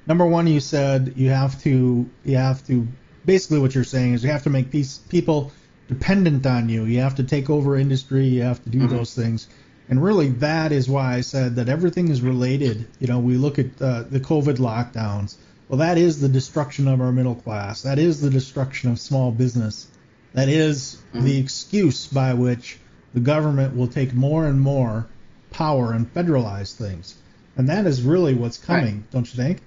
number 0.08 0.26
one, 0.26 0.48
you 0.48 0.60
said 0.60 1.14
you 1.16 1.30
have 1.30 1.62
to 1.64 2.10
you 2.26 2.38
have 2.38 2.66
to 2.68 2.88
basically 3.26 3.60
what 3.60 3.74
you're 3.74 3.84
saying 3.84 4.14
is 4.14 4.24
you 4.24 4.30
have 4.32 4.44
to 4.44 4.50
make 4.50 4.70
peace, 4.72 4.98
people 4.98 5.52
dependent 5.88 6.46
on 6.46 6.68
you. 6.70 6.84
You 6.86 7.00
have 7.00 7.16
to 7.16 7.24
take 7.24 7.50
over 7.50 7.76
industry. 7.78 8.26
You 8.26 8.42
have 8.44 8.64
to 8.64 8.70
do 8.70 8.80
Mm-hmm. 8.80 8.96
those 8.98 9.14
things. 9.14 9.48
And 9.88 10.04
really, 10.04 10.30
that 10.30 10.72
is 10.72 10.90
why 10.90 11.14
I 11.14 11.22
said 11.22 11.56
that 11.58 11.70
everything 11.70 12.08
is 12.10 12.22
related. 12.22 12.88
You 13.00 13.06
know, 13.08 13.20
we 13.20 13.38
look 13.38 13.60
at 13.60 13.80
uh, 13.80 14.04
the 14.10 14.20
COVID 14.20 14.58
lockdowns. 14.58 15.36
Well, 15.70 15.78
that 15.80 15.98
is 16.00 16.20
the 16.20 16.28
destruction 16.30 16.88
of 16.88 17.02
our 17.02 17.12
middle 17.12 17.36
class. 17.36 17.84
That 17.84 18.00
is 18.00 18.20
the 18.20 18.32
destruction 18.32 18.90
of 18.92 19.00
small 19.00 19.32
business. 19.32 19.88
That 20.36 20.50
is 20.50 21.02
mm-hmm. 21.14 21.26
the 21.26 21.40
excuse 21.40 22.08
by 22.08 22.34
which 22.34 22.78
the 23.14 23.22
government 23.22 23.76
will 23.76 23.88
take 23.88 24.14
more 24.14 24.46
and 24.48 24.60
more 24.60 25.08
power 25.50 25.94
and 25.94 26.14
federalize 26.14 26.76
things. 26.76 27.16
And 27.56 27.70
that 27.70 27.86
is 27.86 28.02
really 28.02 28.34
what's 28.34 28.58
coming, 28.58 29.08
don't 29.12 29.26
you 29.34 29.42
think? 29.42 29.62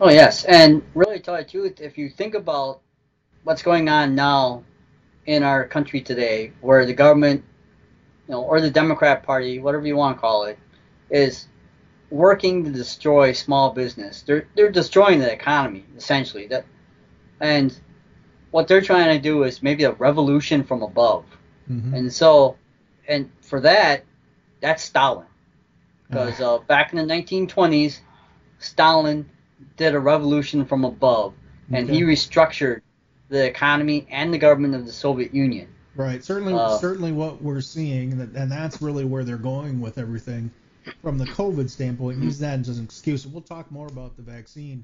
Oh 0.00 0.08
yes, 0.10 0.44
and 0.44 0.82
really, 0.94 1.18
to 1.18 1.22
tell 1.22 1.36
the 1.36 1.44
truth, 1.44 1.82
if 1.82 1.98
you 1.98 2.08
think 2.08 2.34
about 2.34 2.80
what's 3.44 3.62
going 3.62 3.90
on 3.90 4.14
now 4.14 4.64
in 5.26 5.42
our 5.42 5.68
country 5.68 6.00
today, 6.00 6.52
where 6.62 6.86
the 6.86 6.94
government, 6.94 7.44
you 8.26 8.32
know, 8.32 8.42
or 8.42 8.62
the 8.62 8.70
Democrat 8.70 9.22
Party, 9.22 9.58
whatever 9.58 9.86
you 9.86 9.96
want 9.96 10.16
to 10.16 10.20
call 10.20 10.44
it, 10.44 10.58
is 11.10 11.46
working 12.08 12.64
to 12.64 12.70
destroy 12.70 13.32
small 13.32 13.72
business. 13.72 14.22
They're 14.22 14.48
they're 14.54 14.72
destroying 14.72 15.18
the 15.18 15.30
economy 15.30 15.84
essentially. 15.94 16.46
That, 16.46 16.64
and 17.40 17.78
what 18.56 18.68
they're 18.68 18.80
trying 18.80 19.14
to 19.14 19.22
do 19.22 19.42
is 19.42 19.62
maybe 19.62 19.84
a 19.84 19.92
revolution 19.92 20.64
from 20.64 20.82
above. 20.82 21.26
Mm-hmm. 21.70 21.92
And 21.92 22.10
so, 22.10 22.56
and 23.06 23.30
for 23.42 23.60
that, 23.60 24.04
that's 24.62 24.82
Stalin. 24.82 25.26
Because 26.08 26.40
uh, 26.40 26.56
back 26.60 26.90
in 26.90 26.96
the 26.96 27.14
1920s, 27.14 27.98
Stalin 28.58 29.28
did 29.76 29.94
a 29.94 30.00
revolution 30.00 30.64
from 30.64 30.86
above, 30.86 31.34
and 31.70 31.86
he 31.86 32.00
restructured 32.00 32.80
the 33.28 33.44
economy 33.44 34.06
and 34.10 34.32
the 34.32 34.38
government 34.38 34.74
of 34.74 34.86
the 34.86 34.92
Soviet 34.92 35.34
Union. 35.34 35.68
Right. 35.94 36.24
Certainly, 36.24 36.54
Uh, 36.54 36.78
certainly 36.78 37.12
what 37.12 37.42
we're 37.42 37.60
seeing, 37.60 38.12
and 38.12 38.50
that's 38.50 38.80
really 38.80 39.04
where 39.04 39.22
they're 39.22 39.36
going 39.36 39.82
with 39.82 39.98
everything 39.98 40.50
from 41.02 41.18
the 41.18 41.26
COVID 41.26 41.68
standpoint. 41.68 42.22
Use 42.22 42.38
that 42.38 42.60
as 42.60 42.78
an 42.78 42.84
excuse. 42.84 43.26
We'll 43.26 43.42
talk 43.42 43.70
more 43.70 43.88
about 43.88 44.16
the 44.16 44.22
vaccine 44.22 44.82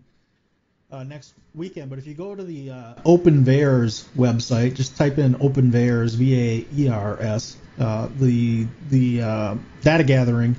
uh, 0.92 1.02
next 1.02 1.34
weekend. 1.54 1.90
But 1.90 1.98
if 1.98 2.06
you 2.06 2.14
go 2.14 2.34
to 2.34 2.44
the 2.44 2.70
uh, 2.70 2.94
Open 3.04 3.44
VAERS 3.44 4.04
website, 4.16 4.74
just 4.74 4.96
type 4.96 5.18
in 5.18 5.36
Open 5.40 5.72
VAERS, 5.72 6.14
V-A-E-R-S, 6.14 7.56
uh, 7.80 8.08
the 8.18 8.66
the 8.90 9.22
uh, 9.22 9.56
data 9.80 10.04
gathering 10.04 10.54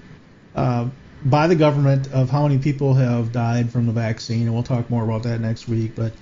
uh, 0.56 0.90
by 1.26 1.48
the 1.48 1.56
government 1.56 2.12
of 2.12 2.30
how 2.30 2.48
many 2.48 2.60
people 2.60 2.96
have 2.96 3.32
died 3.32 3.72
from 3.72 3.86
the 3.86 3.94
vaccine, 3.94 4.44
and 4.44 4.54
we'll 4.54 4.64
talk 4.64 4.90
more 4.90 5.04
about 5.04 5.24
that 5.24 5.40
next 5.40 5.68
week. 5.68 5.96
But 5.96 6.14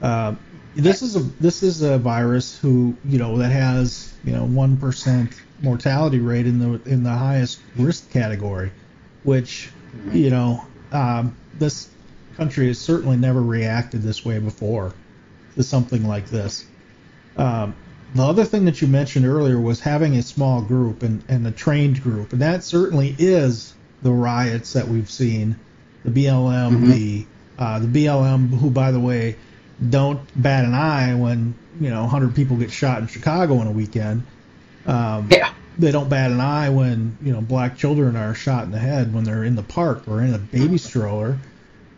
uh, 0.00 0.34
this 0.74 1.02
is 1.02 1.16
a 1.16 1.20
this 1.20 1.62
is 1.62 1.82
a 1.82 1.98
virus 1.98 2.58
who 2.58 2.96
you 3.04 3.18
know 3.18 3.36
that 3.38 3.50
has 3.50 4.14
you 4.24 4.32
know 4.32 4.46
one 4.46 4.78
percent 4.78 5.32
mortality 5.60 6.18
rate 6.18 6.46
in 6.46 6.58
the 6.58 6.90
in 6.90 7.02
the 7.02 7.10
highest 7.10 7.60
risk 7.76 8.10
category, 8.10 8.72
which 9.24 9.70
you 10.12 10.30
know 10.30 10.64
um, 10.92 11.36
this 11.58 11.88
country 12.38 12.68
has 12.68 12.78
certainly 12.78 13.16
never 13.16 13.42
reacted 13.42 14.00
this 14.00 14.24
way 14.24 14.38
before 14.38 14.94
to 15.56 15.62
something 15.64 16.06
like 16.06 16.30
this. 16.30 16.64
Um, 17.36 17.74
the 18.14 18.22
other 18.22 18.44
thing 18.44 18.64
that 18.64 18.80
you 18.80 18.88
mentioned 18.88 19.26
earlier 19.26 19.60
was 19.60 19.80
having 19.80 20.16
a 20.16 20.22
small 20.22 20.62
group 20.62 21.02
and, 21.02 21.22
and 21.28 21.46
a 21.46 21.50
trained 21.50 22.02
group, 22.02 22.32
and 22.32 22.40
that 22.40 22.64
certainly 22.64 23.14
is 23.18 23.74
the 24.02 24.12
riots 24.12 24.72
that 24.72 24.88
we've 24.88 25.10
seen, 25.10 25.56
the 26.04 26.10
BLM, 26.10 26.86
the 26.86 27.26
uh, 27.58 27.80
the 27.80 27.88
BLM, 27.88 28.56
who 28.56 28.70
by 28.70 28.92
the 28.92 29.00
way 29.00 29.36
don't 29.90 30.20
bat 30.40 30.64
an 30.64 30.74
eye 30.74 31.14
when 31.16 31.54
you 31.80 31.90
know 31.90 32.02
100 32.02 32.34
people 32.34 32.56
get 32.56 32.70
shot 32.70 33.00
in 33.00 33.08
Chicago 33.08 33.60
in 33.60 33.66
a 33.66 33.72
weekend. 33.72 34.22
Um, 34.86 35.28
yeah. 35.30 35.52
They 35.76 35.92
don't 35.92 36.08
bat 36.08 36.30
an 36.30 36.40
eye 36.40 36.70
when 36.70 37.18
you 37.20 37.32
know 37.32 37.40
black 37.40 37.76
children 37.76 38.16
are 38.16 38.34
shot 38.34 38.64
in 38.64 38.70
the 38.70 38.78
head 38.78 39.12
when 39.12 39.24
they're 39.24 39.44
in 39.44 39.56
the 39.56 39.62
park 39.62 40.08
or 40.08 40.22
in 40.22 40.32
a 40.32 40.38
baby 40.38 40.78
stroller. 40.78 41.38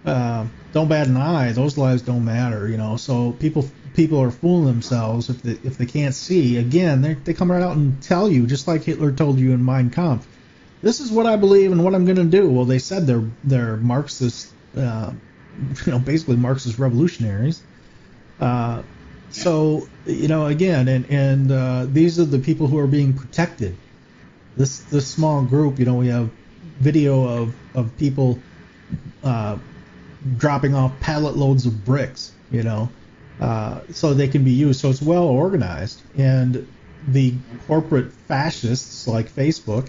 Uh, 0.05 0.46
don't 0.72 0.88
bat 0.88 1.09
an 1.09 1.16
eye. 1.16 1.53
Those 1.53 1.76
lives 1.76 2.03
don't 2.03 2.24
matter, 2.24 2.68
you 2.68 2.76
know. 2.76 2.96
So 2.96 3.32
people 3.32 3.68
people 3.94 4.20
are 4.20 4.30
fooling 4.30 4.66
themselves 4.66 5.28
if 5.28 5.42
they 5.42 5.59
if 5.64 5.78
they 5.78 5.86
can't 5.86 6.14
see. 6.14 6.57
Again, 6.57 7.03
they 7.03 7.14
they 7.14 7.34
come 7.34 7.51
right 7.51 7.62
out 7.62 7.76
and 7.76 8.03
tell 8.03 8.30
you, 8.30 8.46
just 8.46 8.66
like 8.66 8.84
Hitler 8.84 9.12
told 9.12 9.38
you 9.38 9.53
in 9.53 9.64
Mein 9.64 9.90
Kampf. 9.90 10.26
This 10.82 11.01
is 11.01 11.11
what 11.11 11.26
I 11.26 11.36
believe 11.36 11.72
and 11.72 11.84
what 11.84 11.94
I'm 11.94 12.07
going 12.07 12.16
to 12.16 12.24
do. 12.24 12.51
Well, 12.51 12.64
they 12.64 12.78
said 12.78 13.07
they're 13.07 13.28
they're 13.44 13.76
Marxist, 13.76 14.53
uh, 14.76 15.12
you 15.86 15.92
know, 15.92 15.98
basically 15.98 16.36
Marxist 16.36 16.78
revolutionaries. 16.78 17.62
Uh, 18.40 18.82
so 19.30 19.86
you 20.07 20.28
know, 20.28 20.46
again, 20.46 20.88
and 20.88 21.05
and 21.11 21.53
uh, 21.53 21.86
these 21.86 22.18
are 22.18 22.24
the 22.24 22.38
people 22.38 22.66
who 22.68 22.78
are 22.78 22.86
being 22.86 23.12
protected. 23.12 23.76
This 24.57 24.80
this 24.80 25.07
small 25.07 25.42
group, 25.44 25.78
you 25.78 25.84
know, 25.84 25.94
we 25.94 26.09
have 26.09 26.30
video 26.80 27.24
of 27.24 27.55
of 27.74 27.96
people 27.98 28.38
uh, 29.22 29.59
dropping 30.36 30.74
off 30.74 30.98
pallet 31.00 31.36
loads 31.36 31.66
of 31.66 31.84
bricks, 31.84 32.32
you 32.50 32.62
know, 32.62 32.88
uh, 33.40 33.80
so 33.90 34.14
they 34.14 34.28
can 34.28 34.44
be 34.44 34.52
used. 34.52 34.80
So 34.80 34.90
it's 34.90 35.02
well 35.02 35.24
organized, 35.24 36.02
and 36.16 36.66
the 37.08 37.34
corporate 37.66 38.12
fascists 38.12 39.06
like 39.08 39.30
Facebook, 39.30 39.88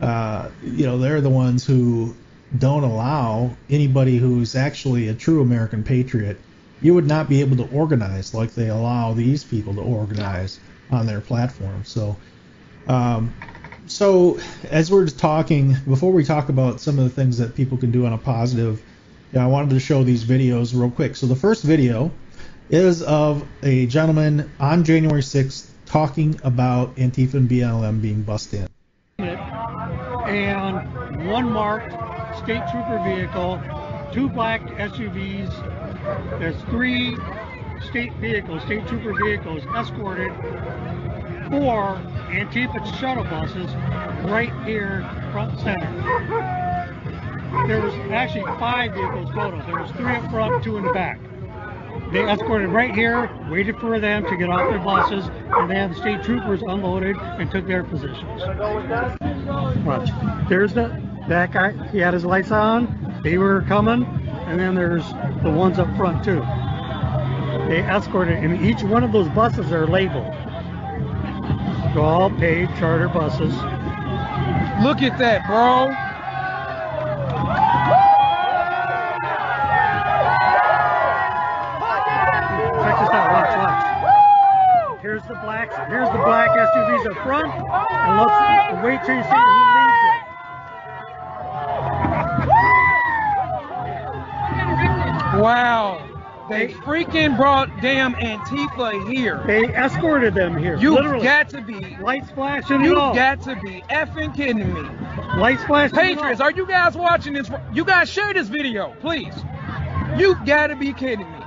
uh, 0.00 0.50
you 0.62 0.86
know, 0.86 0.98
they're 0.98 1.20
the 1.20 1.30
ones 1.30 1.64
who 1.64 2.14
don't 2.58 2.84
allow 2.84 3.56
anybody 3.70 4.18
who's 4.18 4.54
actually 4.54 5.08
a 5.08 5.14
true 5.14 5.42
American 5.42 5.82
patriot. 5.82 6.38
You 6.82 6.94
would 6.94 7.06
not 7.06 7.28
be 7.28 7.40
able 7.40 7.56
to 7.56 7.68
organize 7.74 8.34
like 8.34 8.54
they 8.54 8.68
allow 8.68 9.14
these 9.14 9.42
people 9.42 9.74
to 9.74 9.80
organize 9.80 10.60
on 10.90 11.06
their 11.06 11.20
platform. 11.20 11.84
So, 11.84 12.16
um, 12.86 13.32
so 13.86 14.38
as 14.70 14.90
we're 14.90 15.06
talking, 15.06 15.76
before 15.86 16.12
we 16.12 16.24
talk 16.24 16.48
about 16.48 16.80
some 16.80 16.98
of 16.98 17.04
the 17.04 17.10
things 17.10 17.38
that 17.38 17.54
people 17.54 17.78
can 17.78 17.90
do 17.90 18.06
on 18.06 18.12
a 18.12 18.18
positive, 18.18 18.82
yeah, 19.34 19.44
I 19.44 19.48
wanted 19.48 19.70
to 19.70 19.80
show 19.80 20.04
these 20.04 20.24
videos 20.24 20.78
real 20.78 20.90
quick. 20.90 21.16
So 21.16 21.26
the 21.26 21.34
first 21.34 21.64
video 21.64 22.12
is 22.70 23.02
of 23.02 23.44
a 23.64 23.86
gentleman 23.86 24.48
on 24.60 24.84
January 24.84 25.22
6th 25.22 25.70
talking 25.86 26.40
about 26.44 26.94
Antifa 26.96 27.34
and 27.34 27.50
BLM 27.50 28.00
being 28.00 28.22
bussed 28.22 28.54
in. 28.54 28.68
and 29.18 31.28
one 31.28 31.50
marked 31.50 31.92
state 32.38 32.62
trooper 32.70 33.02
vehicle, 33.04 33.60
two 34.12 34.28
black 34.28 34.60
SUVs. 34.62 35.50
There's 36.38 36.60
three 36.70 37.16
state 37.90 38.12
vehicles, 38.14 38.62
state 38.62 38.86
trooper 38.86 39.14
vehicles 39.14 39.64
escorted 39.76 40.32
four 41.50 42.00
Antifa 42.30 43.00
shuttle 43.00 43.24
buses 43.24 43.66
right 44.30 44.52
here 44.64 45.00
front 45.32 45.58
center. 45.58 46.63
There 47.66 47.80
was 47.80 47.94
actually 48.12 48.44
five 48.58 48.92
vehicles 48.92 49.30
total. 49.34 49.60
There 49.62 49.80
was 49.80 49.90
three 49.92 50.14
up 50.14 50.30
front, 50.30 50.62
two 50.62 50.76
in 50.76 50.84
the 50.84 50.92
back. 50.92 51.18
They 52.12 52.30
escorted 52.30 52.68
right 52.68 52.94
here, 52.94 53.30
waited 53.50 53.76
for 53.78 53.98
them 53.98 54.24
to 54.26 54.36
get 54.36 54.50
off 54.50 54.68
their 54.68 54.78
buses, 54.78 55.24
and 55.26 55.70
had 55.72 55.90
the 55.90 55.94
state 55.94 56.22
troopers 56.22 56.60
unloaded 56.62 57.16
and 57.16 57.50
took 57.50 57.66
their 57.66 57.82
positions. 57.82 58.42
Watch. 59.84 60.10
There's 60.48 60.74
the 60.74 61.02
that 61.28 61.52
guy. 61.52 61.72
He 61.88 61.98
had 61.98 62.12
his 62.12 62.24
lights 62.24 62.50
on. 62.50 63.20
They 63.24 63.38
were 63.38 63.62
coming, 63.62 64.04
and 64.46 64.60
then 64.60 64.74
there's 64.74 65.08
the 65.42 65.50
ones 65.50 65.78
up 65.78 65.88
front 65.96 66.22
too. 66.22 66.40
They 67.68 67.82
escorted, 67.82 68.36
and 68.44 68.64
each 68.64 68.82
one 68.82 69.02
of 69.02 69.12
those 69.12 69.28
buses 69.30 69.72
are 69.72 69.86
labeled. 69.86 70.32
They're 71.94 72.02
all 72.02 72.30
paid 72.30 72.68
charter 72.78 73.08
buses. 73.08 73.54
Look 74.82 75.02
at 75.02 75.16
that, 75.18 75.46
bro. 75.46 75.94
Check 82.82 82.96
this 83.00 83.10
out. 83.10 83.28
Watch, 83.32 83.54
watch. 83.56 85.00
Here's 85.02 85.22
the 85.24 85.34
black. 85.34 85.68
Here's 85.88 86.08
the 86.08 86.18
black 86.18 86.50
SUVs 86.50 87.06
up 87.10 87.16
front, 87.24 87.52
and 87.52 88.18
let's 88.20 88.84
wait 88.84 89.00
till 89.04 89.16
you 89.16 89.22
see 89.22 89.28
who 89.28 89.36
leads 89.76 90.04
it. 90.08 90.22
Wow. 95.40 95.83
They 96.48 96.68
freaking 96.68 97.36
brought 97.38 97.70
damn 97.80 98.14
Antifa 98.14 99.10
here. 99.10 99.42
They 99.46 99.64
escorted 99.74 100.34
them 100.34 100.56
here. 100.58 100.76
You've 100.76 100.94
literally. 100.94 101.24
got 101.24 101.48
to 101.50 101.62
be. 101.62 101.96
Lights 102.00 102.30
flashing 102.32 102.82
You've 102.82 102.96
got 102.96 103.40
to 103.42 103.56
be 103.56 103.82
effing 103.90 104.34
kidding 104.34 104.74
me. 104.74 104.82
Lights 105.38 105.64
flashing 105.64 105.96
Patriots, 105.96 106.42
are 106.42 106.50
you 106.50 106.66
guys 106.66 106.96
watching 106.96 107.32
this? 107.32 107.50
You 107.72 107.84
guys 107.84 108.10
share 108.10 108.34
this 108.34 108.48
video, 108.48 108.94
please. 109.00 109.34
You've 110.18 110.44
got 110.44 110.66
to 110.66 110.76
be 110.76 110.92
kidding 110.92 111.30
me. 111.30 111.38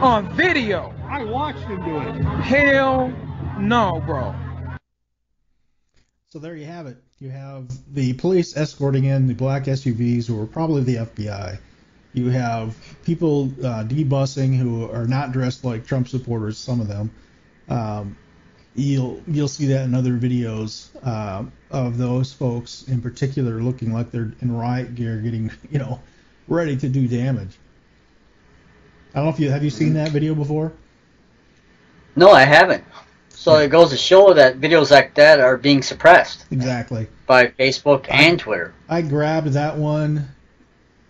On 0.00 0.32
video. 0.36 0.94
I 1.08 1.24
watched 1.24 1.58
him 1.60 1.84
do 1.84 1.98
it. 1.98 2.24
Hell 2.42 3.12
No, 3.58 4.02
bro. 4.06 4.34
So 6.28 6.38
there 6.38 6.56
you 6.56 6.64
have 6.64 6.86
it. 6.86 6.96
You 7.18 7.30
have 7.30 7.68
the 7.92 8.14
police 8.14 8.56
escorting 8.56 9.04
in 9.04 9.26
the 9.26 9.34
black 9.34 9.64
SUVs 9.64 10.26
who 10.26 10.40
are 10.40 10.46
probably 10.46 10.82
the 10.82 10.96
FBI. 10.96 11.58
You 12.12 12.28
have 12.30 12.76
people 13.04 13.46
uh, 13.64 13.84
debusing 13.84 14.56
who 14.56 14.90
are 14.90 15.06
not 15.06 15.32
dressed 15.32 15.64
like 15.64 15.86
Trump 15.86 16.08
supporters. 16.08 16.58
Some 16.58 16.80
of 16.80 16.88
them. 16.88 17.10
Um, 17.68 18.16
you'll 18.74 19.22
you'll 19.26 19.48
see 19.48 19.66
that 19.66 19.84
in 19.84 19.94
other 19.94 20.12
videos 20.12 20.88
uh, 21.06 21.44
of 21.70 21.98
those 21.98 22.32
folks 22.32 22.84
in 22.88 23.00
particular 23.00 23.62
looking 23.62 23.92
like 23.92 24.10
they're 24.10 24.32
in 24.40 24.54
riot 24.56 24.94
gear, 24.94 25.18
getting 25.18 25.50
you 25.70 25.78
know 25.78 26.00
ready 26.48 26.76
to 26.76 26.88
do 26.88 27.08
damage. 27.08 27.56
I 29.14 29.18
don't 29.18 29.26
know 29.26 29.32
if 29.32 29.40
you 29.40 29.50
have 29.50 29.64
you 29.64 29.70
seen 29.70 29.94
that 29.94 30.10
video 30.10 30.34
before. 30.34 30.72
No, 32.16 32.30
I 32.30 32.42
haven't. 32.44 32.84
So 33.30 33.56
it 33.56 33.68
goes 33.68 33.90
to 33.90 33.96
show 33.96 34.34
that 34.34 34.60
videos 34.60 34.90
like 34.90 35.14
that 35.14 35.40
are 35.40 35.56
being 35.56 35.82
suppressed 35.82 36.44
Exactly. 36.52 37.08
by 37.26 37.48
Facebook 37.48 38.06
and 38.08 38.38
Twitter. 38.38 38.72
I 38.88 39.02
grabbed 39.02 39.48
that 39.48 39.76
one, 39.76 40.28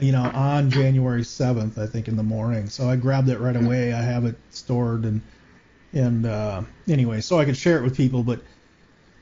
you 0.03 0.13
know, 0.13 0.23
on 0.23 0.71
January 0.71 1.23
7th, 1.23 1.79
I 1.79 1.87
think, 1.87 2.09
in 2.09 2.17
the 2.17 2.23
morning. 2.23 2.69
So 2.69 2.89
I 2.89 2.97
grabbed 2.97 3.29
it 3.29 3.39
right 3.39 3.57
away. 3.57 3.93
I 3.93 4.03
have 4.03 4.25
it 4.25 4.37
stored 4.51 5.05
and 5.05 5.21
and 5.95 6.25
uh, 6.25 6.63
anyway, 6.89 7.21
so 7.21 7.39
I 7.39 7.45
could 7.45 7.57
share 7.57 7.79
it 7.79 7.83
with 7.83 7.97
people. 7.97 8.23
But 8.23 8.41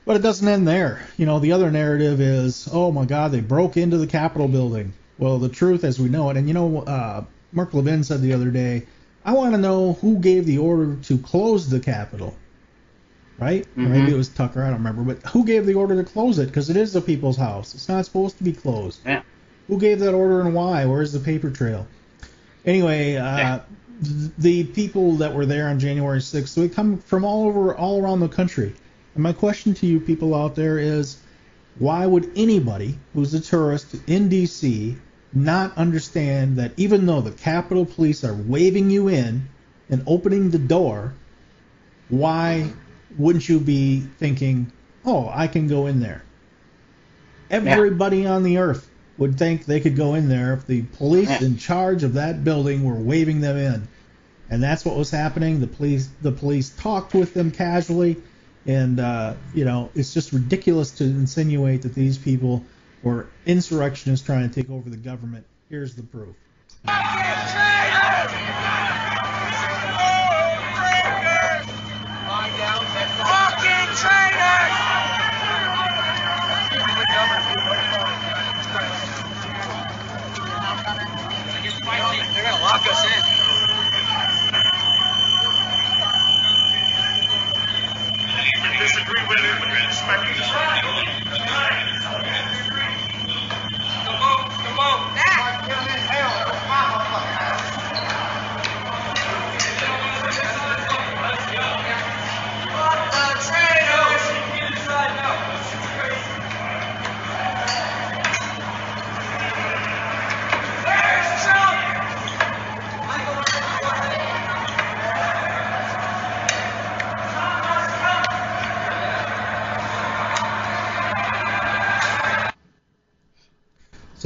but 0.05 0.15
it 0.15 0.21
doesn't 0.21 0.47
end 0.47 0.67
there. 0.67 1.05
You 1.17 1.25
know, 1.25 1.39
the 1.39 1.51
other 1.51 1.69
narrative 1.69 2.21
is, 2.21 2.67
oh 2.71 2.91
my 2.91 3.05
God, 3.05 3.31
they 3.31 3.41
broke 3.41 3.77
into 3.77 3.97
the 3.97 4.07
Capitol 4.07 4.47
building. 4.47 4.93
Well, 5.17 5.37
the 5.37 5.49
truth 5.49 5.83
as 5.83 5.99
we 5.99 6.09
know 6.09 6.29
it, 6.29 6.37
and 6.37 6.47
you 6.47 6.53
know, 6.53 6.79
uh, 6.79 7.23
Mark 7.51 7.73
Levin 7.73 8.03
said 8.03 8.21
the 8.21 8.33
other 8.33 8.49
day, 8.49 8.87
I 9.23 9.33
want 9.33 9.53
to 9.53 9.59
know 9.59 9.93
who 9.93 10.17
gave 10.17 10.45
the 10.45 10.57
order 10.57 10.95
to 10.95 11.17
close 11.19 11.69
the 11.69 11.79
Capitol. 11.79 12.35
Right? 13.37 13.65
Or 13.75 13.81
maybe 13.81 14.11
it 14.11 14.17
was 14.17 14.29
Tucker, 14.29 14.61
I 14.61 14.67
don't 14.67 14.83
remember. 14.83 15.01
But 15.01 15.27
who 15.31 15.43
gave 15.43 15.65
the 15.65 15.73
order 15.73 15.95
to 15.95 16.07
close 16.07 16.37
it? 16.37 16.45
Because 16.45 16.69
it 16.69 16.77
is 16.77 16.93
the 16.93 17.01
people's 17.01 17.37
house. 17.37 17.73
It's 17.73 17.89
not 17.89 18.05
supposed 18.05 18.37
to 18.37 18.43
be 18.43 18.53
closed. 18.53 19.01
Yeah. 19.03 19.23
Who 19.71 19.79
gave 19.79 20.01
that 20.01 20.13
order 20.13 20.41
and 20.41 20.53
why? 20.53 20.83
Where's 20.83 21.13
the 21.13 21.19
paper 21.21 21.49
trail? 21.49 21.87
Anyway, 22.65 23.15
uh, 23.15 23.59
th- 24.03 24.31
the 24.37 24.63
people 24.65 25.13
that 25.15 25.33
were 25.33 25.45
there 25.45 25.69
on 25.69 25.79
January 25.79 26.19
6th, 26.19 26.55
they 26.55 26.67
come 26.67 26.97
from 26.97 27.23
all 27.23 27.45
over, 27.47 27.73
all 27.73 28.03
around 28.03 28.19
the 28.19 28.27
country. 28.27 28.75
And 29.15 29.23
my 29.23 29.31
question 29.31 29.73
to 29.75 29.87
you 29.87 30.01
people 30.01 30.35
out 30.35 30.55
there 30.55 30.77
is, 30.77 31.21
why 31.79 32.05
would 32.05 32.29
anybody 32.35 32.99
who's 33.13 33.33
a 33.33 33.39
tourist 33.39 33.95
in 34.07 34.27
D.C. 34.27 34.97
not 35.31 35.77
understand 35.77 36.57
that 36.57 36.73
even 36.75 37.05
though 37.05 37.21
the 37.21 37.31
Capitol 37.31 37.85
Police 37.85 38.25
are 38.25 38.33
waving 38.33 38.89
you 38.89 39.07
in 39.07 39.47
and 39.89 40.03
opening 40.05 40.49
the 40.49 40.59
door, 40.59 41.13
why 42.09 42.69
wouldn't 43.17 43.47
you 43.47 43.61
be 43.61 44.01
thinking, 44.19 44.69
oh, 45.05 45.31
I 45.33 45.47
can 45.47 45.69
go 45.69 45.87
in 45.87 46.01
there? 46.01 46.23
Everybody 47.49 48.25
on 48.25 48.43
the 48.43 48.57
earth 48.57 48.90
would 49.21 49.37
think 49.37 49.65
they 49.67 49.79
could 49.79 49.95
go 49.95 50.15
in 50.15 50.27
there 50.27 50.51
if 50.55 50.65
the 50.65 50.81
police 50.81 51.43
in 51.43 51.55
charge 51.55 52.01
of 52.01 52.15
that 52.15 52.43
building 52.43 52.83
were 52.83 52.95
waving 52.95 53.39
them 53.39 53.55
in. 53.55 53.87
And 54.49 54.63
that's 54.63 54.83
what 54.83 54.97
was 54.97 55.11
happening. 55.11 55.59
The 55.59 55.67
police 55.67 56.09
the 56.23 56.31
police 56.31 56.71
talked 56.71 57.13
with 57.13 57.35
them 57.35 57.51
casually 57.51 58.17
and 58.65 58.99
uh, 58.99 59.35
you 59.53 59.63
know, 59.63 59.91
it's 59.93 60.11
just 60.11 60.33
ridiculous 60.33 60.89
to 60.93 61.03
insinuate 61.03 61.83
that 61.83 61.93
these 61.93 62.17
people 62.17 62.65
were 63.03 63.27
insurrectionists 63.45 64.25
trying 64.25 64.49
to 64.49 64.55
take 64.55 64.71
over 64.71 64.89
the 64.89 64.97
government. 64.97 65.45
Here's 65.69 65.93
the 65.93 66.01
proof. 66.01 66.35
Fucking 66.83 66.97
traitors! 74.01 74.61
They're 82.33 82.43
gonna 82.43 82.63
lock 82.63 82.87
us 82.87 83.05
in. 83.05 83.21
Disagree 88.79 89.21
with 89.29 89.39
it, 90.13 90.27
but 90.51 91.00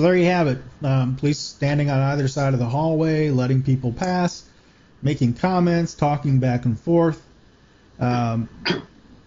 there 0.05 0.15
you 0.15 0.25
have 0.25 0.47
it. 0.47 0.59
Um, 0.83 1.15
police 1.15 1.39
standing 1.39 1.89
on 1.89 1.99
either 1.99 2.27
side 2.27 2.53
of 2.53 2.59
the 2.59 2.65
hallway, 2.65 3.31
letting 3.31 3.63
people 3.63 3.91
pass, 3.91 4.47
making 5.01 5.33
comments, 5.33 5.95
talking 5.95 6.39
back 6.39 6.65
and 6.65 6.79
forth. 6.79 7.21
Um, 7.99 8.47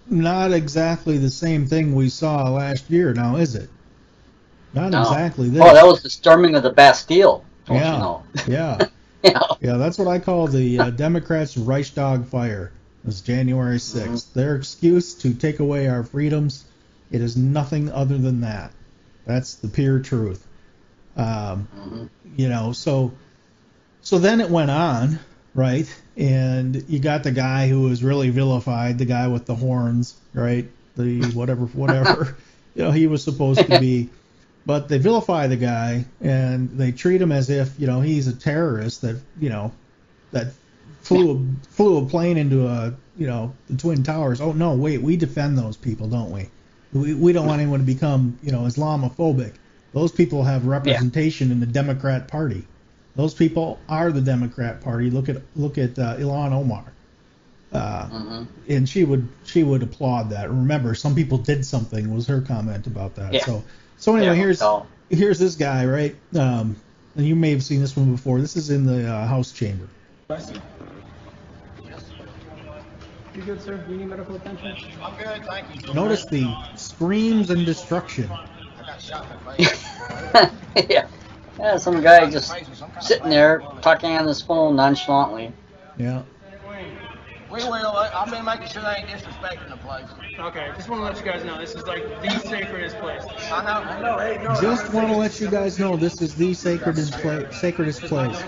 not 0.08 0.52
exactly 0.52 1.18
the 1.18 1.30
same 1.30 1.66
thing 1.66 1.94
we 1.94 2.08
saw 2.08 2.48
last 2.50 2.90
year, 2.90 3.12
now 3.12 3.36
is 3.36 3.54
it? 3.54 3.68
Not 4.72 4.92
No. 4.92 5.00
exactly 5.02 5.48
this. 5.48 5.62
Oh, 5.62 5.74
that 5.74 5.86
was 5.86 6.02
the 6.02 6.10
storming 6.10 6.54
of 6.54 6.62
the 6.62 6.70
Bastille. 6.70 7.44
Don't 7.66 7.76
yeah, 7.76 7.92
you 7.92 7.98
know? 7.98 8.22
yeah, 8.46 8.78
yeah. 9.60 9.76
That's 9.76 9.98
what 9.98 10.08
I 10.08 10.18
call 10.18 10.46
the 10.46 10.78
uh, 10.78 10.90
Democrats' 10.90 11.56
Reichstag 11.56 12.24
fire. 12.26 12.72
It 13.02 13.06
was 13.06 13.20
January 13.20 13.78
6th. 13.78 14.06
Mm-hmm. 14.06 14.38
Their 14.38 14.56
excuse 14.56 15.14
to 15.14 15.34
take 15.34 15.60
away 15.60 15.88
our 15.88 16.04
freedoms. 16.04 16.64
It 17.10 17.20
is 17.20 17.36
nothing 17.36 17.90
other 17.90 18.18
than 18.18 18.42
that. 18.42 18.72
That's 19.26 19.54
the 19.54 19.68
pure 19.68 19.98
truth. 19.98 20.47
Um, 21.18 21.68
Mm-hmm. 21.76 22.04
You 22.36 22.48
know, 22.48 22.72
so 22.72 23.12
so 24.02 24.18
then 24.18 24.40
it 24.40 24.48
went 24.48 24.70
on, 24.70 25.18
right? 25.54 25.92
And 26.16 26.84
you 26.88 27.00
got 27.00 27.24
the 27.24 27.32
guy 27.32 27.68
who 27.68 27.82
was 27.82 28.04
really 28.04 28.30
vilified, 28.30 28.98
the 28.98 29.04
guy 29.04 29.26
with 29.26 29.44
the 29.46 29.56
horns, 29.56 30.14
right? 30.32 30.66
The 30.96 31.24
whatever, 31.32 31.66
whatever. 31.82 32.36
you 32.74 32.84
know, 32.84 32.92
he 32.92 33.06
was 33.08 33.24
supposed 33.24 33.66
to 33.66 33.80
be 33.80 34.08
but 34.68 34.86
they 34.86 34.98
vilify 34.98 35.46
the 35.46 35.56
guy 35.56 36.04
and 36.20 36.68
they 36.72 36.92
treat 36.92 37.22
him 37.22 37.32
as 37.32 37.48
if 37.48 37.72
you 37.80 37.86
know 37.86 38.02
he's 38.02 38.26
a 38.26 38.36
terrorist 38.36 39.00
that 39.00 39.18
you 39.40 39.48
know 39.48 39.72
that 40.30 40.48
flew 41.00 41.30
a, 41.30 41.66
flew 41.70 41.96
a 41.96 42.04
plane 42.04 42.36
into 42.36 42.66
a 42.66 42.92
you 43.16 43.26
know 43.26 43.54
the 43.70 43.78
twin 43.78 44.02
towers. 44.02 44.42
Oh 44.42 44.52
no, 44.52 44.74
wait, 44.74 45.00
we 45.00 45.16
defend 45.16 45.56
those 45.56 45.78
people, 45.78 46.06
don't 46.06 46.30
we? 46.30 46.50
We 46.92 47.14
we 47.14 47.32
don't 47.32 47.46
want 47.46 47.62
anyone 47.62 47.80
to 47.80 47.86
become 47.86 48.38
you 48.42 48.52
know 48.52 48.60
Islamophobic. 48.60 49.54
Those 49.92 50.12
people 50.12 50.42
have 50.44 50.66
representation 50.66 51.50
in 51.50 51.60
the 51.60 51.66
Democrat 51.66 52.28
Party. 52.28 52.64
Those 53.16 53.34
people 53.34 53.78
are 53.88 54.12
the 54.12 54.20
Democrat 54.20 54.80
Party. 54.80 55.10
Look 55.10 55.28
at 55.28 55.42
look 55.56 55.78
at 55.78 55.98
uh, 55.98 56.16
Ilhan 56.16 56.52
Omar. 56.52 56.84
Uh, 57.72 58.44
and 58.68 58.88
she 58.88 59.04
would 59.04 59.28
she 59.44 59.62
would 59.62 59.82
applaud 59.82 60.30
that. 60.30 60.48
Remember, 60.48 60.94
some 60.94 61.14
people 61.14 61.38
did 61.38 61.64
something 61.66 62.14
was 62.14 62.26
her 62.26 62.40
comment 62.40 62.86
about 62.86 63.16
that. 63.16 63.32
Yeah. 63.32 63.44
So 63.44 63.64
so 63.96 64.14
anyway, 64.16 64.34
Yeah, 64.36 64.42
here's 64.42 64.60
no. 64.60 64.86
here's 65.10 65.38
this 65.38 65.56
guy, 65.56 65.84
right? 65.84 66.14
Um, 66.34 66.76
and 67.16 67.26
you 67.26 67.34
may 67.34 67.50
have 67.50 67.64
seen 67.64 67.80
this 67.80 67.96
one 67.96 68.12
before. 68.12 68.40
This 68.40 68.56
is 68.56 68.70
in 68.70 68.86
the 68.86 69.12
uh, 69.12 69.26
House 69.26 69.52
chamber. 69.52 69.88
You 73.34 73.42
good, 73.44 73.62
sir? 73.62 73.76
Do 73.76 73.92
you 73.92 73.98
need 73.98 74.08
medical 74.08 74.34
attention? 74.36 74.76
I'm 75.02 75.16
good, 75.16 75.44
thank 75.44 75.86
you. 75.86 75.94
Notice 75.94 76.24
the 76.26 76.52
screams 76.76 77.50
and 77.50 77.64
destruction. 77.64 78.28
I 78.88 78.92
got 78.92 79.02
shot 79.02 79.26
in 79.30 79.38
the 79.38 79.64
face. 79.64 79.86
yeah. 80.90 81.06
Yeah, 81.58 81.76
some 81.76 82.00
guy 82.00 82.30
just 82.30 82.54
sitting 83.02 83.30
there 83.30 83.62
talking 83.82 84.10
on 84.12 84.26
his 84.26 84.40
phone 84.40 84.76
nonchalantly. 84.76 85.52
Yeah. 85.96 86.22
We 87.50 87.64
will. 87.64 87.70
I- 87.72 88.10
I've 88.14 88.30
been 88.30 88.44
making 88.44 88.68
sure 88.68 88.82
they 88.82 88.96
ain't 88.98 89.08
disrespecting 89.08 89.68
the 89.70 89.76
place. 89.76 90.04
Okay, 90.38 90.70
just 90.76 90.88
want 90.88 91.00
to 91.00 91.04
let 91.04 91.18
you 91.18 91.24
guys 91.24 91.44
know 91.44 91.58
this 91.58 91.74
is 91.74 91.86
like 91.86 92.04
the 92.22 92.38
sacredest 92.40 92.98
place. 92.98 93.24
I 93.50 93.64
know. 93.64 93.70
I 93.70 94.00
know. 94.00 94.18
Hey, 94.18 94.38
no. 94.42 94.54
Just 94.60 94.92
want 94.92 95.08
to 95.08 95.14
let 95.14 95.40
you 95.40 95.48
guys 95.48 95.78
know 95.78 95.96
this 95.96 96.20
is 96.20 96.34
the 96.36 96.54
sacredest 96.54 97.12
place. 97.14 97.56
Sacredest 97.56 98.02
place. 98.06 98.44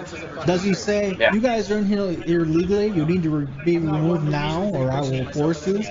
Does 0.46 0.62
he 0.62 0.74
say 0.74 1.18
you 1.30 1.40
guys 1.40 1.70
are 1.70 1.78
in 1.78 1.86
here 1.86 2.42
illegally? 2.42 2.88
You 2.88 3.04
need 3.06 3.22
to 3.24 3.30
re- 3.30 3.46
be 3.64 3.78
removed 3.78 4.24
now, 4.24 4.62
or 4.64 4.90
I 4.92 5.00
will 5.00 5.24
force 5.26 5.66
you? 5.66 5.82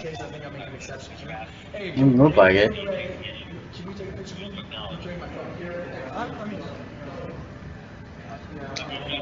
You 1.95 2.06
look 2.12 2.38
like 2.38 2.56
it. 2.56 2.72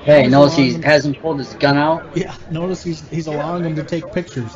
Hey, 0.08 0.26
notice 0.28 0.56
he 0.56 0.70
allowing 0.70 0.84
hasn't 0.84 1.20
pulled 1.20 1.38
his 1.40 1.54
gun 1.56 1.76
out. 1.76 2.16
Yeah, 2.16 2.34
notice 2.50 2.82
he's 2.82 3.06
he's 3.10 3.28
allowing 3.28 3.64
them 3.64 3.76
to 3.76 3.84
take 3.84 4.10
pictures. 4.14 4.56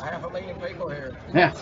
Yeah. 1.34 1.52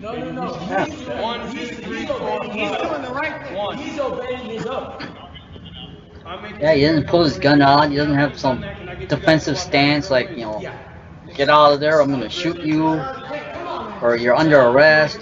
No, 0.00 0.14
no, 0.14 0.32
no. 0.32 0.54
He's, 0.54 1.06
one, 1.06 1.54
two, 1.54 1.66
three, 1.66 2.06
four, 2.06 2.44
He's 2.44 2.70
doing 2.70 3.02
the 3.02 3.12
right 3.12 3.46
thing. 3.46 3.78
He's 3.78 4.00
obeying 4.00 4.46
his 4.46 4.64
oath. 4.64 5.06
Yeah, 6.58 6.72
he 6.72 6.80
doesn't 6.86 7.08
pull 7.08 7.24
his 7.24 7.38
gun 7.38 7.60
out. 7.60 7.90
He 7.90 7.96
doesn't 7.96 8.14
have 8.14 8.38
some 8.38 8.64
defensive 9.08 9.58
stance 9.58 10.10
like, 10.10 10.30
you 10.30 10.46
know, 10.46 10.62
get 11.34 11.50
out 11.50 11.74
of 11.74 11.80
there, 11.80 12.00
I'm 12.00 12.08
going 12.08 12.22
to 12.22 12.30
shoot 12.30 12.58
you, 12.62 12.86
or 14.00 14.16
you're 14.16 14.34
under 14.34 14.58
arrest. 14.62 15.18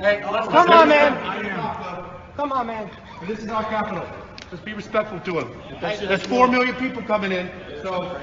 Hey, 0.00 0.20
come 0.22 0.70
on, 0.70 0.88
man. 0.88 2.10
Come 2.36 2.50
on, 2.50 2.66
man. 2.66 2.90
This 3.28 3.38
is 3.38 3.48
our 3.48 3.62
capital. 3.62 4.25
Let's 4.50 4.64
be 4.64 4.74
respectful 4.74 5.20
to 5.20 5.40
him. 5.40 5.52
There's 5.80 6.22
four 6.22 6.48
million 6.48 6.74
people 6.76 7.02
coming 7.02 7.32
in, 7.32 7.50
so 7.82 8.16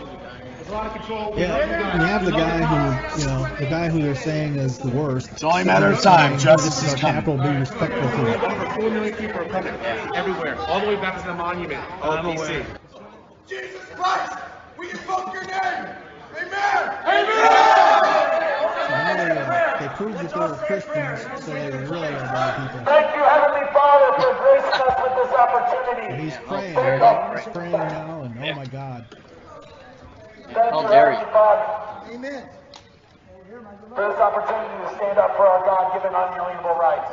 there's 0.57 0.69
a 0.69 0.71
lot 0.71 0.87
of 0.87 0.93
control. 0.93 1.33
Yeah, 1.37 1.57
and 1.57 2.01
you 2.01 2.07
have 2.07 2.25
the 2.25 2.31
guy 2.31 2.59
who, 2.63 3.21
you 3.21 3.27
know, 3.27 3.55
the 3.59 3.65
guy 3.65 3.89
who 3.89 4.01
they're 4.01 4.15
saying 4.15 4.55
is 4.55 4.79
the 4.79 4.89
worst. 4.89 5.31
It's 5.31 5.43
only 5.43 5.63
a 5.63 5.65
matter 5.65 5.87
of 5.87 6.01
time. 6.01 6.39
Justice 6.39 6.75
This 6.75 6.83
is 6.83 6.93
is 6.95 7.01
coming. 7.01 7.15
capital. 7.15 7.37
Be 7.37 7.49
respectful 7.59 8.09
to 8.09 8.31
it. 8.31 8.41
Over 8.43 8.65
four 8.73 8.89
million 8.91 9.15
people 9.15 9.41
are 9.41 9.49
coming 9.49 9.73
everywhere, 10.15 10.57
all 10.67 10.79
the 10.81 10.87
way 10.87 10.95
back 10.95 11.19
to 11.21 11.27
the 11.27 11.33
monument, 11.33 11.83
all 12.01 12.17
DC. 12.19 12.65
Jesus 13.47 13.81
Christ, 13.95 14.39
we 14.77 14.91
invoke 14.91 15.33
your 15.33 15.43
name. 15.45 15.87
Amen. 16.37 16.97
So 18.87 18.95
now 18.95 19.15
they, 19.15 19.37
uh, 19.37 19.61
they 19.79 19.89
proved 19.89 20.21
that 20.21 20.33
they 20.33 20.39
were 20.41 20.57
Christians, 20.57 21.27
so 21.35 21.51
they 21.51 21.71
really 21.71 22.15
are 22.15 22.27
bad 22.27 22.55
people. 22.55 22.87
Thank 23.93 24.17
you, 24.17 24.25
Heavenly 24.25 24.25
Father, 24.25 24.25
for 24.25 24.33
gracing 24.41 24.81
us 24.81 24.95
with 25.03 25.13
this 25.21 25.33
opportunity. 25.37 26.07
And 26.13 26.21
he's 26.21 26.37
praying. 26.47 26.73
He's 26.73 27.53
praying 27.53 27.71
now, 27.71 28.23
and 28.23 28.33
oh 28.39 28.55
my 28.55 28.65
God. 28.65 29.05
Thank 30.45 30.71
How 30.71 30.81
you, 30.81 30.87
dare 30.87 31.11
you. 31.13 31.25
Father. 31.31 32.13
Amen. 32.13 32.49
For 33.95 34.09
this 34.09 34.17
opportunity 34.17 34.73
to 34.83 34.95
stand 34.95 35.17
up 35.17 35.35
for 35.35 35.45
our 35.45 35.65
God-given 35.65 36.09
unalienable 36.09 36.75
rights. 36.81 37.11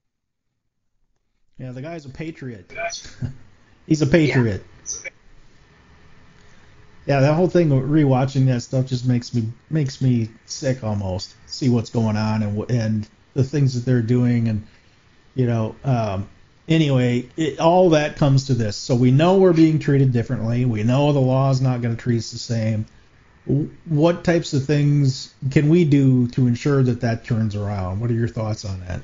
Yeah, 1.58 1.72
the 1.72 1.82
guy's 1.82 2.06
a 2.06 2.10
patriot. 2.10 2.74
He's 3.88 4.02
a 4.02 4.08
patriot. 4.08 4.64
Yeah, 7.06 7.22
that 7.22 7.34
whole 7.34 7.50
thing, 7.50 7.70
rewatching 7.70 8.46
that 8.48 8.62
stuff 8.62 8.86
just 8.86 9.08
makes 9.08 9.34
me 9.34 9.50
makes 9.72 10.02
me 10.02 10.30
sick 10.46 10.84
almost. 10.84 11.36
See 11.48 11.70
what's 11.70 11.90
going 11.90 12.18
on 12.18 12.44
and 12.44 12.70
and 12.70 13.10
the 13.34 13.44
things 13.44 13.74
that 13.76 13.86
they're 13.86 14.02
doing 14.02 14.48
and 14.48 14.66
you 15.36 15.48
know. 15.48 15.76
Um, 15.84 16.28
anyway, 16.68 17.28
it, 17.36 17.60
all 17.60 17.90
that 17.92 18.16
comes 18.16 18.48
to 18.48 18.54
this. 18.54 18.78
So 18.78 18.96
we 18.96 19.12
know 19.12 19.38
we're 19.38 19.54
being 19.54 19.80
treated 19.80 20.14
differently. 20.14 20.66
We 20.66 20.84
know 20.84 21.12
the 21.12 21.20
law 21.20 21.50
is 21.50 21.62
not 21.62 21.82
going 21.82 21.96
to 21.96 22.02
treat 22.02 22.18
us 22.18 22.32
the 22.32 22.38
same. 22.38 22.86
What 23.86 24.24
types 24.24 24.54
of 24.54 24.66
things 24.66 25.34
can 25.50 25.70
we 25.70 25.84
do 25.86 26.28
to 26.30 26.46
ensure 26.46 26.84
that 26.84 27.02
that 27.02 27.26
turns 27.26 27.56
around? 27.56 28.00
What 28.00 28.12
are 28.12 28.14
your 28.14 28.28
thoughts 28.28 28.64
on 28.64 28.80
that? 28.82 29.02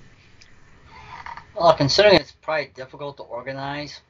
Well, 1.56 1.74
considering 1.74 2.16
it's 2.16 2.34
probably 2.34 2.72
difficult 2.76 3.18
to 3.18 3.24
organize, 3.24 4.02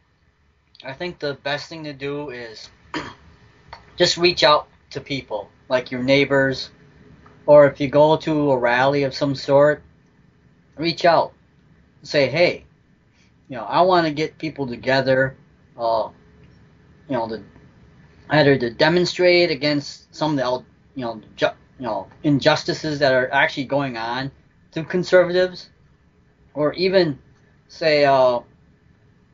I 0.83 0.93
think 0.93 1.19
the 1.19 1.35
best 1.35 1.69
thing 1.69 1.83
to 1.85 1.93
do 1.93 2.31
is 2.31 2.69
just 3.97 4.17
reach 4.17 4.43
out 4.43 4.67
to 4.89 4.99
people, 4.99 5.49
like 5.69 5.91
your 5.91 6.03
neighbors, 6.03 6.69
or 7.45 7.67
if 7.67 7.79
you 7.79 7.87
go 7.87 8.17
to 8.17 8.51
a 8.51 8.57
rally 8.57 9.03
of 9.03 9.13
some 9.13 9.35
sort, 9.35 9.83
reach 10.77 11.05
out. 11.05 11.33
Say, 12.03 12.27
hey, 12.29 12.65
you 13.49 13.57
know, 13.57 13.63
I 13.63 13.81
want 13.81 14.07
to 14.07 14.13
get 14.13 14.37
people 14.37 14.67
together, 14.67 15.35
uh, 15.77 16.09
you 17.09 17.15
know, 17.15 17.27
to 17.27 17.43
either 18.29 18.57
to 18.57 18.69
demonstrate 18.71 19.51
against 19.51 20.13
some 20.15 20.31
of 20.31 20.37
the, 20.37 20.99
you 20.99 21.05
know, 21.05 21.21
ju- 21.35 21.47
you 21.79 21.85
know, 21.85 22.07
injustices 22.23 22.99
that 22.99 23.13
are 23.13 23.31
actually 23.31 23.65
going 23.65 23.97
on 23.97 24.31
to 24.71 24.83
conservatives, 24.83 25.69
or 26.53 26.73
even 26.73 27.19
say, 27.67 28.05
uh, 28.05 28.39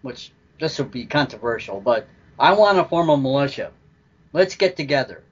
which 0.02 0.32
this 0.60 0.78
would 0.80 0.92
be 0.92 1.06
controversial, 1.06 1.80
but 1.80 2.08
I 2.40 2.54
want 2.54 2.78
to 2.78 2.86
form 2.86 3.10
a 3.10 3.18
militia. 3.18 3.72
Let's 4.34 4.56
get 4.56 4.76
together. 4.76 5.24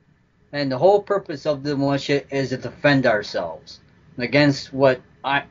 And 0.51 0.71
the 0.71 0.77
whole 0.77 1.01
purpose 1.01 1.45
of 1.45 1.63
the 1.63 1.75
militia 1.77 2.23
is 2.35 2.49
to 2.49 2.57
defend 2.57 3.05
ourselves 3.05 3.79
against 4.17 4.73
what 4.73 5.01
I 5.23 5.43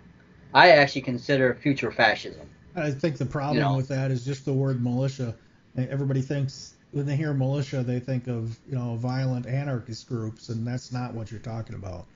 I 0.55 0.70
actually 0.70 1.03
consider 1.03 1.55
future 1.55 1.90
fascism. 1.90 2.49
I 2.74 2.90
think 2.90 3.16
the 3.16 3.26
problem 3.26 3.57
You 3.59 3.64
know. 3.64 3.76
with 3.76 3.88
that 3.88 4.11
is 4.11 4.24
just 4.24 4.44
the 4.44 4.53
word 4.53 4.82
militia. 4.82 5.34
Everybody 5.76 6.22
thinks 6.22 6.74
when 6.92 7.07
they 7.07 7.16
hear 7.16 7.34
militia, 7.34 7.82
they 7.82 8.01
think 8.01 8.26
of 8.28 8.59
you 8.68 8.74
know 8.76 8.96
violent 8.96 9.46
anarchist 9.46 10.09
groups, 10.09 10.49
and 10.49 10.66
that's 10.66 10.92
not 10.92 11.14
what 11.14 11.30
you're 11.30 11.40
talking 11.40 11.76
about. 11.76 12.07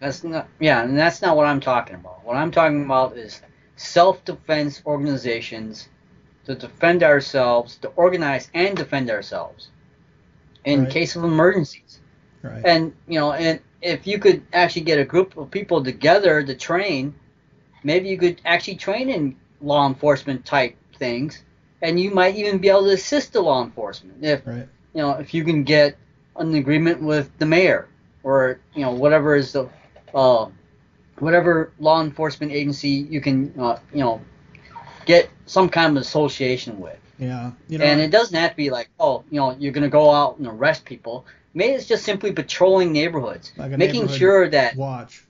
That's 0.00 0.24
not 0.24 0.48
yeah, 0.60 0.82
and 0.82 0.96
that's 0.96 1.22
not 1.22 1.36
what 1.36 1.46
I'm 1.46 1.60
talking 1.60 1.96
about. 1.96 2.24
What 2.24 2.36
I'm 2.36 2.50
talking 2.50 2.84
about 2.84 3.16
is 3.16 3.40
self-defense 3.76 4.82
organizations 4.86 5.88
to 6.46 6.54
defend 6.54 7.02
ourselves, 7.02 7.76
to 7.78 7.88
organize 7.88 8.50
and 8.54 8.76
defend 8.76 9.10
ourselves 9.10 9.68
in 10.64 10.84
Right. 10.84 10.90
case 10.90 11.16
of 11.16 11.24
emergencies. 11.24 12.00
Right. 12.42 12.62
And 12.64 12.94
you 13.06 13.18
know, 13.20 13.32
and 13.32 13.60
if 13.82 14.06
you 14.06 14.18
could 14.18 14.42
actually 14.52 14.82
get 14.82 14.98
a 14.98 15.04
group 15.04 15.36
of 15.36 15.50
people 15.50 15.82
together 15.84 16.42
to 16.42 16.54
train, 16.54 17.14
maybe 17.82 18.08
you 18.08 18.18
could 18.18 18.40
actually 18.44 18.76
train 18.76 19.08
in 19.08 19.36
law 19.60 19.86
enforcement 19.86 20.44
type 20.44 20.76
things, 20.96 21.42
and 21.82 21.98
you 21.98 22.10
might 22.10 22.36
even 22.36 22.58
be 22.58 22.68
able 22.68 22.84
to 22.84 22.90
assist 22.90 23.32
the 23.32 23.40
law 23.40 23.62
enforcement 23.64 24.24
if 24.24 24.46
Right. 24.46 24.68
you 24.94 25.02
know 25.02 25.12
if 25.12 25.34
you 25.34 25.44
can 25.44 25.64
get 25.64 25.96
an 26.36 26.54
agreement 26.54 27.02
with 27.02 27.30
the 27.38 27.46
mayor 27.46 27.88
or 28.22 28.60
you 28.74 28.82
know 28.82 28.92
whatever 28.92 29.34
is 29.34 29.52
the 29.52 29.68
uh, 30.14 30.46
whatever 31.18 31.72
law 31.78 32.00
enforcement 32.00 32.52
agency 32.52 32.90
you 33.10 33.20
can 33.20 33.52
uh, 33.58 33.78
you 33.92 34.00
know 34.00 34.20
get 35.06 35.30
some 35.46 35.68
kind 35.68 35.96
of 35.96 36.02
association 36.02 36.78
with. 36.78 36.98
Yeah. 37.18 37.52
You 37.68 37.78
know. 37.78 37.84
and 37.84 38.00
it 38.00 38.10
doesn't 38.10 38.36
have 38.36 38.50
to 38.50 38.56
be 38.56 38.70
like, 38.70 38.90
oh, 39.00 39.24
you 39.30 39.40
know, 39.40 39.56
you're 39.58 39.72
gonna 39.72 39.88
go 39.88 40.10
out 40.10 40.38
and 40.38 40.46
arrest 40.46 40.84
people. 40.84 41.26
Maybe 41.54 41.72
it's 41.72 41.86
just 41.86 42.04
simply 42.04 42.30
patrolling 42.32 42.92
neighborhoods, 42.92 43.52
like 43.56 43.70
making 43.72 44.02
neighborhood 44.02 44.18
sure 44.18 44.48
that 44.50 44.76
watch. 44.76 45.24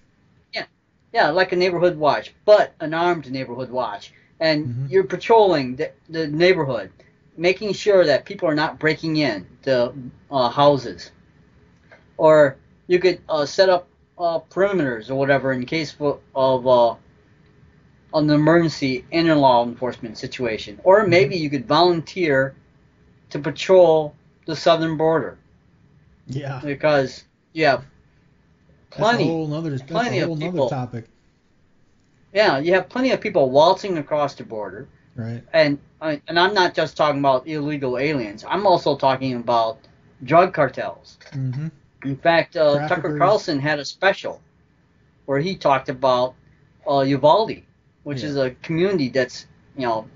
Yeah, 1.13 1.31
like 1.31 1.53
a 1.53 1.57
neighborhood 1.57 1.97
watch, 1.99 2.35
but 2.45 2.75
an 2.81 2.95
armed 2.95 3.31
neighborhood 3.31 3.71
watch, 3.71 4.13
and 4.41 4.69
Mm-hmm. 4.69 4.87
you're 4.87 5.05
patrolling 5.05 5.77
the, 5.77 5.93
the 6.09 6.27
neighborhood, 6.29 6.91
making 7.37 7.73
sure 7.73 8.05
that 8.05 8.25
people 8.25 8.49
are 8.49 8.55
not 8.55 8.79
breaking 8.79 9.17
in 9.17 9.47
to 9.63 9.93
uh, 10.31 10.49
houses, 10.49 11.11
or 12.17 12.57
you 12.87 12.99
could 12.99 13.21
uh, 13.29 13.45
set 13.47 13.69
up 13.69 13.89
uh, 14.19 14.39
perimeters 14.51 15.11
or 15.11 15.15
whatever 15.17 15.53
in 15.53 15.65
case 15.67 15.95
of, 16.01 16.21
of 16.35 16.67
uh, 16.67 16.95
an 18.15 18.31
emergency 18.31 19.05
in 19.11 19.29
a 19.29 19.35
law 19.35 19.65
enforcement 19.65 20.17
situation, 20.19 20.81
or 20.85 21.07
Mm-hmm. 21.07 21.07
maybe 21.07 21.37
you 21.37 21.51
could 21.51 21.67
volunteer 21.67 22.55
to 23.31 23.39
patrol 23.39 24.15
the 24.47 24.55
southern 24.57 24.97
border 24.97 25.39
Yeah. 26.27 26.63
because 26.63 27.25
you 27.53 27.65
have 27.67 27.85
plenty, 28.99 29.25
That's 29.25 29.29
a 29.29 29.33
whole. 29.33 29.47
That's 29.63 29.83
plenty 29.83 30.19
a 30.19 30.23
of 30.23 30.29
whole 30.29 30.37
nother 30.37 30.53
people. 30.53 30.69
topic. 30.71 31.05
Yeah, 32.33 32.59
you 32.59 32.75
have 32.75 32.89
plenty 32.89 33.11
of 33.13 33.21
people 33.21 33.51
waltzing 33.51 33.99
across 33.99 34.35
the 34.35 34.45
border, 34.45 34.87
Right. 35.17 35.43
and 35.53 35.79
I- 36.01 36.21
and 36.29 36.39
I'm 36.39 36.55
not 36.55 36.75
just 36.75 36.97
talking 36.97 37.19
about 37.21 37.47
illegal 37.49 37.99
aliens. 37.99 38.45
I'm 38.47 38.67
also 38.67 38.97
talking 38.97 39.35
about 39.35 39.79
drug 40.23 40.53
cartels. 40.55 41.19
Mm-hmm. 41.33 41.69
In 42.05 42.17
fact, 42.17 42.57
uh, 42.57 42.87
Tucker 42.87 43.19
Carlson 43.19 43.59
had 43.59 43.79
a 43.81 43.85
special 43.85 44.41
where 45.27 45.41
he 45.41 45.57
talked 45.57 45.89
about 45.89 46.35
uh, 46.89 47.01
Uvalde, 47.01 47.63
which 48.05 48.23
Yeah. 48.23 48.29
is 48.29 48.37
a 48.37 48.51
community 48.63 49.09
that's 49.09 49.47
you 49.77 49.87
know 49.87 50.07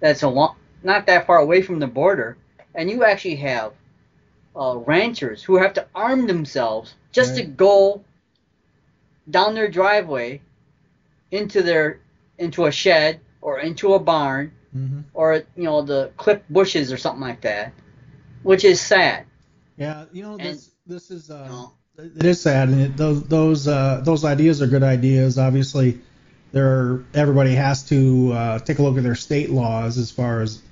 that's 0.00 0.22
a 0.22 0.28
long, 0.28 0.56
not 0.82 1.06
that 1.06 1.26
far 1.26 1.38
away 1.38 1.62
from 1.62 1.78
the 1.78 1.86
border, 1.86 2.36
and 2.74 2.90
you 2.90 3.04
actually 3.04 3.36
have 3.36 3.72
uh, 4.56 4.76
ranchers 4.84 5.42
who 5.42 5.56
have 5.56 5.72
to 5.74 5.86
arm 5.94 6.26
themselves 6.26 6.94
just 7.12 7.36
to 7.36 7.42
go 7.44 8.04
down 9.28 9.54
their 9.54 9.68
driveway 9.68 10.40
into 11.30 11.62
their 11.62 12.00
into 12.38 12.66
a 12.66 12.72
shed 12.72 13.20
or 13.40 13.60
into 13.60 13.94
a 13.94 13.98
barn 13.98 14.52
Mm-hmm. 14.76 15.00
or 15.14 15.34
you 15.56 15.64
know 15.64 15.82
the 15.82 16.12
clipped 16.16 16.48
bushes 16.52 16.92
or 16.92 16.96
something 16.96 17.20
like 17.20 17.40
that, 17.40 17.72
which 18.44 18.64
is 18.64 18.80
sad. 18.80 19.26
Yeah. 19.76 20.04
You 20.12 20.22
know, 20.22 20.32
And- 20.34 20.42
this 20.42 20.70
this 20.86 21.10
is 21.10 21.28
uh, 21.28 21.66
it 21.98 22.24
is 22.24 22.40
sad, 22.40 22.68
and 22.68 22.80
it, 22.80 22.96
those 22.96 23.24
those 23.24 23.66
uh, 23.66 24.00
those 24.04 24.24
ideas 24.24 24.62
are 24.62 24.68
good 24.68 24.84
ideas. 24.84 25.38
Obviously, 25.40 25.98
there 26.52 27.00
everybody 27.14 27.52
has 27.56 27.82
to 27.88 28.30
uh, 28.32 28.58
take 28.60 28.78
a 28.78 28.82
look 28.82 28.96
at 28.96 29.02
their 29.02 29.16
state 29.16 29.50
laws 29.50 29.98
as 29.98 30.12
far 30.12 30.40
as 30.40 30.62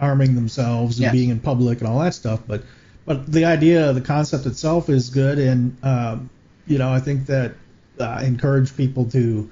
arming 0.00 0.34
themselves 0.34 0.96
and 0.96 1.04
Yes. 1.04 1.12
being 1.12 1.28
in 1.30 1.38
public 1.38 1.78
and 1.78 1.86
all 1.86 2.00
that 2.00 2.14
stuff. 2.14 2.40
But 2.48 2.64
but 3.06 3.30
the 3.30 3.44
idea, 3.44 3.92
the 3.92 4.00
concept 4.00 4.46
itself 4.46 4.90
is 4.90 5.10
good, 5.10 5.38
and 5.38 5.76
um, 5.84 6.30
you 6.66 6.76
know 6.78 6.92
I 6.92 7.00
think 7.00 7.26
that 7.26 7.54
uh, 7.98 8.20
encourage 8.24 8.76
people 8.76 9.08
to 9.10 9.50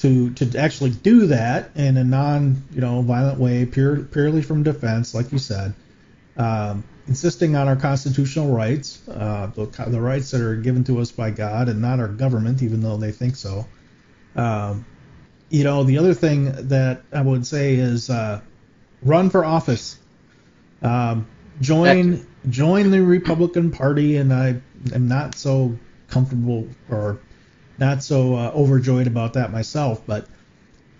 to 0.00 0.30
to 0.34 0.58
actually 0.58 0.90
do 0.90 1.26
that 1.26 1.70
in 1.76 1.96
a 1.96 2.04
non 2.04 2.62
you 2.72 2.80
know 2.80 3.00
violent 3.02 3.38
way, 3.38 3.64
pure 3.66 4.02
purely 4.02 4.42
from 4.42 4.64
defense, 4.64 5.14
like 5.14 5.32
you 5.32 5.38
said. 5.38 5.74
Um, 6.36 6.84
insisting 7.08 7.56
on 7.56 7.68
our 7.68 7.76
constitutional 7.76 8.54
rights, 8.54 9.00
uh, 9.08 9.50
the, 9.54 9.66
the 9.88 10.00
rights 10.00 10.30
that 10.30 10.40
are 10.40 10.56
given 10.56 10.84
to 10.84 11.00
us 11.00 11.10
by 11.10 11.30
God 11.30 11.68
and 11.68 11.80
not 11.80 11.98
our 11.98 12.08
government, 12.08 12.62
even 12.62 12.80
though 12.80 12.96
they 12.96 13.10
think 13.10 13.34
so. 13.34 13.66
Um, 14.36 14.84
you 15.48 15.64
know, 15.64 15.82
the 15.82 15.98
other 15.98 16.14
thing 16.14 16.68
that 16.68 17.02
I 17.12 17.22
would 17.22 17.46
say 17.46 17.74
is 17.74 18.10
uh, 18.10 18.40
run 19.02 19.30
for 19.30 19.44
office. 19.44 19.98
Um, 20.82 21.26
join 21.60 22.27
join 22.48 22.90
the 22.90 23.00
Republican 23.02 23.70
Party, 23.70 24.16
and 24.16 24.32
I 24.32 24.60
am 24.92 25.08
not 25.08 25.34
so 25.34 25.76
comfortable 26.08 26.68
or 26.90 27.18
not 27.78 28.02
so 28.02 28.34
uh, 28.34 28.52
overjoyed 28.54 29.06
about 29.06 29.34
that 29.34 29.52
myself, 29.52 30.02
but 30.06 30.26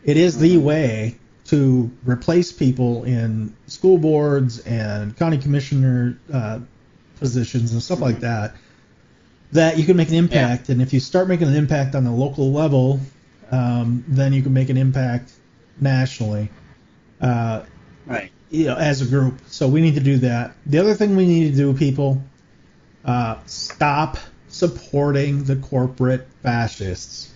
it 0.05 0.17
is 0.17 0.39
the 0.39 0.59
way 0.59 1.17
to 1.47 1.91
replace 2.05 2.53
people 2.53 3.05
in 3.05 3.55
school 3.67 3.99
boards 3.99 4.61
and 4.61 5.17
county 5.17 5.39
commissioner 5.39 6.19
uh, 6.33 6.61
positions 7.19 7.73
and 7.73 7.83
stuff 7.83 8.01
like 8.01 8.21
that. 8.21 8.55
That 9.53 9.79
you 9.79 9.85
can 9.85 9.97
make 9.97 10.09
an 10.09 10.15
impact, 10.15 10.69
and 10.69 10.83
if 10.83 10.93
you 10.93 11.01
start 11.01 11.27
making 11.27 11.49
an 11.49 11.55
impact 11.55 11.95
on 11.95 12.05
the 12.05 12.11
local 12.11 12.53
level, 12.53 13.01
um, 13.51 14.05
then 14.07 14.35
you 14.35 14.43
can 14.43 14.53
make 14.53 14.69
an 14.69 14.77
impact 14.77 15.33
nationally. 15.81 16.51
Uh, 17.21 17.63
Right. 18.07 18.31
You 18.51 18.67
know, 18.67 18.77
as 18.77 19.03
a 19.03 19.07
group. 19.07 19.41
So 19.47 19.69
we 19.69 19.81
need 19.81 19.95
to 19.95 20.01
do 20.01 20.19
that. 20.19 20.55
The 20.67 20.79
other 20.79 20.95
thing 20.95 21.17
we 21.17 21.27
need 21.27 21.51
to 21.51 21.57
do, 21.57 21.75
people, 21.75 22.23
uh, 23.05 23.37
stop 23.47 24.17
supporting 24.49 25.45
the 25.45 25.57
corporate 25.57 26.27
fascists. 26.43 27.33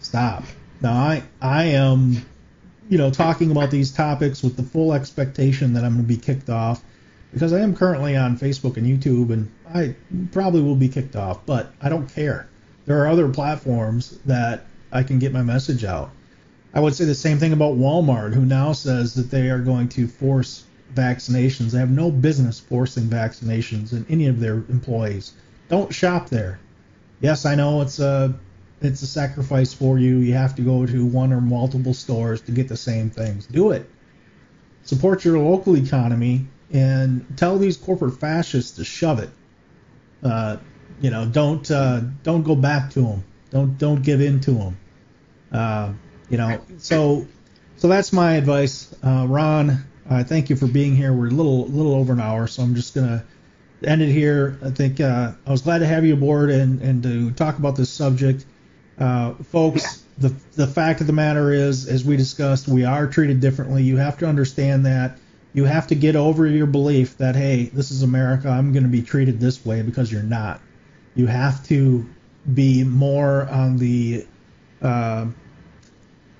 Stop. 0.00 0.44
Now 0.80 0.94
I 0.94 1.22
I 1.40 1.64
am, 1.64 2.24
you 2.88 2.98
know, 2.98 3.10
talking 3.10 3.50
about 3.50 3.70
these 3.70 3.92
topics 3.92 4.42
with 4.42 4.56
the 4.56 4.62
full 4.62 4.92
expectation 4.92 5.72
that 5.74 5.84
I'm 5.84 5.94
going 5.94 6.04
to 6.04 6.08
be 6.08 6.16
kicked 6.16 6.50
off 6.50 6.82
because 7.32 7.52
I 7.52 7.60
am 7.60 7.74
currently 7.74 8.16
on 8.16 8.38
Facebook 8.38 8.76
and 8.76 8.86
YouTube 8.86 9.32
and 9.32 9.50
I 9.72 9.96
probably 10.30 10.62
will 10.62 10.76
be 10.76 10.88
kicked 10.88 11.16
off, 11.16 11.44
but 11.46 11.72
I 11.80 11.88
don't 11.88 12.08
care. 12.08 12.48
There 12.86 13.02
are 13.02 13.08
other 13.08 13.28
platforms 13.28 14.18
that 14.26 14.66
I 14.92 15.02
can 15.02 15.18
get 15.18 15.32
my 15.32 15.42
message 15.42 15.84
out. 15.84 16.10
I 16.74 16.80
would 16.80 16.94
say 16.94 17.04
the 17.04 17.14
same 17.14 17.38
thing 17.38 17.52
about 17.52 17.78
Walmart, 17.78 18.34
who 18.34 18.44
now 18.44 18.72
says 18.72 19.14
that 19.14 19.30
they 19.30 19.48
are 19.48 19.60
going 19.60 19.88
to 19.90 20.08
force 20.08 20.64
vaccinations. 20.92 21.70
They 21.70 21.78
have 21.78 21.90
no 21.90 22.10
business 22.10 22.58
forcing 22.58 23.04
vaccinations 23.04 23.92
in 23.92 24.04
any 24.08 24.26
of 24.26 24.40
their 24.40 24.56
employees. 24.68 25.34
Don't 25.68 25.94
shop 25.94 26.28
there. 26.30 26.58
Yes, 27.20 27.46
I 27.46 27.54
know 27.54 27.80
it's 27.80 28.00
a 28.00 28.34
it's 28.80 29.02
a 29.02 29.06
sacrifice 29.06 29.72
for 29.72 29.98
you. 29.98 30.18
You 30.18 30.34
have 30.34 30.56
to 30.56 30.62
go 30.62 30.84
to 30.84 31.06
one 31.06 31.32
or 31.32 31.40
multiple 31.40 31.94
stores 31.94 32.42
to 32.42 32.52
get 32.52 32.68
the 32.68 32.76
same 32.76 33.08
things. 33.08 33.46
Do 33.46 33.70
it. 33.70 33.88
Support 34.82 35.24
your 35.24 35.38
local 35.38 35.76
economy 35.76 36.46
and 36.72 37.24
tell 37.36 37.56
these 37.56 37.76
corporate 37.76 38.18
fascists 38.18 38.76
to 38.76 38.84
shove 38.84 39.20
it. 39.20 39.30
Uh, 40.22 40.56
you 41.00 41.10
know, 41.10 41.24
don't 41.24 41.70
uh, 41.70 42.00
don't 42.24 42.42
go 42.42 42.56
back 42.56 42.90
to 42.90 43.00
them. 43.00 43.24
Don't 43.50 43.78
don't 43.78 44.02
give 44.02 44.20
in 44.20 44.40
to 44.40 44.50
them. 44.50 44.76
Uh, 45.52 45.92
you 46.34 46.38
know, 46.38 46.60
so 46.78 47.28
so 47.76 47.86
that's 47.86 48.12
my 48.12 48.32
advice. 48.32 48.92
Uh, 49.04 49.24
Ron, 49.28 49.84
uh, 50.10 50.24
thank 50.24 50.50
you 50.50 50.56
for 50.56 50.66
being 50.66 50.96
here. 50.96 51.12
We're 51.12 51.28
a 51.28 51.30
little 51.30 51.68
little 51.68 51.94
over 51.94 52.12
an 52.12 52.18
hour, 52.18 52.48
so 52.48 52.64
I'm 52.64 52.74
just 52.74 52.92
gonna 52.92 53.24
end 53.84 54.02
it 54.02 54.10
here. 54.10 54.58
I 54.60 54.70
think 54.70 55.00
uh, 55.00 55.30
I 55.46 55.50
was 55.52 55.62
glad 55.62 55.78
to 55.78 55.86
have 55.86 56.04
you 56.04 56.14
aboard 56.14 56.50
and 56.50 56.82
and 56.82 57.04
to 57.04 57.30
talk 57.30 57.58
about 57.58 57.76
this 57.76 57.88
subject, 57.88 58.46
uh, 58.98 59.34
folks. 59.44 60.02
The 60.18 60.34
the 60.56 60.66
fact 60.66 61.00
of 61.00 61.06
the 61.06 61.12
matter 61.12 61.52
is, 61.52 61.86
as 61.86 62.04
we 62.04 62.16
discussed, 62.16 62.66
we 62.66 62.84
are 62.84 63.06
treated 63.06 63.38
differently. 63.38 63.84
You 63.84 63.98
have 63.98 64.18
to 64.18 64.26
understand 64.26 64.86
that. 64.86 65.18
You 65.52 65.66
have 65.66 65.86
to 65.86 65.94
get 65.94 66.16
over 66.16 66.48
your 66.48 66.66
belief 66.66 67.16
that 67.18 67.36
hey, 67.36 67.66
this 67.66 67.92
is 67.92 68.02
America. 68.02 68.48
I'm 68.48 68.72
going 68.72 68.82
to 68.82 68.88
be 68.88 69.02
treated 69.02 69.38
this 69.38 69.64
way 69.64 69.82
because 69.82 70.10
you're 70.10 70.24
not. 70.24 70.60
You 71.14 71.28
have 71.28 71.64
to 71.68 72.04
be 72.52 72.82
more 72.82 73.48
on 73.48 73.76
the 73.76 74.26
uh, 74.82 75.26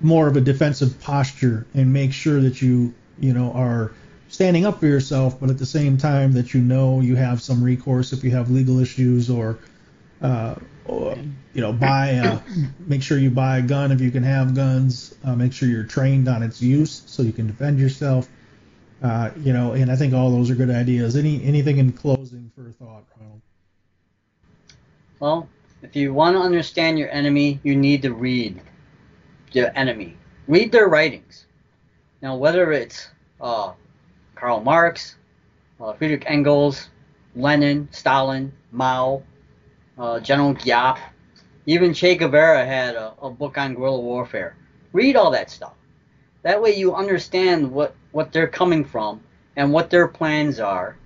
more 0.04 0.28
of 0.28 0.36
a 0.36 0.40
defensive 0.40 1.00
posture 1.00 1.66
and 1.74 1.92
make 1.92 2.12
sure 2.12 2.40
that 2.40 2.60
you 2.62 2.94
you 3.18 3.32
know 3.32 3.52
are 3.52 3.92
standing 4.28 4.66
up 4.66 4.80
for 4.80 4.86
yourself, 4.86 5.38
but 5.40 5.48
at 5.48 5.58
the 5.58 5.66
same 5.66 5.96
time 5.96 6.32
that 6.32 6.54
you 6.54 6.60
know 6.60 7.00
you 7.00 7.14
have 7.14 7.40
some 7.40 7.62
recourse 7.62 8.12
if 8.12 8.24
you 8.24 8.32
have 8.32 8.50
legal 8.50 8.80
issues 8.80 9.30
or, 9.30 9.58
uh, 10.22 10.56
or 10.86 11.16
you 11.54 11.60
know 11.60 11.72
buy 11.72 12.08
a, 12.08 12.40
make 12.80 13.02
sure 13.02 13.16
you 13.16 13.30
buy 13.30 13.58
a 13.58 13.62
gun 13.62 13.92
if 13.92 14.00
you 14.00 14.10
can 14.10 14.22
have 14.24 14.54
guns. 14.54 15.14
Uh, 15.24 15.34
make 15.34 15.52
sure 15.52 15.68
you're 15.68 15.84
trained 15.84 16.28
on 16.28 16.42
its 16.42 16.60
use 16.60 17.02
so 17.06 17.22
you 17.22 17.32
can 17.32 17.46
defend 17.46 17.78
yourself. 17.78 18.28
Uh, 19.02 19.30
you 19.38 19.52
know, 19.52 19.72
and 19.72 19.90
I 19.90 19.96
think 19.96 20.14
all 20.14 20.30
those 20.30 20.50
are 20.50 20.54
good 20.54 20.70
ideas. 20.70 21.16
Any 21.16 21.42
anything 21.44 21.78
in 21.78 21.92
closing 21.92 22.50
for 22.54 22.68
a 22.68 22.72
thought, 22.72 23.04
Ronald? 23.20 23.40
Well, 25.20 25.48
if 25.82 25.94
you 25.94 26.12
want 26.12 26.36
to 26.36 26.40
understand 26.40 26.98
your 26.98 27.10
enemy, 27.10 27.60
you 27.62 27.76
need 27.76 28.02
to 28.02 28.12
read 28.12 28.60
the 29.54 29.76
enemy. 29.78 30.16
Read 30.46 30.72
their 30.72 30.88
writings. 30.88 31.46
Now, 32.20 32.36
whether 32.36 32.72
it's 32.72 33.08
uh, 33.40 33.72
Karl 34.34 34.60
Marx, 34.60 35.16
uh, 35.80 35.92
Friedrich 35.94 36.24
Engels, 36.26 36.88
Lenin, 37.34 37.88
Stalin, 37.90 38.52
Mao, 38.72 39.22
uh, 39.98 40.20
General 40.20 40.54
Giap, 40.54 40.98
even 41.66 41.94
Che 41.94 42.16
Guevara 42.16 42.64
had 42.64 42.94
a, 42.94 43.14
a 43.22 43.30
book 43.30 43.56
on 43.56 43.74
guerrilla 43.74 44.00
warfare. 44.00 44.56
Read 44.92 45.16
all 45.16 45.30
that 45.30 45.50
stuff. 45.50 45.72
That 46.42 46.60
way 46.60 46.74
you 46.74 46.94
understand 46.94 47.72
what, 47.72 47.94
what 48.12 48.32
they're 48.32 48.48
coming 48.48 48.84
from 48.84 49.22
and 49.56 49.72
what 49.72 49.88
their 49.88 50.08
plans 50.08 50.60
are 50.60 50.96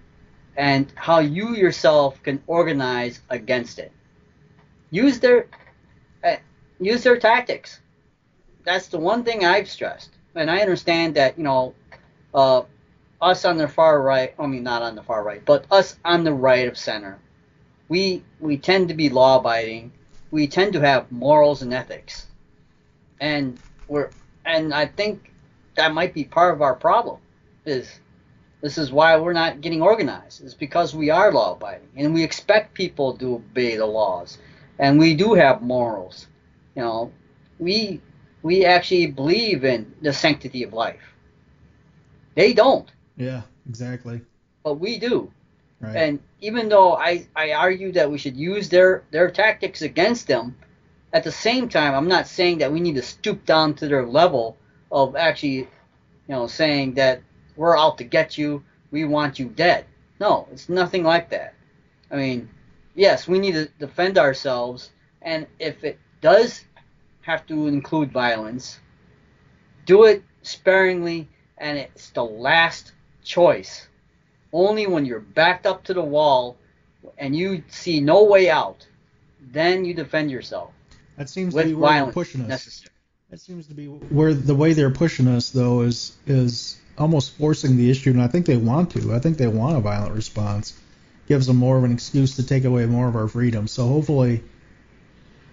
and 0.57 0.93
how 0.97 1.21
you 1.21 1.55
yourself 1.55 2.21
can 2.25 2.43
organize 2.49 3.21
against 3.31 3.79
it. 3.79 3.93
Use 4.91 5.21
their 5.21 5.47
uh, 6.25 6.37
use 6.81 7.05
their 7.05 7.19
tactics. 7.19 7.81
That's 8.69 8.89
the 8.89 8.99
one 8.99 9.25
thing 9.25 9.47
I've 9.47 9.67
stressed, 9.67 10.11
and 10.35 10.51
I 10.51 10.59
understand 10.61 11.15
that 11.15 11.39
you 11.39 11.45
know 11.45 11.75
uh, 12.35 12.65
us 13.19 13.47
on 13.47 13.57
the 13.57 13.67
far 13.67 14.03
right. 14.03 14.35
I 14.39 14.47
mean, 14.47 14.63
not 14.63 14.83
on 14.83 14.95
the 14.95 15.03
far 15.03 15.25
right, 15.25 15.43
but 15.43 15.65
us 15.71 15.97
on 16.05 16.23
the 16.23 16.35
right 16.35 16.69
of 16.69 16.77
center. 16.77 17.19
We 17.89 18.23
we 18.41 18.59
tend 18.59 18.89
to 18.89 18.95
be 18.95 19.09
law 19.09 19.39
abiding. 19.39 19.93
We 20.31 20.49
tend 20.49 20.75
to 20.75 20.81
have 20.81 21.11
morals 21.11 21.63
and 21.63 21.73
ethics, 21.73 22.27
and 23.19 23.59
we're 23.89 24.11
and 24.45 24.75
I 24.75 24.85
think 24.85 25.33
that 25.77 25.95
might 25.95 26.13
be 26.13 26.25
part 26.25 26.53
of 26.53 26.61
our 26.61 26.75
problem. 26.75 27.21
Is 27.65 28.01
this 28.61 28.77
is 28.77 28.93
why 28.93 29.17
we're 29.17 29.33
not 29.33 29.63
getting 29.63 29.81
organized. 29.81 30.45
It's 30.45 30.53
because 30.53 30.95
we 30.95 31.09
are 31.09 31.33
law 31.33 31.55
abiding 31.55 31.89
and 31.97 32.13
we 32.13 32.23
expect 32.23 32.75
people 32.75 33.17
to 33.17 33.37
obey 33.37 33.77
the 33.77 33.87
laws. 33.87 34.37
And 34.79 34.99
we 34.99 35.15
do 35.15 35.33
have 35.33 35.63
morals. 35.63 36.27
You 36.77 36.83
know, 36.83 37.13
we 37.59 38.03
we 38.43 38.65
actually 38.65 39.07
believe 39.07 39.65
in 39.65 39.93
the 40.03 40.13
sanctity 40.13 40.63
of 40.63 40.73
life. 40.73 41.15
They 42.35 42.53
don't, 42.53 42.91
Yeah, 43.17 43.43
exactly. 43.69 44.21
but 44.63 44.75
we 44.75 44.99
do. 44.99 45.33
Right. 45.81 45.97
And 45.97 46.21
even 46.41 46.69
though 46.69 46.95
I, 46.95 47.27
I 47.37 47.53
argue 47.53 47.93
that 47.93 48.11
we 48.11 48.19
should 48.19 48.37
use 48.37 48.69
their, 48.69 49.05
their 49.11 49.31
tactics 49.31 49.83
against 49.83 50.27
them, 50.29 50.57
at 51.13 51.25
the 51.25 51.33
same 51.33 51.69
time, 51.69 51.95
I'm 51.95 52.09
not 52.09 52.27
saying 52.29 52.59
that 52.59 52.73
we 52.73 52.81
need 52.81 52.97
to 52.97 53.03
stoop 53.03 53.45
down 53.47 53.75
to 53.75 53.89
their 53.89 54.07
level 54.07 54.57
of 54.93 55.17
actually, 55.17 55.57
you 55.57 55.69
know, 56.29 56.47
saying 56.47 56.95
that 56.95 57.23
we're 57.57 57.77
out 57.79 57.99
to 57.99 58.05
get 58.05 58.37
you, 58.39 58.63
we 58.91 59.05
want 59.05 59.39
you 59.39 59.47
dead. 59.49 59.85
No, 60.21 60.49
it's 60.53 60.69
nothing 60.69 61.05
like 61.05 61.31
that. 61.31 61.55
I 62.11 62.17
mean, 62.17 62.49
yes, 62.95 63.27
we 63.27 63.39
need 63.39 63.53
to 63.53 63.69
defend 63.79 64.19
ourselves, 64.19 64.91
and 65.23 65.47
if 65.59 65.83
it 65.85 65.99
does 66.21 66.65
have 67.29 67.47
to 67.47 67.67
include 67.67 68.11
violence, 68.11 68.81
do 69.85 70.05
it 70.05 70.23
sparingly, 70.41 71.29
and 71.59 71.77
it's 71.77 72.09
the 72.11 72.25
last 72.25 72.93
choice. 73.23 73.87
Only 74.51 74.87
when 74.87 75.05
you're 75.05 75.21
backed 75.21 75.67
up 75.67 75.85
to 75.85 75.95
the 75.95 76.03
wall 76.03 76.57
and 77.19 77.37
you 77.37 77.63
see 77.69 78.01
no 78.01 78.25
way 78.25 78.49
out, 78.49 78.87
then 79.53 79.85
you 79.85 79.93
defend 79.93 80.31
yourself. 80.31 80.71
That 81.19 81.29
seems 81.29 81.55
with 81.55 81.65
to 81.65 81.69
be 81.69 81.75
where 81.75 81.91
they're 81.91 81.99
violence 81.99 82.15
pushing 82.15 82.41
us. 82.41 82.49
necessary. 82.49 82.95
That 83.29 83.41
seems 83.41 83.67
to 83.67 83.75
be 83.75 83.85
where 83.87 84.33
the 84.33 84.55
way 84.55 84.73
they're 84.73 84.91
pushing 84.91 85.29
us 85.29 85.51
though 85.51 85.83
is 85.83 86.17
is 86.27 86.81
almost 86.97 87.37
forcing 87.37 87.77
the 87.77 87.91
issue, 87.91 88.11
and 88.11 88.23
I 88.23 88.29
think 88.29 88.47
they 88.47 88.57
want 88.57 88.91
to. 88.93 89.15
I 89.15 89.19
think 89.19 89.37
they 89.37 89.49
want 89.49 89.77
a 89.77 89.81
violent 89.81 90.15
response. 90.15 90.73
gives 91.27 91.47
them 91.47 91.57
more 91.57 91.77
of 91.77 91.85
an 91.85 91.93
excuse 91.93 92.37
to 92.37 92.47
take 92.47 92.65
away 92.65 92.87
more 92.87 93.07
of 93.07 93.15
our 93.17 93.29
freedom. 93.29 93.69
So 93.69 93.87
hopefully, 93.87 94.43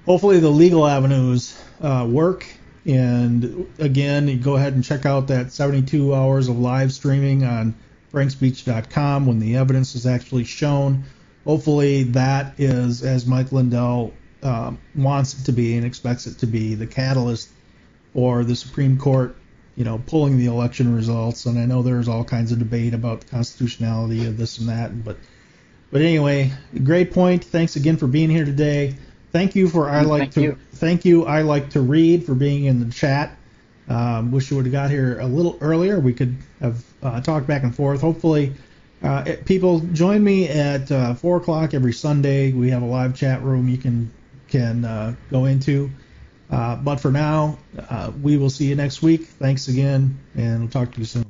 hopefully 0.05 0.39
the 0.39 0.49
legal 0.49 0.87
avenues 0.87 1.59
uh, 1.81 2.07
work. 2.09 2.45
And 2.85 3.67
again, 3.79 4.39
go 4.41 4.55
ahead 4.55 4.73
and 4.73 4.83
check 4.83 5.05
out 5.05 5.27
that 5.27 5.51
72 5.51 6.13
hours 6.13 6.47
of 6.47 6.59
live 6.59 6.93
streaming 6.93 7.43
on 7.43 7.73
frankspeech.com 8.13 9.25
when 9.25 9.39
the 9.39 9.57
evidence 9.57 9.95
is 9.95 10.05
actually 10.05 10.43
shown. 10.43 11.03
Hopefully, 11.45 12.03
that 12.03 12.59
is 12.59 13.03
as 13.03 13.25
Mike 13.25 13.51
Lindell 13.51 14.13
um, 14.43 14.77
wants 14.95 15.39
it 15.39 15.45
to 15.45 15.51
be 15.51 15.75
and 15.75 15.85
expects 15.85 16.27
it 16.27 16.39
to 16.39 16.47
be 16.47 16.75
the 16.75 16.87
catalyst 16.87 17.49
for 18.13 18.43
the 18.43 18.55
Supreme 18.55 18.97
Court, 18.97 19.35
you 19.75 19.83
know, 19.83 20.01
pulling 20.05 20.37
the 20.37 20.45
election 20.45 20.95
results. 20.95 21.45
And 21.45 21.59
I 21.59 21.65
know 21.65 21.81
there's 21.81 22.07
all 22.07 22.23
kinds 22.23 22.51
of 22.51 22.59
debate 22.59 22.93
about 22.93 23.21
the 23.21 23.27
constitutionality 23.27 24.25
of 24.27 24.37
this 24.37 24.59
and 24.59 24.69
that, 24.69 25.03
but 25.03 25.17
but 25.91 26.01
anyway, 26.01 26.51
great 26.83 27.11
point. 27.11 27.43
Thanks 27.43 27.75
again 27.75 27.97
for 27.97 28.07
being 28.07 28.29
here 28.29 28.45
today. 28.45 28.95
Thank 29.35 29.53
you 29.53 29.67
for 29.67 29.89
I 29.89 30.03
like 30.03 30.21
Thank 30.21 30.33
to 30.35 30.41
you. 30.43 30.57
thank 30.75 31.03
you 31.03 31.25
I 31.25 31.41
like 31.41 31.71
to 31.71 31.81
read 31.81 32.25
for 32.25 32.33
being 32.33 32.63
in 32.63 32.79
the 32.79 32.89
chat. 32.89 33.35
Um, 33.89 34.31
wish 34.31 34.49
you 34.49 34.55
would 34.55 34.65
have 34.65 34.71
got 34.71 34.89
here 34.89 35.19
a 35.19 35.25
little 35.25 35.57
earlier. 35.59 35.99
We 35.99 36.13
could 36.13 36.37
have 36.61 36.81
uh, 37.03 37.19
talked 37.19 37.45
back 37.45 37.63
and 37.63 37.75
forth. 37.75 37.99
Hopefully, 37.99 38.53
uh, 39.03 39.35
people 39.43 39.81
join 39.91 40.23
me 40.23 40.47
at 40.47 40.89
uh, 40.89 41.15
four 41.15 41.35
o'clock 41.35 41.73
every 41.73 41.91
Sunday. 41.91 42.53
We 42.53 42.69
have 42.69 42.81
a 42.81 42.85
live 42.85 43.13
chat 43.13 43.41
room 43.41 43.67
you 43.67 43.77
can 43.77 44.09
can 44.47 44.85
uh, 44.85 45.15
go 45.29 45.43
into. 45.43 45.89
Uh, 46.49 46.77
but 46.77 47.01
for 47.01 47.11
now, 47.11 47.57
uh, 47.89 48.13
we 48.21 48.37
will 48.37 48.49
see 48.49 48.67
you 48.67 48.75
next 48.75 49.01
week. 49.01 49.25
Thanks 49.25 49.67
again, 49.67 50.17
and 50.37 50.61
we'll 50.61 50.69
talk 50.69 50.93
to 50.93 50.99
you 50.99 51.05
soon. 51.05 51.24